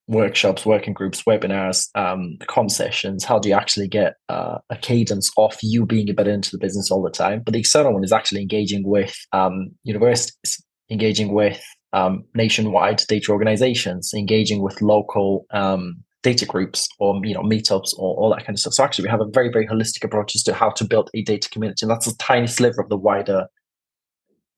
workshops, 0.07 0.65
working 0.65 0.93
groups, 0.93 1.23
webinars, 1.23 1.89
um, 1.95 2.37
com 2.47 2.69
sessions. 2.69 3.23
How 3.23 3.39
do 3.39 3.49
you 3.49 3.55
actually 3.55 3.87
get 3.87 4.15
uh, 4.29 4.59
a 4.69 4.77
cadence 4.77 5.31
of 5.37 5.55
you 5.61 5.85
being 5.85 6.07
embedded 6.07 6.33
into 6.33 6.51
the 6.51 6.57
business 6.57 6.89
all 6.89 7.01
the 7.01 7.11
time? 7.11 7.41
But 7.43 7.53
the 7.53 7.59
external 7.59 7.93
one 7.93 8.03
is 8.03 8.13
actually 8.13 8.41
engaging 8.41 8.87
with 8.87 9.15
um, 9.33 9.71
universities, 9.83 10.63
engaging 10.89 11.33
with 11.33 11.61
um, 11.93 12.23
nationwide 12.35 13.03
data 13.07 13.31
organizations, 13.31 14.11
engaging 14.15 14.61
with 14.61 14.81
local 14.81 15.45
um, 15.51 16.03
data 16.23 16.45
groups 16.45 16.87
or 16.99 17.19
you 17.23 17.33
know 17.33 17.41
meetups 17.41 17.93
or 17.97 18.15
all 18.15 18.29
that 18.29 18.45
kind 18.45 18.55
of 18.55 18.59
stuff. 18.59 18.73
So 18.73 18.83
actually, 18.83 19.03
we 19.03 19.09
have 19.09 19.21
a 19.21 19.29
very 19.31 19.49
very 19.49 19.67
holistic 19.67 20.03
approach 20.03 20.35
as 20.35 20.43
to 20.43 20.53
how 20.53 20.69
to 20.71 20.85
build 20.85 21.09
a 21.13 21.21
data 21.23 21.49
community, 21.49 21.83
and 21.83 21.91
that's 21.91 22.07
a 22.07 22.17
tiny 22.17 22.47
sliver 22.47 22.81
of 22.81 22.89
the 22.89 22.97
wider 22.97 23.47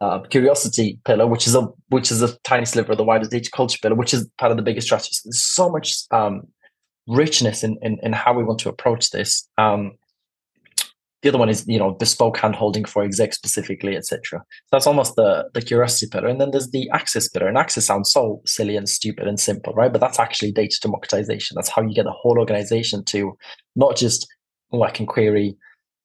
uh, 0.01 0.19
curiosity 0.29 0.99
pillar, 1.05 1.27
which 1.27 1.47
is 1.47 1.55
a 1.55 1.67
which 1.89 2.11
is 2.11 2.21
a 2.21 2.37
tiny 2.39 2.65
sliver 2.65 2.91
of 2.91 2.97
the 2.97 3.03
wider 3.03 3.27
data 3.27 3.49
culture 3.51 3.77
pillar, 3.81 3.95
which 3.95 4.13
is 4.13 4.29
part 4.37 4.51
of 4.51 4.57
the 4.57 4.63
biggest 4.63 4.87
strategy. 4.87 5.11
So 5.13 5.21
there's 5.25 5.43
so 5.43 5.69
much 5.69 5.95
um, 6.11 6.43
richness 7.07 7.63
in, 7.63 7.77
in, 7.81 7.97
in 8.03 8.13
how 8.13 8.33
we 8.33 8.43
want 8.43 8.59
to 8.59 8.69
approach 8.69 9.09
this. 9.09 9.47
Um, 9.57 9.93
the 11.21 11.27
other 11.27 11.37
one 11.37 11.49
is 11.49 11.65
you 11.67 11.77
know 11.77 11.91
bespoke 11.91 12.37
hand 12.37 12.55
holding 12.55 12.85
for 12.85 13.03
exec 13.03 13.33
specifically, 13.33 13.97
etc. 13.97 14.39
So 14.39 14.67
that's 14.71 14.87
almost 14.87 15.15
the 15.17 15.49
the 15.53 15.61
curiosity 15.61 16.07
pillar, 16.09 16.27
and 16.27 16.39
then 16.39 16.51
there's 16.51 16.71
the 16.71 16.89
access 16.91 17.27
pillar. 17.27 17.47
And 17.47 17.57
access 17.57 17.85
sounds 17.85 18.11
so 18.11 18.41
silly 18.45 18.77
and 18.77 18.87
stupid 18.87 19.27
and 19.27 19.37
simple, 19.37 19.73
right? 19.73 19.91
But 19.91 19.99
that's 19.99 20.19
actually 20.19 20.53
data 20.53 20.77
democratization. 20.81 21.55
That's 21.55 21.69
how 21.69 21.81
you 21.81 21.93
get 21.93 22.05
the 22.05 22.11
whole 22.11 22.39
organization 22.39 23.03
to 23.05 23.37
not 23.75 23.97
just 23.97 24.27
oh, 24.71 24.83
I 24.83 24.91
can 24.91 25.05
query 25.05 25.57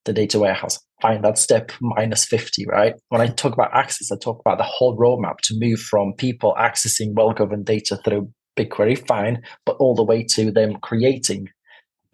the 0.05 0.13
data 0.13 0.39
warehouse. 0.39 0.79
Fine, 1.01 1.21
that's 1.21 1.41
step 1.41 1.71
minus 1.81 2.25
50, 2.25 2.65
right? 2.67 2.93
When 3.09 3.21
I 3.21 3.27
talk 3.27 3.53
about 3.53 3.73
access, 3.73 4.11
I 4.11 4.17
talk 4.17 4.39
about 4.39 4.57
the 4.57 4.63
whole 4.63 4.97
roadmap 4.97 5.39
to 5.43 5.55
move 5.57 5.79
from 5.79 6.13
people 6.13 6.55
accessing 6.57 7.13
well 7.13 7.33
governed 7.33 7.65
data 7.65 7.97
through 7.97 8.31
BigQuery, 8.57 9.05
fine, 9.05 9.41
but 9.65 9.75
all 9.77 9.95
the 9.95 10.03
way 10.03 10.23
to 10.31 10.51
them 10.51 10.77
creating 10.81 11.49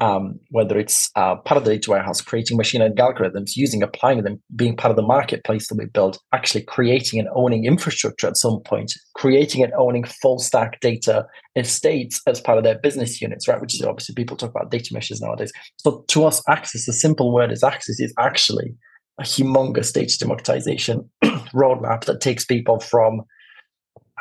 um, 0.02 0.40
whether 0.50 0.80
it's 0.80 1.12
uh, 1.16 1.36
part 1.36 1.60
of 1.60 1.64
the 1.64 1.76
data 1.76 1.92
warehouse, 1.92 2.22
creating 2.22 2.58
machine 2.58 2.82
learning 2.82 2.98
algorithms, 2.98 3.56
using, 3.56 3.84
applying 3.84 4.24
them, 4.24 4.42
being 4.56 4.76
part 4.76 4.90
of 4.90 4.96
the 4.96 5.04
marketplace 5.04 5.68
that 5.68 5.78
we 5.78 5.86
build, 5.86 6.18
actually 6.34 6.64
creating 6.64 7.20
and 7.20 7.30
owning 7.36 7.66
infrastructure 7.66 8.28
at 8.28 8.36
some 8.36 8.60
point, 8.66 8.92
creating 9.14 9.64
and 9.64 9.72
owning 9.74 10.04
full 10.04 10.40
stack 10.40 10.80
data 10.80 11.28
estates 11.56 12.20
as 12.26 12.42
part 12.42 12.58
of 12.58 12.64
their 12.64 12.80
business 12.80 13.22
units, 13.22 13.48
right? 13.48 13.62
Which 13.62 13.76
is 13.76 13.84
obviously 13.84 14.16
people 14.16 14.36
talk 14.36 14.50
about 14.50 14.72
data 14.72 14.92
meshes 14.92 15.22
nowadays. 15.22 15.54
So 15.78 16.04
to 16.08 16.26
us, 16.26 16.42
access, 16.50 16.88
the 16.88 16.94
simple 16.94 17.32
word 17.32 17.52
is 17.52 17.64
access, 17.64 18.00
is 18.00 18.14
actually 18.18 18.74
a 19.20 19.24
humongous 19.24 19.94
data 19.94 20.18
democratization 20.18 21.08
roadmap 21.54 22.06
that 22.06 22.22
takes 22.22 22.44
people 22.44 22.80
from 22.80 23.22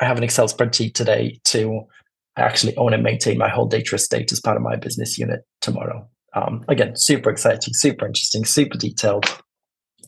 I 0.01 0.07
have 0.07 0.17
an 0.17 0.25
Excel 0.25 0.49
spreadsheet 0.49 0.95
today 0.95 1.41
to 1.45 1.83
I 2.41 2.47
actually 2.47 2.77
own 2.77 2.95
and 2.95 3.03
maintain 3.03 3.39
my 3.39 3.49
whole 3.49 3.67
data 3.67 3.95
estate 3.95 4.33
as 4.33 4.41
part 4.41 4.57
of 4.57 4.63
my 4.63 4.77
business 4.77 5.19
unit 5.19 5.41
tomorrow. 5.61 6.09
Um, 6.35 6.65
again, 6.69 6.93
super 6.97 7.31
exciting, 7.31 7.75
super 7.75 8.07
interesting, 8.07 8.45
super 8.45 8.79
detailed, 8.79 9.27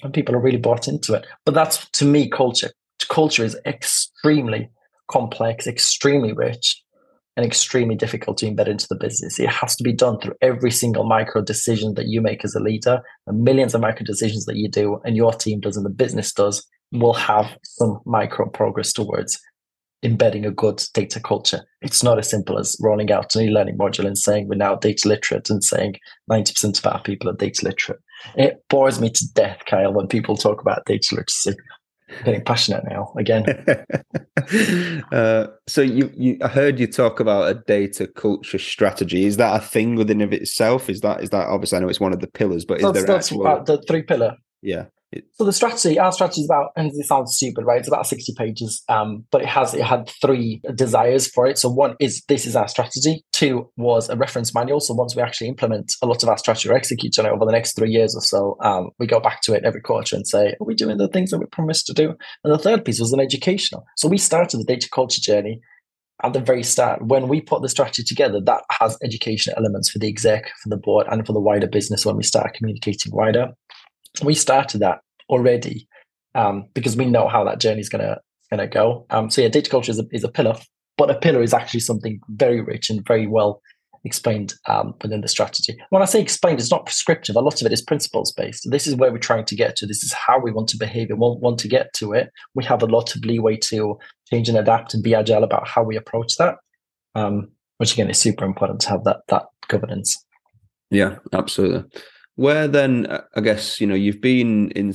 and 0.03 0.14
people 0.14 0.35
are 0.35 0.41
really 0.41 0.59
bought 0.59 0.89
into 0.89 1.14
it. 1.14 1.26
But 1.45 1.55
that's 1.55 1.89
to 1.91 2.05
me 2.05 2.28
culture. 2.28 2.70
Culture 3.09 3.45
is 3.45 3.59
extremely 3.66 4.70
complex, 5.11 5.66
extremely 5.66 6.33
rich, 6.33 6.80
and 7.37 7.45
extremely 7.45 7.95
difficult 7.95 8.39
to 8.39 8.47
embed 8.47 8.68
into 8.68 8.87
the 8.89 8.97
business. 8.97 9.39
It 9.39 9.49
has 9.49 9.74
to 9.76 9.85
be 9.85 9.93
done 9.93 10.18
through 10.20 10.35
every 10.43 10.70
single 10.70 11.05
micro 11.05 11.43
decision 11.43 11.95
that 11.95 12.07
you 12.07 12.20
make 12.20 12.45
as 12.45 12.55
a 12.55 12.61
leader, 12.61 13.01
the 13.26 13.33
millions 13.33 13.74
of 13.74 13.80
micro 13.80 14.05
decisions 14.05 14.45
that 14.45 14.57
you 14.57 14.68
do, 14.68 15.01
and 15.05 15.16
your 15.16 15.33
team 15.33 15.61
does, 15.61 15.76
and 15.76 15.87
the 15.87 15.91
business 15.91 16.33
does, 16.33 16.66
will 16.93 17.14
have 17.14 17.47
some 17.64 18.01
micro 18.05 18.49
progress 18.49 18.93
towards 18.93 19.41
embedding 20.03 20.44
a 20.44 20.50
good 20.50 20.82
data 20.94 21.20
culture. 21.20 21.62
It's 21.80 22.03
not 22.03 22.18
as 22.18 22.28
simple 22.28 22.59
as 22.59 22.76
rolling 22.80 23.12
out 23.12 23.34
an 23.36 23.42
e-learning 23.42 23.78
module 23.78 24.07
and 24.07 24.18
saying 24.18 24.48
we're 24.48 24.57
now 24.57 24.74
data 24.74 25.09
literate 25.09 25.48
and 25.48 25.62
saying 25.62 25.96
90% 26.30 26.78
of 26.78 26.92
our 26.92 27.00
people 27.03 27.28
are 27.30 27.34
data 27.34 27.64
literate. 27.64 28.00
It 28.36 28.62
bores 28.68 29.00
me 29.00 29.11
to 29.11 29.32
death, 29.34 29.62
Kyle, 29.66 29.92
when 29.92 30.09
people 30.09 30.36
talk 30.36 30.61
about 30.61 30.84
data 30.86 31.14
literacy. 31.14 31.55
I'm 32.18 32.24
getting 32.24 32.44
passionate 32.44 32.84
now 32.88 33.12
again. 33.16 33.46
uh, 35.12 35.46
so 35.66 35.80
you, 35.80 36.11
you, 36.14 36.38
I 36.42 36.48
heard 36.48 36.78
you 36.78 36.86
talk 36.86 37.20
about 37.20 37.50
a 37.50 37.55
data 37.66 38.07
culture 38.07 38.59
strategy. 38.59 39.24
Is 39.24 39.38
that 39.38 39.62
a 39.62 39.64
thing 39.64 39.94
within 39.94 40.20
of 40.20 40.32
itself? 40.32 40.90
Is 40.90 41.00
that 41.00 41.22
is 41.22 41.30
that 41.30 41.48
obviously 41.48 41.78
I 41.78 41.80
know 41.80 41.88
it's 41.88 42.00
one 42.00 42.12
of 42.12 42.20
the 42.20 42.26
pillars, 42.26 42.66
but 42.66 42.78
is 42.78 42.82
that's, 42.82 42.98
there 42.98 43.07
that's 43.07 43.32
actual... 43.32 43.64
the 43.64 43.82
three 43.88 44.03
pillar? 44.03 44.36
Yeah. 44.61 44.86
So 45.35 45.45
the 45.45 45.53
strategy, 45.53 45.99
our 45.99 46.13
strategy 46.13 46.43
is 46.43 46.47
about, 46.47 46.71
and 46.77 46.91
it 46.91 47.07
sounds 47.07 47.37
stupid, 47.37 47.65
right? 47.65 47.79
It's 47.79 47.89
about 47.89 48.07
60 48.07 48.35
pages, 48.37 48.83
um, 48.89 49.25
but 49.31 49.43
it 49.43 49.49
has 49.49 49.75
it 49.75 49.83
had 49.83 50.09
three 50.21 50.63
desires 50.75 51.27
for 51.27 51.47
it. 51.47 51.59
So 51.59 51.69
one 51.69 51.97
is 52.01 52.23
this 52.29 52.47
is 52.47 52.57
our 52.57 52.69
strategy. 52.69 53.25
Two 53.33 53.71
was 53.77 54.09
a 54.09 54.17
reference 54.17 54.55
manual. 54.55 54.81
So 54.81 54.95
once 54.95 55.15
we 55.15 55.23
actually 55.23 55.49
implement 55.49 55.95
a 56.03 56.07
lot 56.07 56.23
of 56.23 56.29
our 56.29 56.39
strategy 56.39 56.69
or 56.69 56.75
execute 56.75 57.19
on 57.19 57.27
it 57.27 57.31
over 57.31 57.45
the 57.45 57.53
next 57.53 57.77
three 57.77 57.91
years 57.91 58.15
or 58.15 58.23
so, 58.23 58.57
um, 58.63 58.91
we 58.99 59.07
go 59.07 59.21
back 59.21 59.43
to 59.43 59.55
it 59.55 59.65
every 59.65 59.81
quarter 59.81 60.17
and 60.17 60.27
say, 60.27 60.49
are 60.49 60.67
we 60.67 60.75
doing 60.75 60.99
the 60.99 61.09
things 61.09 61.31
that 61.31 61.39
we 61.39 61.47
promised 61.47 61.87
to 61.87 61.93
do? 61.93 62.15
And 62.45 62.53
the 62.53 62.59
third 62.59 62.85
piece 62.85 63.01
was 63.01 63.13
an 63.13 63.21
educational. 63.21 63.85
So 63.97 64.09
we 64.09 64.19
started 64.19 64.59
the 64.59 64.65
data 64.65 64.89
culture 64.91 65.21
journey 65.21 65.61
at 66.23 66.33
the 66.33 66.41
very 66.41 66.63
start. 66.63 67.05
When 67.05 67.29
we 67.29 67.41
put 67.41 67.63
the 67.63 67.69
strategy 67.69 68.05
together, 68.05 68.41
that 68.45 68.63
has 68.71 68.97
educational 69.03 69.57
elements 69.59 69.91
for 69.91 69.99
the 69.99 70.09
exec, 70.09 70.45
for 70.63 70.69
the 70.69 70.77
board, 70.77 71.07
and 71.11 71.27
for 71.27 71.33
the 71.33 71.41
wider 71.41 71.67
business 71.67 72.07
when 72.07 72.17
we 72.17 72.23
start 72.23 72.55
communicating 72.55 73.13
wider 73.13 73.49
we 74.23 74.35
started 74.35 74.81
that 74.81 75.01
already 75.29 75.89
um, 76.35 76.67
because 76.75 76.97
we 76.97 77.07
know 77.07 77.29
how 77.29 77.45
that 77.45 77.61
journey 77.61 77.81
is 77.81 77.89
going 77.89 78.05
to 78.05 78.21
going 78.51 78.61
to 78.61 78.67
go. 78.67 79.07
Um, 79.11 79.31
so 79.31 79.41
yeah, 79.41 79.49
data 79.49 79.71
culture 79.71 79.91
is 79.91 79.99
a, 79.99 80.05
is 80.13 80.25
a 80.25 80.29
pillar, 80.29 80.57
but 80.99 81.11
a 81.11 81.15
pillar 81.15 81.43
is 81.43 81.55
actually 81.55 81.81
something 81.81 82.21
very 82.29 82.61
rich 82.61 82.91
and 82.91 83.07
very 83.07 83.27
well 83.27 83.63
explained 84.05 84.53
um, 84.67 84.95
within 85.01 85.21
the 85.21 85.29
strategy. 85.29 85.77
When 85.91 86.03
I 86.03 86.07
say 86.07 86.21
explained, 86.21 86.59
it's 86.59 86.71
not 86.71 86.85
prescriptive. 86.85 87.37
A 87.37 87.41
lot 87.41 87.61
of 87.61 87.67
it 87.67 87.73
is 87.73 87.81
principles 87.81 88.33
based. 88.33 88.69
This 88.71 88.87
is 88.87 88.97
where 88.97 89.13
we're 89.13 89.19
trying 89.19 89.45
to 89.47 89.55
get 89.55 89.77
to. 89.77 89.87
This 89.87 90.03
is 90.03 90.13
how 90.13 90.39
we 90.41 90.51
want 90.51 90.69
to 90.71 90.77
behave 90.77 91.09
and 91.09 91.21
want, 91.21 91.41
want 91.41 91.59
to 91.61 91.69
get 91.69 91.95
to 91.95 92.13
it. 92.13 92.31
We 92.55 92.65
have 92.65 92.83
a 92.83 92.87
lot 92.87 93.15
of 93.15 93.25
leeway 93.25 93.57
to 93.59 93.99
change 94.29 94.49
and 94.49 94.59
adapt 94.59 94.93
and 94.93 95.03
be 95.03 95.15
agile 95.15 95.45
about 95.45 95.69
how 95.69 95.83
we 95.83 95.97
approach 95.97 96.37
that. 96.37 96.57
Um, 97.15 97.53
which 97.83 97.95
again 97.95 98.09
is 98.09 98.19
super 98.19 98.45
important 98.45 98.81
to 98.81 98.89
have 98.91 99.03
that 99.03 99.23
that 99.27 99.47
governance. 99.67 100.25
Yeah, 100.91 101.17
absolutely. 101.33 101.83
Where 102.37 102.66
then, 102.66 103.07
uh, 103.07 103.22
I 103.37 103.41
guess, 103.41 103.80
you 103.80 103.87
know, 103.87 103.95
you've 103.95 104.20
been 104.20 104.70
in 104.70 104.95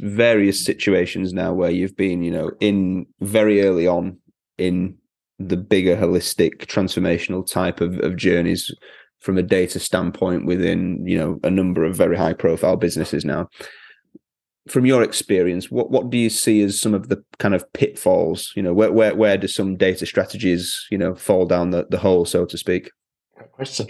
various 0.00 0.64
situations 0.64 1.32
now 1.32 1.52
where 1.54 1.70
you've 1.70 1.96
been, 1.96 2.22
you 2.22 2.30
know, 2.30 2.50
in 2.60 3.06
very 3.20 3.62
early 3.62 3.86
on 3.86 4.18
in 4.58 4.96
the 5.38 5.56
bigger 5.56 5.96
holistic 5.96 6.66
transformational 6.66 7.46
type 7.46 7.80
of, 7.80 7.98
of 8.00 8.16
journeys 8.16 8.74
from 9.20 9.38
a 9.38 9.42
data 9.42 9.78
standpoint 9.78 10.46
within, 10.46 11.04
you 11.06 11.16
know, 11.16 11.38
a 11.42 11.50
number 11.50 11.84
of 11.84 11.96
very 11.96 12.16
high 12.16 12.32
profile 12.34 12.76
businesses 12.76 13.24
now. 13.24 13.48
From 14.68 14.84
your 14.84 15.02
experience, 15.02 15.70
what, 15.70 15.90
what 15.90 16.10
do 16.10 16.18
you 16.18 16.28
see 16.28 16.60
as 16.62 16.80
some 16.80 16.92
of 16.92 17.08
the 17.08 17.22
kind 17.38 17.54
of 17.54 17.64
pitfalls? 17.72 18.52
You 18.56 18.62
know, 18.62 18.74
where 18.74 18.92
where 18.92 19.14
where 19.14 19.38
do 19.38 19.46
some 19.46 19.76
data 19.76 20.06
strategies, 20.06 20.86
you 20.90 20.98
know, 20.98 21.14
fall 21.14 21.46
down 21.46 21.70
the, 21.70 21.86
the 21.88 21.98
hole, 21.98 22.24
so 22.24 22.44
to 22.44 22.58
speak? 22.58 22.90
Good 23.38 23.52
question 23.52 23.86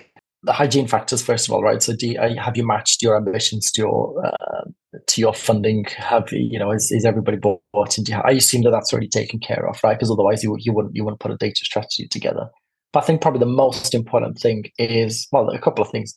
the 0.46 0.52
hygiene 0.52 0.86
factors 0.86 1.22
first 1.22 1.48
of 1.48 1.54
all, 1.54 1.62
right? 1.62 1.82
So, 1.82 1.94
do 1.94 2.08
you, 2.08 2.18
have 2.38 2.56
you 2.56 2.66
matched 2.66 3.02
your 3.02 3.16
ambitions 3.16 3.70
to 3.72 3.82
your 3.82 4.26
uh, 4.26 4.70
to 5.06 5.20
your 5.20 5.34
funding? 5.34 5.84
Have 5.96 6.32
you, 6.32 6.48
you 6.50 6.58
know, 6.58 6.70
is, 6.70 6.90
is 6.90 7.04
everybody 7.04 7.36
bought 7.36 7.98
into? 7.98 8.16
I 8.24 8.30
assume 8.30 8.62
that 8.62 8.70
that's 8.70 8.92
already 8.92 9.08
taken 9.08 9.40
care 9.40 9.68
of, 9.68 9.78
right? 9.84 9.98
Because 9.98 10.10
otherwise, 10.10 10.42
you 10.42 10.56
you 10.58 10.72
wouldn't 10.72 10.94
you 10.94 11.04
wouldn't 11.04 11.20
put 11.20 11.32
a 11.32 11.36
data 11.36 11.64
strategy 11.64 12.08
together. 12.08 12.48
But 12.92 13.02
I 13.02 13.06
think 13.06 13.20
probably 13.20 13.40
the 13.40 13.46
most 13.46 13.94
important 13.94 14.38
thing 14.38 14.70
is 14.78 15.26
well, 15.32 15.50
a 15.50 15.58
couple 15.58 15.84
of 15.84 15.90
things. 15.90 16.14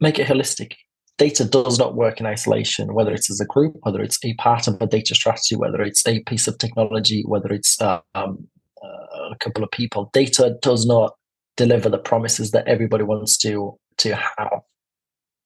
Make 0.00 0.18
it 0.18 0.26
holistic. 0.26 0.72
Data 1.16 1.44
does 1.44 1.78
not 1.78 1.94
work 1.94 2.18
in 2.18 2.26
isolation, 2.26 2.92
whether 2.92 3.12
it's 3.12 3.30
as 3.30 3.40
a 3.40 3.46
group, 3.46 3.76
whether 3.82 4.02
it's 4.02 4.18
a 4.24 4.34
part 4.34 4.66
of 4.66 4.82
a 4.82 4.86
data 4.86 5.14
strategy, 5.14 5.54
whether 5.54 5.80
it's 5.80 6.04
a 6.08 6.20
piece 6.24 6.48
of 6.48 6.58
technology, 6.58 7.22
whether 7.26 7.52
it's 7.52 7.80
um, 7.80 8.02
uh, 8.16 9.30
a 9.30 9.36
couple 9.38 9.62
of 9.62 9.70
people. 9.70 10.10
Data 10.12 10.56
does 10.60 10.86
not 10.86 11.12
deliver 11.56 11.88
the 11.88 11.98
promises 11.98 12.50
that 12.50 12.66
everybody 12.66 13.04
wants 13.04 13.36
to 13.38 13.78
to 13.98 14.14
have 14.14 14.60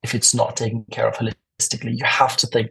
if 0.03 0.15
it's 0.15 0.35
not 0.35 0.57
taken 0.57 0.85
care 0.91 1.09
of 1.09 1.15
holistically. 1.15 1.97
You 1.97 2.05
have 2.05 2.37
to 2.39 2.47
think 2.47 2.71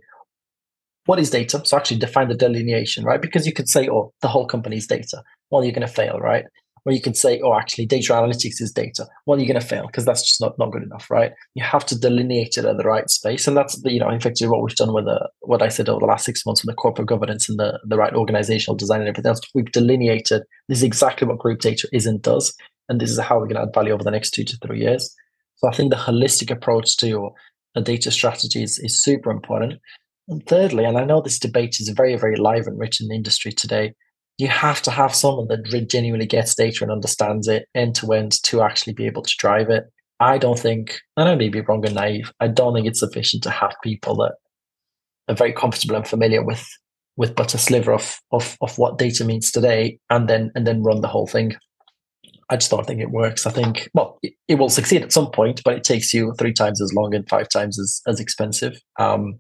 what 1.08 1.20
is 1.20 1.30
data? 1.30 1.62
So 1.64 1.78
actually 1.78 2.00
define 2.00 2.28
the 2.28 2.36
delineation, 2.36 3.06
right? 3.06 3.22
Because 3.22 3.48
you 3.48 3.54
could 3.54 3.70
say, 3.70 3.88
oh, 3.90 4.14
the 4.22 4.28
whole 4.28 4.46
company's 4.46 4.88
data. 4.88 5.24
Well, 5.50 5.64
you're 5.64 5.74
going 5.74 5.88
to 5.88 5.94
fail, 5.94 6.20
right? 6.20 6.44
Or 6.86 6.92
you 6.92 7.02
could 7.02 7.18
say, 7.18 7.40
oh, 7.42 7.54
actually, 7.54 7.86
data 7.86 8.14
analytics 8.14 8.62
is 8.62 8.72
data. 8.74 9.08
Well, 9.26 9.40
you're 9.40 9.48
going 9.48 9.60
to 9.60 9.66
fail 9.66 9.88
because 9.88 10.06
that's 10.06 10.22
just 10.22 10.40
not, 10.42 10.58
not 10.60 10.72
good 10.72 10.84
enough, 10.84 11.10
right? 11.10 11.32
You 11.56 11.64
have 11.64 11.86
to 11.88 12.00
delineate 12.00 12.58
it 12.58 12.66
at 12.66 12.78
the 12.78 12.84
right 12.84 13.10
space. 13.10 13.48
And 13.48 13.56
that's, 13.58 13.82
the, 13.82 13.92
you 13.92 14.00
know, 14.00 14.10
effectively 14.10 14.50
what 14.50 14.64
we've 14.64 14.76
done 14.76 14.94
with 14.94 15.06
the, 15.06 15.30
what 15.42 15.62
I 15.62 15.70
said 15.70 15.90
over 15.90 16.02
the 16.02 16.06
last 16.06 16.26
six 16.26 16.46
months 16.46 16.64
with 16.64 16.74
the 16.74 16.80
corporate 16.80 17.08
governance 17.08 17.50
and 17.50 17.58
the, 17.58 17.80
the 17.86 17.98
right 17.98 18.14
organizational 18.14 18.76
design 18.76 19.00
and 19.00 19.10
everything 19.10 19.30
else. 19.30 19.42
We've 19.54 19.72
delineated 19.72 20.44
this 20.68 20.80
is 20.80 20.84
exactly 20.84 21.28
what 21.28 21.40
group 21.40 21.60
data 21.60 21.88
is 21.94 22.06
and 22.06 22.22
does. 22.22 22.54
And 22.90 23.00
this 23.00 23.12
is 23.12 23.20
how 23.20 23.38
we're 23.38 23.48
going 23.48 23.56
to 23.56 23.64
add 23.64 23.74
value 23.74 23.94
over 23.94 24.04
the 24.04 24.12
next 24.12 24.32
two 24.32 24.44
to 24.44 24.58
three 24.58 24.80
years. 24.80 25.14
So 25.56 25.68
I 25.68 25.76
think 25.76 25.92
the 25.92 25.98
holistic 25.98 26.52
approach 26.52 26.98
to 26.98 27.32
a 27.76 27.80
uh, 27.80 27.82
data 27.82 28.12
strategy 28.12 28.64
is, 28.64 28.80
is 28.80 29.02
super 29.02 29.32
important. 29.32 29.80
And 30.28 30.46
thirdly, 30.46 30.86
and 30.86 30.98
I 30.98 31.06
know 31.06 31.22
this 31.22 31.40
debate 31.40 31.78
is 31.80 31.90
very, 31.90 32.16
very 32.16 32.36
live 32.36 32.68
and 32.68 32.80
rich 32.80 33.02
in 33.02 33.08
the 33.08 33.16
industry 33.16 33.52
today, 33.52 33.94
you 34.38 34.48
have 34.48 34.82
to 34.84 34.92
have 34.92 35.16
someone 35.16 35.48
that 35.48 35.88
genuinely 35.90 36.28
gets 36.28 36.54
data 36.54 36.84
and 36.84 36.92
understands 36.92 37.48
it 37.48 37.68
end 37.74 37.96
to 37.96 38.14
end 38.14 38.44
to 38.44 38.62
actually 38.62 38.94
be 38.94 39.06
able 39.06 39.24
to 39.24 39.36
drive 39.40 39.70
it. 39.70 39.86
I 40.20 40.38
don't 40.38 40.60
think, 40.60 41.00
and 41.16 41.30
I 41.30 41.36
may 41.36 41.50
be 41.50 41.62
wrong 41.62 41.86
and 41.86 41.96
naive, 41.96 42.32
I 42.40 42.48
don't 42.48 42.74
think 42.74 42.88
it's 42.88 43.00
sufficient 43.00 43.44
to 43.44 43.50
have 43.50 43.74
people 43.84 44.16
that 44.18 44.34
are 45.28 45.36
very 45.36 45.54
comfortable 45.54 45.96
and 45.96 46.08
familiar 46.08 46.44
with 46.44 46.68
with 47.18 47.36
but 47.36 47.56
a 47.56 47.58
sliver 47.58 47.92
of 47.94 48.20
of 48.32 48.58
of 48.62 48.78
what 48.78 49.00
data 49.00 49.26
means 49.26 49.52
today 49.52 50.00
and 50.10 50.28
then 50.28 50.52
and 50.56 50.68
then 50.68 50.84
run 50.84 51.02
the 51.02 51.08
whole 51.08 51.28
thing. 51.28 51.56
I 52.50 52.56
just 52.56 52.72
don't 52.72 52.86
think 52.86 53.02
it 53.02 53.12
works. 53.12 53.46
I 53.46 53.52
think 53.52 53.90
well, 53.94 54.20
it, 54.24 54.34
it 54.48 54.56
will 54.56 54.70
succeed 54.70 55.02
at 55.02 55.12
some 55.12 55.32
point, 55.32 55.62
but 55.66 55.76
it 55.76 55.84
takes 55.84 56.14
you 56.14 56.34
three 56.38 56.54
times 56.54 56.82
as 56.82 56.94
long 56.94 57.14
and 57.14 57.28
five 57.28 57.50
times 57.50 57.80
as 57.80 58.02
as 58.08 58.20
expensive. 58.20 58.80
Um, 59.00 59.40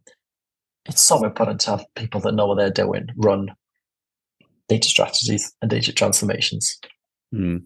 it's 0.85 1.01
so 1.01 1.23
important 1.23 1.61
to 1.61 1.71
have 1.71 1.85
people 1.95 2.21
that 2.21 2.33
know 2.33 2.47
what 2.47 2.57
they're 2.57 2.69
doing 2.69 3.07
run 3.17 3.49
data 4.67 4.87
strategies 4.87 5.53
and 5.61 5.71
data 5.71 5.93
transformations. 5.93 6.77
Mm. 7.33 7.63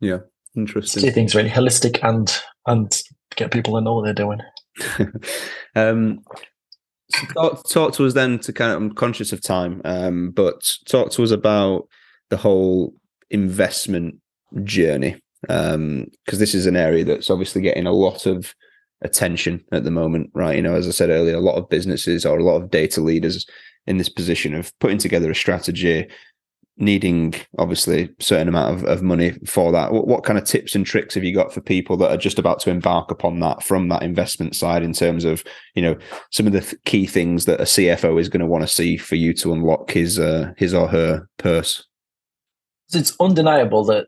Yeah, 0.00 0.18
interesting. 0.56 1.02
Two 1.02 1.10
things 1.10 1.34
really 1.34 1.50
holistic 1.50 1.98
and 2.02 2.32
and 2.66 3.02
get 3.36 3.52
people 3.52 3.74
to 3.74 3.80
know 3.80 3.94
what 3.94 4.04
they're 4.04 4.14
doing. 4.14 4.40
um, 5.76 6.20
so 7.10 7.26
talk, 7.34 7.68
talk, 7.68 7.94
to 7.94 8.06
us 8.06 8.14
then 8.14 8.38
to 8.40 8.52
kind 8.52 8.72
of 8.72 8.78
I'm 8.78 8.94
conscious 8.94 9.32
of 9.32 9.42
time, 9.42 9.82
um, 9.84 10.30
but 10.30 10.76
talk 10.88 11.10
to 11.12 11.22
us 11.22 11.30
about 11.30 11.88
the 12.30 12.36
whole 12.36 12.94
investment 13.30 14.16
journey 14.64 15.20
because 15.42 15.74
um, 15.74 16.06
this 16.24 16.54
is 16.54 16.66
an 16.66 16.76
area 16.76 17.04
that's 17.04 17.30
obviously 17.30 17.60
getting 17.62 17.86
a 17.86 17.92
lot 17.92 18.26
of 18.26 18.54
attention 19.02 19.64
at 19.72 19.84
the 19.84 19.90
moment, 19.90 20.30
right? 20.34 20.56
You 20.56 20.62
know, 20.62 20.74
as 20.74 20.86
I 20.86 20.92
said 20.92 21.10
earlier, 21.10 21.34
a 21.34 21.40
lot 21.40 21.56
of 21.56 21.68
businesses 21.68 22.24
or 22.24 22.38
a 22.38 22.44
lot 22.44 22.62
of 22.62 22.70
data 22.70 23.00
leaders 23.00 23.46
in 23.86 23.98
this 23.98 24.08
position 24.08 24.54
of 24.54 24.72
putting 24.78 24.98
together 24.98 25.30
a 25.30 25.34
strategy, 25.34 26.08
needing 26.78 27.34
obviously 27.58 28.04
a 28.04 28.22
certain 28.22 28.48
amount 28.48 28.74
of, 28.74 28.84
of 28.84 29.02
money 29.02 29.32
for 29.46 29.70
that 29.72 29.92
what, 29.92 30.06
what, 30.06 30.24
kind 30.24 30.38
of 30.38 30.44
tips 30.44 30.74
and 30.74 30.86
tricks 30.86 31.14
have 31.14 31.22
you 31.22 31.34
got 31.34 31.52
for 31.52 31.60
people 31.60 31.98
that 31.98 32.10
are 32.10 32.16
just 32.16 32.38
about 32.38 32.58
to 32.60 32.70
embark 32.70 33.10
upon 33.10 33.38
that 33.40 33.62
from 33.62 33.88
that 33.88 34.02
investment 34.02 34.56
side 34.56 34.82
in 34.82 34.94
terms 34.94 35.26
of 35.26 35.44
you 35.74 35.82
know 35.82 35.94
some 36.30 36.46
of 36.46 36.54
the 36.54 36.62
th- 36.62 36.82
key 36.86 37.06
things 37.06 37.44
that 37.44 37.60
a 37.60 37.64
cfo 37.64 38.18
is 38.18 38.30
going 38.30 38.40
to 38.40 38.46
want 38.46 38.62
to 38.62 38.68
see 38.68 38.96
for 38.96 39.16
you 39.16 39.34
to 39.34 39.52
unlock 39.52 39.90
his 39.90 40.18
uh, 40.18 40.50
his 40.56 40.72
or 40.72 40.88
her 40.88 41.28
purse 41.36 41.86
it's 42.94 43.14
undeniable 43.20 43.84
that 43.84 44.06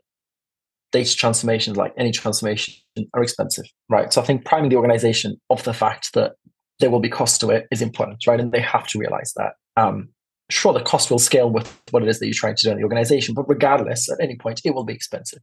data 0.95 1.13
transformations 1.13 1.75
like 1.75 1.93
any 1.97 2.11
transformation 2.11 2.73
are 3.13 3.21
expensive 3.21 3.65
right? 3.89 4.13
So 4.13 4.21
i 4.21 4.25
think 4.25 4.45
priming 4.45 4.69
the 4.69 4.77
organization 4.77 5.35
of 5.49 5.63
the 5.65 5.73
fact 5.73 6.13
that 6.13 6.33
there 6.79 6.89
will 6.89 7.01
be 7.01 7.09
cost 7.09 7.41
to 7.41 7.49
it 7.49 7.67
is 7.69 7.81
important 7.81 8.25
right? 8.27 8.39
And 8.39 8.51
they 8.51 8.61
have 8.61 8.87
to 8.87 8.99
realize 8.99 9.33
that. 9.35 9.53
Um, 9.77 10.09
sure 10.49 10.73
the 10.73 10.89
cost 10.93 11.09
will 11.11 11.19
scale 11.19 11.49
with 11.49 11.67
what 11.91 12.03
it 12.03 12.09
is 12.09 12.19
that 12.19 12.27
you're 12.27 12.43
trying 12.43 12.55
to 12.55 12.65
do 12.65 12.71
in 12.71 12.77
the 12.77 12.83
organization 12.83 13.33
but 13.33 13.49
regardless 13.49 14.09
at 14.11 14.19
any 14.21 14.37
point 14.37 14.61
it 14.63 14.73
will 14.73 14.85
be 14.85 14.93
expensive. 14.93 15.39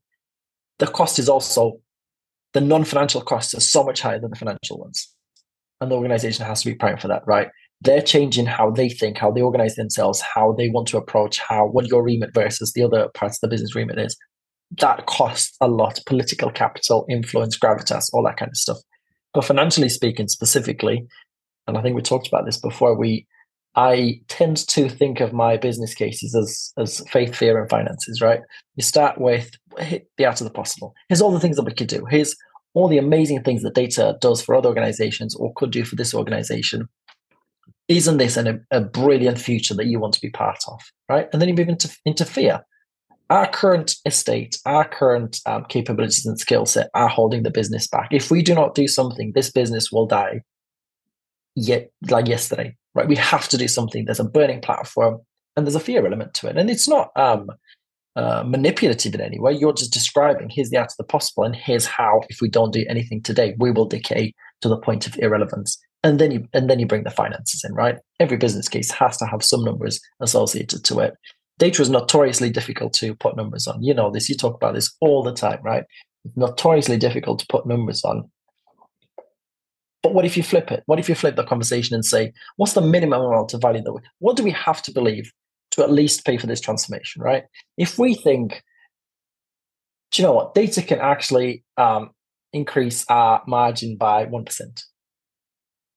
The 0.79 0.87
cost 0.87 1.19
is 1.19 1.29
also 1.29 1.63
the 2.55 2.61
non-financial 2.61 3.23
costs 3.23 3.55
are 3.55 3.61
so 3.61 3.85
much 3.85 4.01
higher 4.01 4.21
than 4.21 4.31
the 4.31 4.37
financial 4.37 4.79
ones. 4.79 4.99
And 5.81 5.91
the 5.91 5.97
organization 5.97 6.47
has 6.47 6.63
to 6.63 6.71
be 6.71 6.77
primed 6.77 7.03
for 7.03 7.09
that 7.09 7.25
right? 7.27 7.49
They're 7.83 8.09
changing 8.15 8.47
how 8.47 8.71
they 8.71 8.89
think 8.89 9.19
how 9.19 9.31
they 9.33 9.43
organize 9.43 9.75
themselves 9.75 10.23
how 10.35 10.55
they 10.57 10.69
want 10.71 10.89
to 10.89 10.97
approach 10.97 11.41
how 11.51 11.67
what 11.67 11.89
your 11.89 12.03
remit 12.03 12.33
versus 12.33 12.73
the 12.73 12.85
other 12.87 13.09
parts 13.21 13.37
of 13.37 13.43
the 13.43 13.53
business 13.55 13.75
remit 13.75 13.99
is 13.99 14.17
that 14.79 15.07
costs 15.07 15.57
a 15.61 15.69
lot 15.69 15.99
political 16.07 16.51
capital 16.51 17.07
influence 17.11 17.59
gravitas 17.59 18.05
all 18.13 18.23
that 18.25 18.37
kind 18.37 18.51
of 18.51 18.57
stuff 18.57 18.79
but 19.35 19.45
financially 19.45 19.89
speaking 19.89 20.29
specifically 20.29 21.07
and 21.67 21.77
i 21.77 21.83
think 21.83 21.97
we 21.97 22.03
talked 22.03 22.29
about 22.29 22.45
this 22.45 22.59
before 22.59 22.97
we 22.97 23.27
I 23.75 24.21
tend 24.29 24.69
to 24.69 24.89
think 24.89 25.21
of 25.21 25.33
my 25.33 25.57
business 25.57 25.95
cases 25.95 26.35
as 26.35 26.73
as 26.77 27.01
faith, 27.09 27.35
fear, 27.35 27.59
and 27.61 27.71
finances. 27.71 28.21
Right? 28.21 28.41
You 28.77 28.83
start 28.83 29.19
with 29.19 29.51
the 29.77 30.27
art 30.27 30.41
of 30.41 30.47
the 30.47 30.53
possible. 30.53 30.95
Here's 31.09 31.23
all 31.23 31.33
the 31.33 31.41
things 31.41 31.57
that 31.57 31.65
we 31.65 31.75
could 31.75 31.89
do. 31.89 32.05
Here's 32.11 32.37
all 32.75 32.89
the 32.89 32.99
amazing 32.99 33.43
things 33.43 33.63
that 33.63 33.75
data 33.75 34.17
does 34.21 34.43
for 34.43 34.55
other 34.55 34.69
organizations 34.69 35.35
or 35.35 35.53
could 35.57 35.71
do 35.71 35.85
for 35.85 35.97
this 35.97 36.15
organization. 36.15 36.89
Isn't 37.89 38.19
this 38.19 38.37
an, 38.37 38.65
a 38.71 38.81
brilliant 38.81 39.39
future 39.39 39.75
that 39.75 39.87
you 39.87 39.99
want 39.99 40.15
to 40.15 40.21
be 40.21 40.31
part 40.31 40.59
of? 40.69 40.81
Right? 41.09 41.29
And 41.33 41.41
then 41.41 41.49
you 41.49 41.55
move 41.55 41.69
into 41.69 41.95
into 42.05 42.25
fear. 42.27 42.61
Our 43.33 43.47
current 43.47 43.97
estate, 44.05 44.59
our 44.67 44.87
current 44.87 45.41
um, 45.47 45.65
capabilities 45.71 46.27
and 46.27 46.39
skill 46.39 46.67
set 46.67 46.91
are 46.93 47.09
holding 47.09 47.45
the 47.45 47.51
business 47.51 47.89
back. 47.89 48.09
If 48.11 48.31
we 48.31 48.43
do 48.43 48.55
not 48.55 48.75
do 48.75 48.87
something, 48.87 49.33
this 49.35 49.51
business 49.51 49.91
will 49.91 50.05
die. 50.05 50.43
Yet, 51.57 51.91
like 52.11 52.29
yesterday, 52.29 52.77
right? 52.95 53.09
We 53.09 53.17
have 53.17 53.49
to 53.49 53.57
do 53.57 53.69
something. 53.69 54.05
There's 54.05 54.21
a 54.21 54.25
burning 54.25 54.61
platform 54.61 55.21
and 55.57 55.65
there's 55.65 55.75
a 55.75 55.81
fear 55.81 56.05
element 56.05 56.35
to 56.35 56.49
it. 56.49 56.59
And 56.59 56.69
it's 56.69 56.87
not 56.87 57.09
um, 57.17 57.49
uh, 58.17 58.43
manipulative 58.47 59.15
in 59.15 59.23
any 59.23 59.41
way. 59.41 59.55
You're 59.55 59.73
just 59.73 59.95
describing 59.95 60.51
here's 60.51 60.69
the 60.69 60.77
art 60.77 60.93
of 60.93 60.97
the 60.99 61.05
possible, 61.05 61.45
and 61.45 61.57
here's 61.57 61.87
how, 61.87 62.21
if 62.29 62.43
we 62.43 62.51
don't 62.51 62.75
do 62.75 62.85
anything 62.87 63.23
today, 63.23 63.55
we 63.59 63.71
will 63.71 63.87
decay 63.87 64.35
to 64.61 64.69
the 64.69 64.77
point 64.77 65.07
of 65.07 65.17
irrelevance. 65.19 65.79
And 66.05 66.19
then 66.19 66.33
you 66.33 66.47
and 66.53 66.69
then 66.69 66.81
you 66.81 66.87
bring 66.87 67.05
the 67.05 67.11
finances 67.11 67.65
in, 67.67 67.73
right? 67.75 67.97
Every 68.21 68.37
business 68.37 68.69
case 68.69 68.91
has 68.91 69.17
to 69.17 69.27
have 69.27 69.43
some 69.43 69.65
numbers 69.65 70.03
associated 70.21 70.85
to 70.85 70.99
it. 70.99 71.15
Data 71.59 71.83
is 71.83 71.91
notoriously 71.91 72.51
difficult 72.51 72.93
to 72.95 73.15
put 73.15 73.37
numbers 73.37 73.67
on. 73.67 73.83
You 73.83 73.95
know 73.95 74.11
this. 74.11 74.29
You 74.29 74.37
talk 74.37 74.55
about 74.55 74.75
this 74.75 74.95
all 75.01 75.23
the 75.23 75.33
time, 75.33 75.61
right? 75.63 75.85
It's 76.25 76.37
notoriously 76.37 76.97
difficult 76.97 77.39
to 77.41 77.47
put 77.49 77.67
numbers 77.67 78.05
on 78.05 78.31
but 80.03 80.15
what 80.15 80.25
if 80.25 80.37
you 80.37 80.43
flip 80.43 80.71
it? 80.73 80.83
What 80.87 80.99
if 80.99 81.09
you 81.09 81.15
flip 81.15 81.37
the 81.37 81.45
conversation 81.45 81.95
and 81.95 82.05
say, 82.05 82.33
what's 82.57 82.73
the 82.73 82.81
minimum 82.81 83.23
amount 83.23 83.55
of 83.55 83.63
value 83.63 83.83
that 83.83 83.93
we, 83.93 84.01
what 84.19 84.37
do 84.37 84.43
we 84.43 84.51
have 84.51 84.83
to 84.83 84.93
believe 84.93 85.33
to 85.73 85.83
at 85.83 85.93
least 85.93 86.25
pay 86.27 86.37
for 86.37 86.47
this 86.47 86.61
transformation, 86.61 87.23
right? 87.23 87.45
If 87.79 87.99
we 87.99 88.15
think, 88.15 88.63
do 90.11 90.21
you 90.21 90.27
know 90.27 90.35
what, 90.35 90.55
data 90.55 90.83
can 90.83 90.99
actually 90.99 91.65
um, 91.77 92.11
increase 92.53 93.07
our 93.09 93.43
margin 93.47 93.97
by 93.97 94.27
1%. 94.27 94.83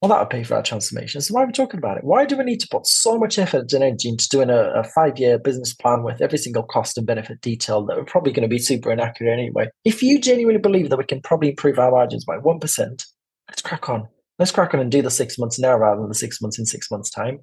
Well, 0.06 0.16
that 0.16 0.20
would 0.20 0.30
pay 0.30 0.44
for 0.44 0.54
our 0.54 0.62
transformation. 0.62 1.20
So 1.20 1.34
why 1.34 1.42
are 1.42 1.48
we 1.48 1.52
talking 1.52 1.80
about 1.80 1.98
it? 1.98 2.04
Why 2.04 2.26
do 2.26 2.38
we 2.38 2.44
need 2.44 2.60
to 2.60 2.68
put 2.68 2.86
so 2.86 3.18
much 3.18 3.40
effort 3.40 3.74
and 3.74 3.84
energy 3.84 4.08
into 4.08 4.30
doing 4.30 4.52
a, 4.52 4.70
a 4.74 4.84
five-year 4.84 5.40
business 5.40 5.74
plan 5.74 6.04
with 6.04 6.22
every 6.22 6.38
single 6.38 6.62
cost 6.62 6.96
and 7.00 7.08
benefit 7.08 7.42
detail 7.42 7.84
that 7.88 7.98
we're 7.98 8.06
probably 8.06 8.32
going 8.32 8.48
to 8.48 8.48
be 8.48 8.60
super 8.60 8.92
inaccurate 8.92 9.34
anyway? 9.34 9.68
If 9.84 10.04
you 10.04 10.22
genuinely 10.22 10.62
believe 10.62 10.92
that 10.92 11.00
we 11.00 11.06
can 11.06 11.22
probably 11.22 11.50
improve 11.50 11.80
our 11.80 11.90
margins 11.90 12.24
by 12.24 12.38
1%, 12.38 13.04
let's 13.50 13.64
crack 13.64 13.90
on. 13.90 14.08
Let's 14.38 14.52
crack 14.52 14.76
on 14.76 14.80
and 14.80 14.92
do 14.92 15.02
the 15.02 15.10
six 15.10 15.40
months 15.40 15.58
now 15.58 15.76
rather 15.76 16.02
than 16.02 16.10
the 16.10 16.14
six 16.14 16.40
months 16.40 16.60
in 16.60 16.68
six 16.68 16.92
months' 16.92 17.10
time. 17.10 17.40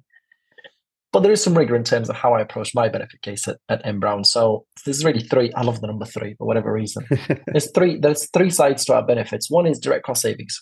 But 1.11 1.23
there 1.23 1.33
is 1.33 1.43
some 1.43 1.57
rigor 1.57 1.75
in 1.75 1.83
terms 1.83 2.09
of 2.09 2.15
how 2.15 2.31
I 2.31 2.39
approach 2.39 2.73
my 2.73 2.87
benefit 2.87 3.21
case 3.23 3.45
at, 3.45 3.57
at 3.67 3.85
N 3.85 3.99
Brown. 3.99 4.23
So 4.23 4.65
there's 4.85 5.03
really 5.03 5.23
three. 5.23 5.51
I 5.51 5.63
love 5.63 5.81
the 5.81 5.87
number 5.87 6.05
three 6.05 6.35
for 6.37 6.47
whatever 6.47 6.71
reason. 6.71 7.05
there's 7.47 7.69
three. 7.71 7.99
There's 7.99 8.29
three 8.31 8.49
sides 8.49 8.85
to 8.85 8.95
our 8.95 9.05
benefits. 9.05 9.51
One 9.51 9.67
is 9.67 9.79
direct 9.79 10.05
cost 10.05 10.21
savings, 10.21 10.59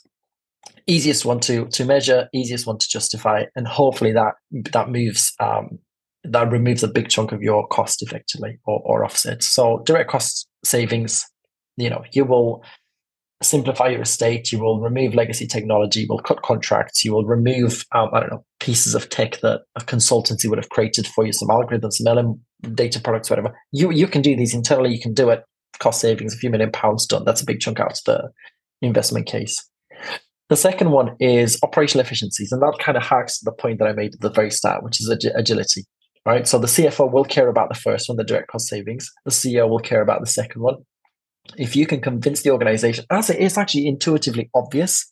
easiest 0.87 1.25
one 1.25 1.39
to 1.41 1.65
to 1.67 1.85
measure, 1.85 2.27
easiest 2.33 2.67
one 2.67 2.77
to 2.77 2.89
justify, 2.89 3.45
and 3.55 3.67
hopefully 3.67 4.11
that 4.13 4.33
that 4.71 4.89
moves 4.89 5.33
um, 5.39 5.79
that 6.23 6.51
removes 6.51 6.83
a 6.83 6.87
big 6.87 7.09
chunk 7.09 7.31
of 7.31 7.41
your 7.41 7.67
cost 7.67 8.01
effectively 8.01 8.59
or, 8.65 8.81
or 8.85 9.03
offset. 9.03 9.43
So 9.43 9.81
direct 9.85 10.09
cost 10.09 10.47
savings, 10.63 11.25
you 11.77 11.89
know, 11.89 12.03
you 12.11 12.25
will 12.25 12.63
simplify 13.41 13.87
your 13.87 14.01
estate. 14.01 14.51
You 14.51 14.59
will 14.59 14.79
remove 14.79 15.15
legacy 15.15 15.47
technology. 15.47 16.01
You 16.01 16.07
will 16.09 16.19
cut 16.19 16.43
contracts. 16.43 17.03
You 17.03 17.13
will 17.13 17.25
remove, 17.25 17.85
um, 17.93 18.09
I 18.13 18.19
don't 18.19 18.31
know, 18.31 18.45
pieces 18.59 18.93
of 18.93 19.09
tech 19.09 19.39
that 19.41 19.61
a 19.75 19.81
consultancy 19.81 20.47
would 20.47 20.59
have 20.59 20.69
created 20.69 21.07
for 21.07 21.25
you, 21.25 21.33
some 21.33 21.49
algorithms, 21.49 21.93
some 21.93 22.15
LM 22.15 22.39
data 22.75 22.99
products, 22.99 23.29
whatever. 23.29 23.57
You 23.71 23.91
you 23.91 24.07
can 24.07 24.21
do 24.21 24.35
these 24.35 24.53
internally. 24.53 24.93
You 24.93 25.01
can 25.01 25.13
do 25.13 25.29
it. 25.29 25.43
Cost 25.79 26.01
savings, 26.01 26.35
a 26.35 26.37
few 26.37 26.51
million 26.51 26.71
pounds 26.71 27.07
done. 27.07 27.25
That's 27.25 27.41
a 27.41 27.45
big 27.45 27.59
chunk 27.59 27.79
out 27.79 27.93
of 27.93 28.03
the 28.05 28.29
investment 28.81 29.25
case. 29.25 29.67
The 30.51 30.57
second 30.57 30.91
one 30.91 31.15
is 31.19 31.57
operational 31.63 32.05
efficiencies, 32.05 32.51
and 32.51 32.61
that 32.61 32.77
kind 32.79 32.97
of 32.97 33.03
harks 33.03 33.39
to 33.39 33.45
the 33.45 33.51
point 33.53 33.79
that 33.79 33.87
I 33.87 33.93
made 33.93 34.13
at 34.13 34.21
the 34.21 34.29
very 34.29 34.51
start, 34.51 34.83
which 34.83 35.01
is 35.01 35.09
ag- 35.09 35.33
agility. 35.33 35.85
Right. 36.23 36.47
So 36.47 36.59
the 36.59 36.67
CFO 36.67 37.11
will 37.11 37.23
care 37.25 37.49
about 37.49 37.69
the 37.69 37.79
first 37.79 38.07
one, 38.07 38.17
the 38.17 38.23
direct 38.23 38.49
cost 38.49 38.67
savings. 38.67 39.09
The 39.25 39.31
CEO 39.31 39.67
will 39.67 39.79
care 39.79 40.03
about 40.03 40.19
the 40.19 40.27
second 40.27 40.61
one 40.61 40.75
if 41.57 41.75
you 41.75 41.85
can 41.85 42.01
convince 42.01 42.43
the 42.43 42.51
organization, 42.51 43.05
as 43.09 43.29
it 43.29 43.39
is 43.39 43.57
actually 43.57 43.87
intuitively 43.87 44.49
obvious, 44.53 45.11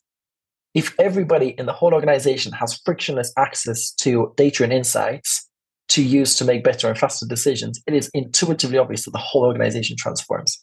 if 0.74 0.94
everybody 0.98 1.48
in 1.58 1.66
the 1.66 1.72
whole 1.72 1.94
organization 1.94 2.52
has 2.52 2.80
frictionless 2.84 3.32
access 3.36 3.92
to 3.92 4.32
data 4.36 4.62
and 4.62 4.72
insights 4.72 5.48
to 5.88 6.02
use 6.02 6.36
to 6.36 6.44
make 6.44 6.62
better 6.62 6.88
and 6.88 6.96
faster 6.96 7.26
decisions, 7.26 7.82
it 7.86 7.94
is 7.94 8.08
intuitively 8.14 8.78
obvious 8.78 9.04
that 9.04 9.10
the 9.10 9.18
whole 9.18 9.44
organization 9.44 9.96
transforms. 9.98 10.62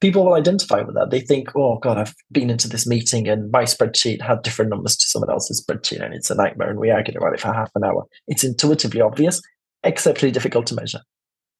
People 0.00 0.24
will 0.24 0.34
identify 0.34 0.80
with 0.82 0.94
that. 0.94 1.10
They 1.10 1.20
think, 1.20 1.48
oh 1.56 1.78
God, 1.78 1.98
I've 1.98 2.14
been 2.30 2.50
into 2.50 2.68
this 2.68 2.86
meeting 2.86 3.28
and 3.28 3.50
my 3.50 3.64
spreadsheet 3.64 4.22
had 4.22 4.42
different 4.42 4.70
numbers 4.70 4.96
to 4.96 5.06
someone 5.06 5.30
else's 5.30 5.64
spreadsheet 5.64 6.04
and 6.04 6.14
it's 6.14 6.30
a 6.30 6.36
nightmare 6.36 6.70
and 6.70 6.78
we 6.78 6.90
argued 6.90 7.16
about 7.16 7.34
it 7.34 7.40
for 7.40 7.52
half 7.52 7.70
an 7.74 7.84
hour. 7.84 8.04
It's 8.28 8.44
intuitively 8.44 9.00
obvious, 9.00 9.42
exceptionally 9.82 10.32
difficult 10.32 10.66
to 10.68 10.76
measure. 10.76 11.00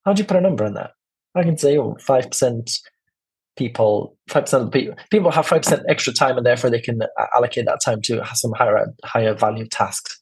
How 0.05 0.13
do 0.13 0.23
you 0.23 0.27
put 0.27 0.37
a 0.37 0.41
number 0.41 0.65
on 0.65 0.75
that? 0.75 0.93
I 1.35 1.43
can 1.43 1.59
say, 1.59 1.77
oh, 1.79 1.97
5% 2.01 2.81
people, 3.57 4.17
5% 4.31 4.67
of 4.67 4.73
people, 4.73 4.95
people 5.11 5.31
have 5.31 5.47
5% 5.47 5.83
extra 5.89 6.13
time 6.13 6.37
and 6.37 6.47
therefore 6.47 6.71
they 6.71 6.81
can 6.81 7.03
uh, 7.03 7.27
allocate 7.35 7.67
that 7.67 7.81
time 7.85 8.01
to 8.03 8.25
some 8.35 8.53
higher, 8.53 8.87
higher 9.05 9.35
value 9.35 9.67
tasks. 9.67 10.21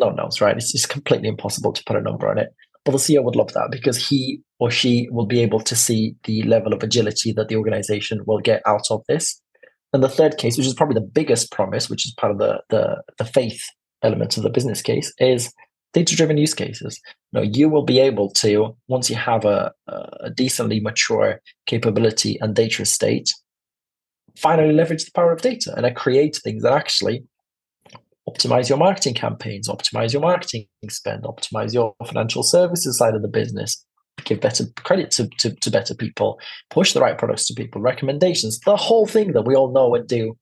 No 0.00 0.08
one 0.08 0.16
knows, 0.16 0.40
right? 0.40 0.56
It's 0.56 0.72
just 0.72 0.88
completely 0.88 1.28
impossible 1.28 1.72
to 1.72 1.82
put 1.86 1.96
a 1.96 2.00
number 2.00 2.28
on 2.28 2.38
it. 2.38 2.48
But 2.84 2.92
the 2.92 2.98
CEO 2.98 3.22
would 3.22 3.36
love 3.36 3.52
that 3.52 3.68
because 3.70 4.08
he 4.08 4.40
or 4.58 4.70
she 4.70 5.08
will 5.10 5.26
be 5.26 5.40
able 5.40 5.60
to 5.60 5.76
see 5.76 6.16
the 6.24 6.42
level 6.44 6.72
of 6.72 6.82
agility 6.82 7.32
that 7.32 7.48
the 7.48 7.56
organization 7.56 8.20
will 8.26 8.40
get 8.40 8.62
out 8.66 8.86
of 8.90 9.02
this. 9.08 9.40
And 9.92 10.02
the 10.02 10.08
third 10.08 10.36
case, 10.36 10.56
which 10.56 10.66
is 10.66 10.74
probably 10.74 10.94
the 10.94 11.06
biggest 11.06 11.52
promise, 11.52 11.88
which 11.88 12.06
is 12.06 12.14
part 12.14 12.32
of 12.32 12.38
the 12.38 12.60
the, 12.70 13.02
the 13.18 13.24
faith 13.24 13.62
element 14.02 14.36
of 14.36 14.42
the 14.42 14.50
business 14.50 14.82
case, 14.82 15.12
is 15.18 15.52
data-driven 15.92 16.38
use 16.38 16.54
cases. 16.54 17.00
You, 17.32 17.40
know, 17.40 17.50
you 17.52 17.68
will 17.68 17.84
be 17.84 18.00
able 18.00 18.30
to 18.32 18.76
once 18.88 19.10
you 19.10 19.16
have 19.16 19.44
a, 19.44 19.72
a 19.86 20.30
decently 20.30 20.80
mature 20.80 21.40
capability 21.66 22.38
and 22.40 22.54
data 22.54 22.82
estate, 22.82 23.30
finally 24.36 24.72
leverage 24.72 25.04
the 25.04 25.12
power 25.14 25.32
of 25.32 25.42
data 25.42 25.72
and 25.76 25.84
I 25.86 25.90
create 25.90 26.40
things 26.42 26.62
that 26.62 26.72
actually 26.72 27.24
optimize 28.28 28.68
your 28.68 28.78
marketing 28.78 29.14
campaigns, 29.14 29.68
optimize 29.68 30.12
your 30.12 30.22
marketing 30.22 30.66
spend, 30.88 31.24
optimize 31.24 31.74
your 31.74 31.94
financial 32.06 32.42
services 32.42 32.98
side 32.98 33.14
of 33.14 33.22
the 33.22 33.28
business, 33.28 33.84
give 34.24 34.40
better 34.40 34.64
credit 34.84 35.10
to, 35.12 35.28
to, 35.38 35.54
to, 35.56 35.70
better 35.70 35.94
people, 35.94 36.38
push 36.70 36.92
the 36.92 37.00
right 37.00 37.18
products 37.18 37.46
to 37.46 37.54
people, 37.54 37.80
recommendations, 37.80 38.60
the 38.60 38.76
whole 38.76 39.06
thing 39.06 39.32
that 39.32 39.42
we 39.42 39.54
all 39.54 39.72
know 39.72 39.94
and 39.94 40.06
do 40.06 40.36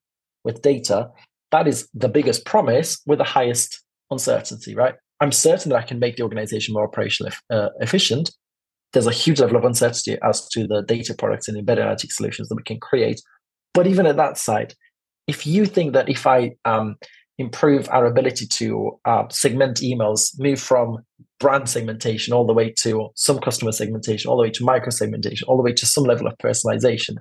with 0.45 0.63
data. 0.63 1.09
That 1.53 1.67
is 1.67 1.89
the 1.95 2.09
biggest 2.09 2.45
promise 2.45 3.01
with 3.07 3.19
the 3.19 3.25
highest 3.25 3.83
uncertainty, 4.11 4.75
right? 4.75 4.95
I'm 5.21 5.33
certain 5.33 5.71
that 5.71 5.79
I 5.79 5.87
can 5.87 5.99
make 5.99 6.17
the 6.17 6.23
organization 6.23 6.75
more 6.75 6.91
operationally 6.91 7.35
uh, 7.51 7.69
efficient. 7.81 8.31
There's 8.93 9.07
a 9.07 9.13
huge 9.13 9.41
level 9.41 9.57
of 9.57 9.65
uncertainty 9.65 10.19
as 10.23 10.49
to 10.49 10.67
the 10.67 10.83
data 10.83 11.15
products 11.15 11.49
and 11.49 11.57
embedded 11.57 11.83
analytic 11.83 12.13
solutions 12.13 12.49
that 12.49 12.57
we 12.57 12.63
can 12.63 12.81
create. 12.81 13.21
But 13.73 13.87
even 13.87 14.07
at 14.07 14.17
that 14.17 14.37
side, 14.37 14.75
if 15.29 15.47
you 15.47 15.67
think 15.67 15.93
that 15.93 16.09
if 16.09 16.27
I 16.27 16.53
um, 16.65 16.97
improve 17.41 17.89
our 17.91 18.05
ability 18.05 18.47
to 18.47 18.99
uh, 19.07 19.27
segment 19.31 19.79
emails, 19.79 20.39
move 20.39 20.61
from 20.61 20.99
brand 21.39 21.69
segmentation 21.69 22.35
all 22.35 22.47
the 22.47 22.53
way 22.53 22.71
to 22.71 23.09
some 23.15 23.39
customer 23.39 23.73
segmentation, 23.73 24.31
all 24.31 24.37
the 24.37 24.43
way 24.43 24.51
to 24.51 24.63
micro 24.63 24.91
segmentation, 24.91 25.49
all 25.49 25.57
the 25.57 25.63
way 25.63 25.73
to 25.73 25.87
some 25.87 26.05
level 26.05 26.27
of 26.27 26.37
personalization. 26.37 27.17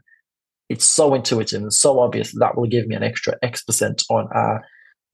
It's 0.68 0.86
so 0.86 1.14
intuitive 1.14 1.62
and 1.62 1.74
so 1.74 2.00
obvious 2.00 2.34
that, 2.34 2.40
that 2.40 2.58
will 2.58 2.68
give 2.68 2.86
me 2.86 2.96
an 2.96 3.02
extra 3.02 3.36
X 3.42 3.64
percent 3.64 4.04
on 4.10 4.28
our, 4.34 4.62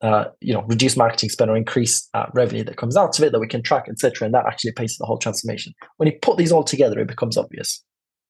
uh, 0.01 0.25
you 0.41 0.53
know, 0.53 0.63
reduce 0.63 0.97
marketing 0.97 1.29
spend 1.29 1.51
or 1.51 1.55
increase 1.55 2.09
uh, 2.15 2.25
revenue 2.33 2.63
that 2.63 2.77
comes 2.77 2.97
out 2.97 3.17
of 3.17 3.23
it 3.23 3.31
that 3.31 3.39
we 3.39 3.47
can 3.47 3.61
track, 3.61 3.85
etc. 3.87 4.25
And 4.25 4.33
that 4.33 4.47
actually 4.47 4.71
pays 4.71 4.95
for 4.95 5.03
the 5.03 5.07
whole 5.07 5.19
transformation. 5.19 5.73
When 5.97 6.07
you 6.07 6.17
put 6.21 6.37
these 6.37 6.51
all 6.51 6.63
together, 6.63 6.99
it 6.99 7.07
becomes 7.07 7.37
obvious. 7.37 7.83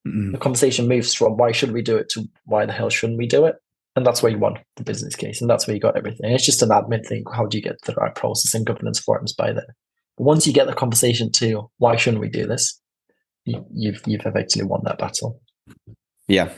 Mm-hmm. 0.05 0.33
The 0.33 0.37
conversation 0.37 0.87
moves 0.89 1.13
from 1.13 1.37
why 1.37 1.53
should 1.53 1.71
we 1.71 1.81
do 1.81 1.95
it 1.95 2.09
to 2.09 2.29
why 2.43 2.65
the 2.65 2.73
hell 2.73 2.89
shouldn't 2.89 3.17
we 3.17 3.27
do 3.27 3.45
it? 3.45 3.55
And 3.95 4.05
that's 4.05 4.21
where 4.21 4.31
you 4.31 4.37
want 4.37 4.57
the 4.75 4.83
business 4.83 5.15
case 5.15 5.41
and 5.41 5.49
that's 5.49 5.67
where 5.67 5.73
you 5.73 5.81
got 5.81 5.97
everything. 5.97 6.31
It's 6.31 6.45
just 6.45 6.61
an 6.61 6.69
admin 6.69 7.05
thing. 7.05 7.23
How 7.33 7.45
do 7.45 7.57
you 7.57 7.63
get 7.63 7.79
the 7.85 7.93
right 7.93 8.13
process 8.13 8.53
and 8.53 8.65
governance 8.65 8.99
forums 8.99 9.33
by 9.33 9.53
there 9.53 9.75
once 10.17 10.47
you 10.47 10.53
get 10.53 10.67
the 10.67 10.73
conversation 10.73 11.31
to 11.33 11.69
why 11.77 11.95
shouldn't 11.95 12.21
we 12.21 12.29
do 12.29 12.47
this? 12.47 12.79
You've, 13.45 14.01
you've 14.05 14.25
effectively 14.25 14.63
won 14.63 14.81
that 14.85 14.97
battle. 14.97 15.41
Yeah. 16.27 16.49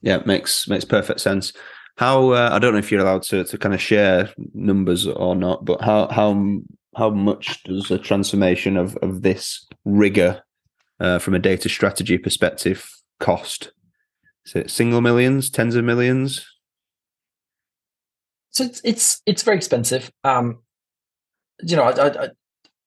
Yeah 0.00 0.22
makes 0.24 0.66
makes 0.68 0.84
perfect 0.84 1.20
sense. 1.20 1.52
How 1.96 2.30
uh, 2.30 2.48
i 2.52 2.58
don't 2.58 2.72
know 2.72 2.78
if 2.78 2.90
you're 2.90 3.02
allowed 3.02 3.24
to, 3.24 3.44
to 3.44 3.58
kind 3.58 3.74
of 3.74 3.80
share 3.80 4.30
numbers 4.54 5.06
or 5.06 5.36
not 5.36 5.66
but 5.66 5.82
how 5.82 6.08
how 6.08 6.60
how 6.96 7.10
much 7.10 7.62
does 7.64 7.90
a 7.90 7.98
transformation 7.98 8.78
of 8.78 8.96
of 8.98 9.22
this 9.22 9.66
rigor 9.84 10.42
uh, 10.98 11.18
from 11.18 11.34
a 11.34 11.38
data 11.38 11.68
strategy 11.68 12.16
perspective 12.16 12.88
cost? 13.18 13.72
Is 14.46 14.54
it 14.54 14.70
single 14.70 15.02
millions 15.02 15.50
tens 15.50 15.74
of 15.74 15.84
millions 15.84 16.46
so 18.50 18.64
it's 18.64 18.80
it's 18.84 19.22
it's 19.26 19.42
very 19.42 19.56
expensive. 19.56 20.10
Um, 20.24 20.58
you 21.62 21.76
know, 21.76 21.84
I, 21.84 22.24
I, 22.24 22.28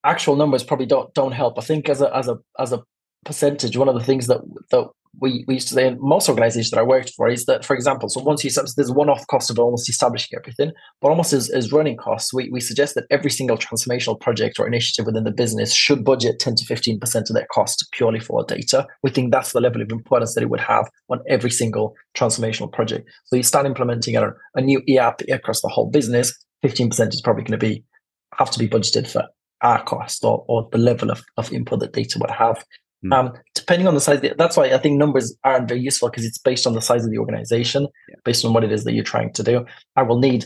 actual 0.03 0.36
numbers 0.36 0.64
probably 0.64 0.86
don't 0.86 1.14
don't 1.14 1.32
help. 1.32 1.57
I 1.57 1.61
think 1.61 1.89
as 1.89 2.01
a 2.01 2.16
as 2.16 2.28
a 2.28 2.39
as 2.59 2.74
a 2.74 2.84
percentage, 3.26 3.78
one 3.78 3.88
of 3.88 3.95
the 3.95 4.03
things 4.03 4.28
that 4.28 4.41
that 4.72 4.89
we, 5.20 5.45
we 5.47 5.55
used 5.55 5.68
to 5.70 5.76
say 5.76 5.88
in 5.88 5.97
most 6.01 6.28
organizations 6.28 6.72
that 6.72 6.80
I 6.80 6.84
worked 6.84 7.11
for 7.11 7.30
is 7.30 7.45
that, 7.45 7.64
for 7.64 7.76
example, 7.76 8.09
so 8.09 8.22
once 8.22 8.43
you 8.43 8.51
there's 8.76 8.91
one-off 8.91 9.26
cost 9.28 9.49
of 9.49 9.59
almost 9.59 9.89
establishing 9.89 10.38
everything, 10.38 10.72
but 11.01 11.09
almost 11.09 11.34
as, 11.34 11.49
as 11.49 11.72
running 11.72 11.97
costs, 11.97 12.34
we, 12.34 12.49
we 12.49 12.59
suggest 12.59 12.95
that 12.95 13.05
every 13.11 13.30
single 13.30 13.57
transformational 13.57 14.20
project 14.20 14.59
or 14.59 14.68
initiative 14.68 15.05
within 15.05 15.24
the 15.24 15.32
business 15.32 15.74
should 15.74 16.03
budget 16.03 16.39
10 16.39 16.55
to 16.55 16.66
15% 16.66 17.16
of 17.16 17.36
their 17.36 17.47
cost 17.51 17.88
purely 17.91 18.20
for 18.20 18.43
data. 18.43 18.88
We 19.03 19.11
think 19.11 19.32
that's 19.32 19.53
the 19.53 19.61
level 19.61 19.82
of 19.82 19.91
importance 19.91 20.34
that 20.34 20.43
it 20.43 20.49
would 20.49 20.59
have 20.61 20.89
on 21.09 21.22
every 21.28 21.51
single 21.51 21.95
transformational 22.16 22.72
project. 22.72 23.09
So 23.26 23.36
you 23.36 23.43
start 23.43 23.66
implementing 23.66 24.16
a, 24.16 24.32
a 24.55 24.61
new 24.61 24.82
ERP 24.89 25.22
across 25.30 25.61
the 25.61 25.70
whole 25.70 25.89
business, 25.89 26.34
15% 26.64 27.09
is 27.09 27.22
probably 27.22 27.43
going 27.43 27.59
to 27.59 27.66
be 27.66 27.84
have 28.38 28.49
to 28.51 28.59
be 28.59 28.68
budgeted 28.68 29.07
for 29.07 29.28
our 29.61 29.84
cost 29.84 30.24
or, 30.24 30.43
or 30.47 30.68
the 30.72 30.78
level 30.78 31.11
of, 31.11 31.24
of 31.38 31.51
input 31.53 31.80
that 31.80 31.93
data 31.93 32.20
would 32.20 32.32
have. 32.32 32.64
Mm. 33.03 33.13
Um, 33.13 33.33
depending 33.55 33.87
on 33.87 33.95
the 33.95 34.01
size, 34.01 34.21
the, 34.21 34.33
that's 34.37 34.55
why 34.55 34.65
I 34.65 34.77
think 34.77 34.97
numbers 34.97 35.35
aren't 35.43 35.67
very 35.67 35.81
useful 35.81 36.09
because 36.09 36.25
it's 36.25 36.37
based 36.37 36.65
on 36.65 36.73
the 36.73 36.81
size 36.81 37.05
of 37.05 37.11
the 37.11 37.17
organization, 37.17 37.87
yeah. 38.09 38.15
based 38.23 38.45
on 38.45 38.53
what 38.53 38.63
it 38.63 38.71
is 38.71 38.83
that 38.83 38.93
you're 38.93 39.03
trying 39.03 39.33
to 39.33 39.43
do. 39.43 39.65
I 39.95 40.03
will 40.03 40.19
need 40.19 40.45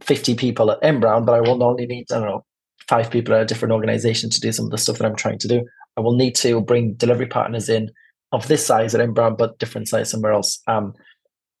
50 0.00 0.34
people 0.34 0.70
at 0.70 0.78
N 0.82 1.00
Brown, 1.00 1.24
but 1.24 1.34
I 1.34 1.40
will 1.40 1.62
only 1.62 1.86
need, 1.86 2.06
I 2.12 2.18
don't 2.18 2.28
know, 2.28 2.44
five 2.88 3.10
people 3.10 3.34
at 3.34 3.42
a 3.42 3.46
different 3.46 3.72
organization 3.72 4.30
to 4.30 4.40
do 4.40 4.52
some 4.52 4.66
of 4.66 4.70
the 4.70 4.78
stuff 4.78 4.98
that 4.98 5.06
I'm 5.06 5.16
trying 5.16 5.38
to 5.38 5.48
do. 5.48 5.64
I 5.96 6.00
will 6.00 6.14
need 6.14 6.34
to 6.36 6.60
bring 6.60 6.94
delivery 6.94 7.26
partners 7.26 7.68
in 7.68 7.90
of 8.32 8.48
this 8.48 8.66
size 8.66 8.94
at 8.94 9.00
N 9.00 9.12
Brown, 9.12 9.36
but 9.36 9.58
different 9.58 9.88
size 9.88 10.10
somewhere 10.10 10.32
else. 10.32 10.60
Um, 10.66 10.92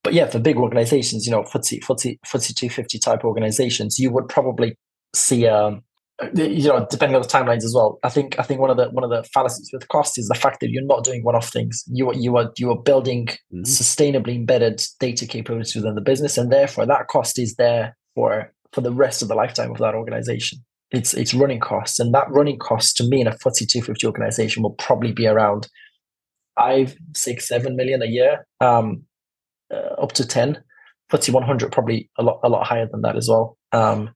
but 0.02 0.14
yeah, 0.14 0.26
for 0.26 0.38
big 0.38 0.56
organizations, 0.56 1.26
you 1.26 1.32
know, 1.32 1.42
FTSE, 1.42 1.80
FTSE, 1.80 2.18
FTSE 2.24 2.54
250 2.54 2.98
type 2.98 3.24
organizations, 3.24 3.98
you 3.98 4.10
would 4.12 4.28
probably 4.28 4.76
see 5.14 5.46
um, 5.46 5.82
you 6.34 6.68
know, 6.68 6.86
depending 6.90 7.14
on 7.14 7.22
the 7.22 7.28
timelines 7.28 7.64
as 7.64 7.74
well. 7.74 7.98
I 8.02 8.08
think 8.08 8.38
I 8.38 8.42
think 8.42 8.60
one 8.60 8.70
of 8.70 8.78
the 8.78 8.88
one 8.90 9.04
of 9.04 9.10
the 9.10 9.22
fallacies 9.34 9.70
with 9.72 9.88
cost 9.88 10.18
is 10.18 10.28
the 10.28 10.34
fact 10.34 10.60
that 10.60 10.70
you're 10.70 10.84
not 10.84 11.04
doing 11.04 11.22
one-off 11.22 11.50
things. 11.50 11.84
You 11.88 12.08
are 12.10 12.14
you 12.14 12.36
are 12.38 12.50
you 12.56 12.70
are 12.70 12.82
building 12.82 13.26
mm-hmm. 13.26 13.62
sustainably 13.62 14.36
embedded 14.36 14.82
data 14.98 15.26
capabilities 15.26 15.74
within 15.74 15.94
the 15.94 16.00
business, 16.00 16.38
and 16.38 16.50
therefore 16.50 16.86
that 16.86 17.08
cost 17.08 17.38
is 17.38 17.56
there 17.56 17.96
for 18.14 18.52
for 18.72 18.80
the 18.80 18.92
rest 18.92 19.20
of 19.20 19.28
the 19.28 19.34
lifetime 19.34 19.70
of 19.70 19.78
that 19.78 19.94
organization. 19.94 20.58
It's 20.90 21.12
it's 21.12 21.34
running 21.34 21.60
costs, 21.60 22.00
and 22.00 22.14
that 22.14 22.30
running 22.30 22.58
cost 22.58 22.96
to 22.96 23.04
me 23.04 23.20
in 23.20 23.26
a 23.26 23.32
FTSE 23.32 23.68
250 23.68 24.06
organization 24.06 24.62
will 24.62 24.74
probably 24.74 25.12
be 25.12 25.26
around 25.26 25.68
five, 26.58 26.96
six, 27.14 27.46
seven 27.46 27.76
million 27.76 28.00
a 28.00 28.06
year, 28.06 28.46
um, 28.60 29.02
uh, 29.72 30.00
up 30.02 30.12
to 30.12 30.26
ten. 30.26 30.62
FTSE 31.12 31.32
100 31.32 31.70
probably 31.70 32.10
a 32.18 32.22
lot 32.22 32.40
a 32.42 32.48
lot 32.48 32.66
higher 32.66 32.88
than 32.90 33.02
that 33.02 33.16
as 33.16 33.28
well. 33.28 33.58
Um, 33.72 34.10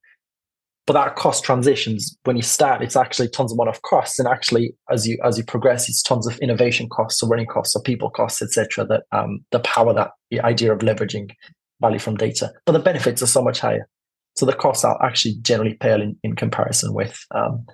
but 0.86 0.94
that 0.94 1.16
cost 1.16 1.44
transitions 1.44 2.16
when 2.24 2.36
you 2.36 2.42
start 2.42 2.82
it's 2.82 2.96
actually 2.96 3.28
tons 3.28 3.52
of 3.52 3.58
one-off 3.58 3.80
costs. 3.82 4.18
And 4.18 4.28
actually 4.28 4.74
as 4.90 5.06
you 5.06 5.18
as 5.24 5.38
you 5.38 5.44
progress 5.44 5.88
it's 5.88 6.02
tons 6.02 6.26
of 6.26 6.38
innovation 6.38 6.88
costs 6.88 7.22
or 7.22 7.28
running 7.28 7.46
costs 7.46 7.76
or 7.76 7.82
people 7.82 8.10
costs 8.10 8.42
etc 8.42 8.84
that 8.86 9.02
um 9.12 9.40
the 9.50 9.60
power 9.60 9.94
that 9.94 10.10
the 10.30 10.40
idea 10.40 10.72
of 10.72 10.80
leveraging 10.80 11.30
value 11.80 11.98
from 11.98 12.16
data. 12.16 12.52
But 12.66 12.72
the 12.72 12.78
benefits 12.78 13.22
are 13.22 13.26
so 13.26 13.42
much 13.42 13.60
higher. 13.60 13.88
So 14.36 14.46
the 14.46 14.52
costs 14.52 14.84
are 14.84 15.02
actually 15.04 15.36
generally 15.42 15.74
pale 15.74 16.00
in, 16.00 16.16
in 16.22 16.34
comparison 16.34 16.94
with 16.94 17.18
um 17.34 17.66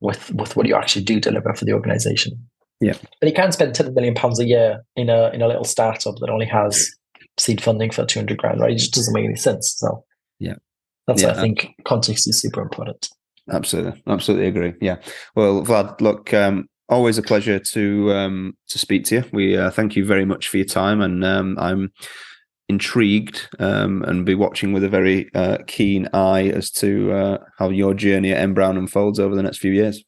with 0.00 0.30
with 0.34 0.56
what 0.56 0.66
you 0.66 0.74
actually 0.74 1.04
do 1.04 1.20
deliver 1.20 1.54
for 1.54 1.64
the 1.64 1.72
organization. 1.72 2.32
Yeah. 2.80 2.98
But 3.20 3.28
you 3.28 3.34
can 3.34 3.52
spend 3.52 3.74
10 3.74 3.94
million 3.94 4.14
pounds 4.14 4.38
a 4.38 4.44
year 4.44 4.84
in 4.96 5.08
a 5.08 5.30
in 5.30 5.42
a 5.42 5.48
little 5.48 5.64
startup 5.64 6.16
that 6.20 6.30
only 6.30 6.46
has 6.46 6.90
seed 7.38 7.62
funding 7.62 7.90
for 7.90 8.04
200 8.04 8.36
grand 8.36 8.60
right? 8.60 8.72
It 8.72 8.78
just 8.78 8.94
doesn't 8.94 9.14
make 9.14 9.24
any 9.24 9.36
sense 9.36 9.74
so. 9.78 10.04
Yeah 10.38 10.56
that's 11.06 11.22
yeah. 11.22 11.30
I 11.30 11.34
think 11.34 11.74
context 11.84 12.28
is 12.28 12.40
super 12.40 12.60
important. 12.60 13.08
Absolutely, 13.50 14.02
absolutely 14.06 14.46
agree. 14.46 14.74
Yeah. 14.80 14.96
Well, 15.34 15.64
Vlad, 15.64 16.00
look, 16.00 16.34
um, 16.34 16.68
always 16.88 17.18
a 17.18 17.22
pleasure 17.22 17.58
to 17.58 18.12
um, 18.12 18.56
to 18.68 18.78
speak 18.78 19.04
to 19.06 19.16
you. 19.16 19.24
We 19.32 19.56
uh, 19.56 19.70
thank 19.70 19.96
you 19.96 20.04
very 20.04 20.24
much 20.24 20.48
for 20.48 20.56
your 20.56 20.66
time, 20.66 21.00
and 21.00 21.24
um, 21.24 21.56
I'm 21.58 21.92
intrigued 22.68 23.48
um, 23.60 24.02
and 24.02 24.26
be 24.26 24.34
watching 24.34 24.72
with 24.72 24.82
a 24.82 24.88
very 24.88 25.30
uh, 25.34 25.58
keen 25.68 26.08
eye 26.12 26.48
as 26.48 26.70
to 26.72 27.12
uh, 27.12 27.38
how 27.58 27.68
your 27.68 27.94
journey 27.94 28.32
at 28.32 28.38
N 28.38 28.54
Brown 28.54 28.76
unfolds 28.76 29.20
over 29.20 29.36
the 29.36 29.42
next 29.42 29.58
few 29.58 29.72
years. 29.72 30.02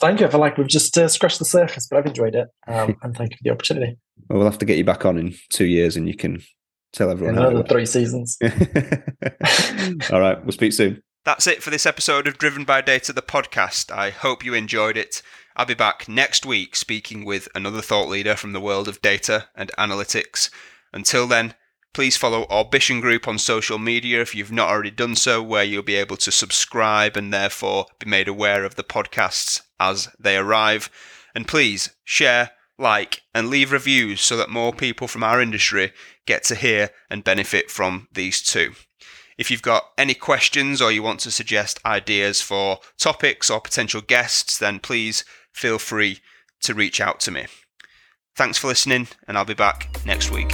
Thank 0.00 0.18
you. 0.18 0.26
I 0.26 0.30
feel 0.30 0.40
like 0.40 0.58
we've 0.58 0.66
just 0.66 0.98
uh, 0.98 1.06
scratched 1.06 1.38
the 1.38 1.44
surface, 1.44 1.86
but 1.88 1.98
I've 1.98 2.06
enjoyed 2.06 2.34
it, 2.34 2.48
um, 2.66 2.96
and 3.02 3.16
thank 3.16 3.30
you 3.30 3.36
for 3.36 3.44
the 3.44 3.50
opportunity. 3.50 3.96
Well, 4.28 4.40
we'll 4.40 4.50
have 4.50 4.58
to 4.58 4.64
get 4.64 4.76
you 4.76 4.84
back 4.84 5.04
on 5.04 5.16
in 5.16 5.34
two 5.50 5.66
years, 5.66 5.96
and 5.96 6.08
you 6.08 6.16
can 6.16 6.42
tell 6.94 7.10
everyone. 7.10 7.36
Another 7.36 7.62
three 7.64 7.86
seasons. 7.86 8.38
All 10.10 10.20
right, 10.20 10.42
we'll 10.42 10.52
speak 10.52 10.72
soon. 10.72 11.02
That's 11.24 11.46
it 11.46 11.62
for 11.62 11.70
this 11.70 11.86
episode 11.86 12.26
of 12.28 12.38
Driven 12.38 12.64
by 12.64 12.80
Data, 12.80 13.12
the 13.12 13.22
podcast. 13.22 13.90
I 13.90 14.10
hope 14.10 14.44
you 14.44 14.54
enjoyed 14.54 14.96
it. 14.96 15.22
I'll 15.56 15.66
be 15.66 15.74
back 15.74 16.08
next 16.08 16.44
week 16.44 16.76
speaking 16.76 17.24
with 17.24 17.48
another 17.54 17.80
thought 17.80 18.08
leader 18.08 18.36
from 18.36 18.52
the 18.52 18.60
world 18.60 18.88
of 18.88 19.00
data 19.00 19.48
and 19.54 19.70
analytics. 19.78 20.50
Until 20.92 21.26
then, 21.26 21.54
please 21.94 22.16
follow 22.16 22.42
Orbition 22.50 23.00
Group 23.00 23.26
on 23.26 23.38
social 23.38 23.78
media 23.78 24.20
if 24.20 24.34
you've 24.34 24.52
not 24.52 24.68
already 24.68 24.90
done 24.90 25.14
so, 25.16 25.42
where 25.42 25.64
you'll 25.64 25.82
be 25.82 25.94
able 25.94 26.16
to 26.18 26.30
subscribe 26.30 27.16
and 27.16 27.32
therefore 27.32 27.86
be 27.98 28.10
made 28.10 28.28
aware 28.28 28.64
of 28.64 28.74
the 28.74 28.84
podcasts 28.84 29.62
as 29.80 30.08
they 30.18 30.36
arrive. 30.36 30.90
And 31.34 31.48
please 31.48 31.90
share, 32.04 32.50
like, 32.78 33.22
and 33.34 33.48
leave 33.48 33.72
reviews 33.72 34.20
so 34.20 34.36
that 34.36 34.50
more 34.50 34.72
people 34.72 35.08
from 35.08 35.22
our 35.22 35.40
industry 35.40 35.92
get 36.26 36.44
to 36.44 36.54
hear 36.54 36.90
and 37.10 37.24
benefit 37.24 37.70
from 37.70 38.08
these 38.12 38.42
two. 38.42 38.72
If 39.36 39.50
you've 39.50 39.62
got 39.62 39.90
any 39.98 40.14
questions 40.14 40.80
or 40.80 40.92
you 40.92 41.02
want 41.02 41.20
to 41.20 41.30
suggest 41.30 41.80
ideas 41.84 42.40
for 42.40 42.78
topics 42.98 43.50
or 43.50 43.60
potential 43.60 44.00
guests, 44.00 44.58
then 44.58 44.78
please 44.78 45.24
feel 45.52 45.78
free 45.78 46.20
to 46.62 46.74
reach 46.74 47.00
out 47.00 47.20
to 47.20 47.30
me. 47.30 47.46
Thanks 48.36 48.58
for 48.58 48.68
listening, 48.68 49.08
and 49.28 49.36
I'll 49.36 49.44
be 49.44 49.54
back 49.54 49.88
next 50.04 50.30
week. 50.30 50.52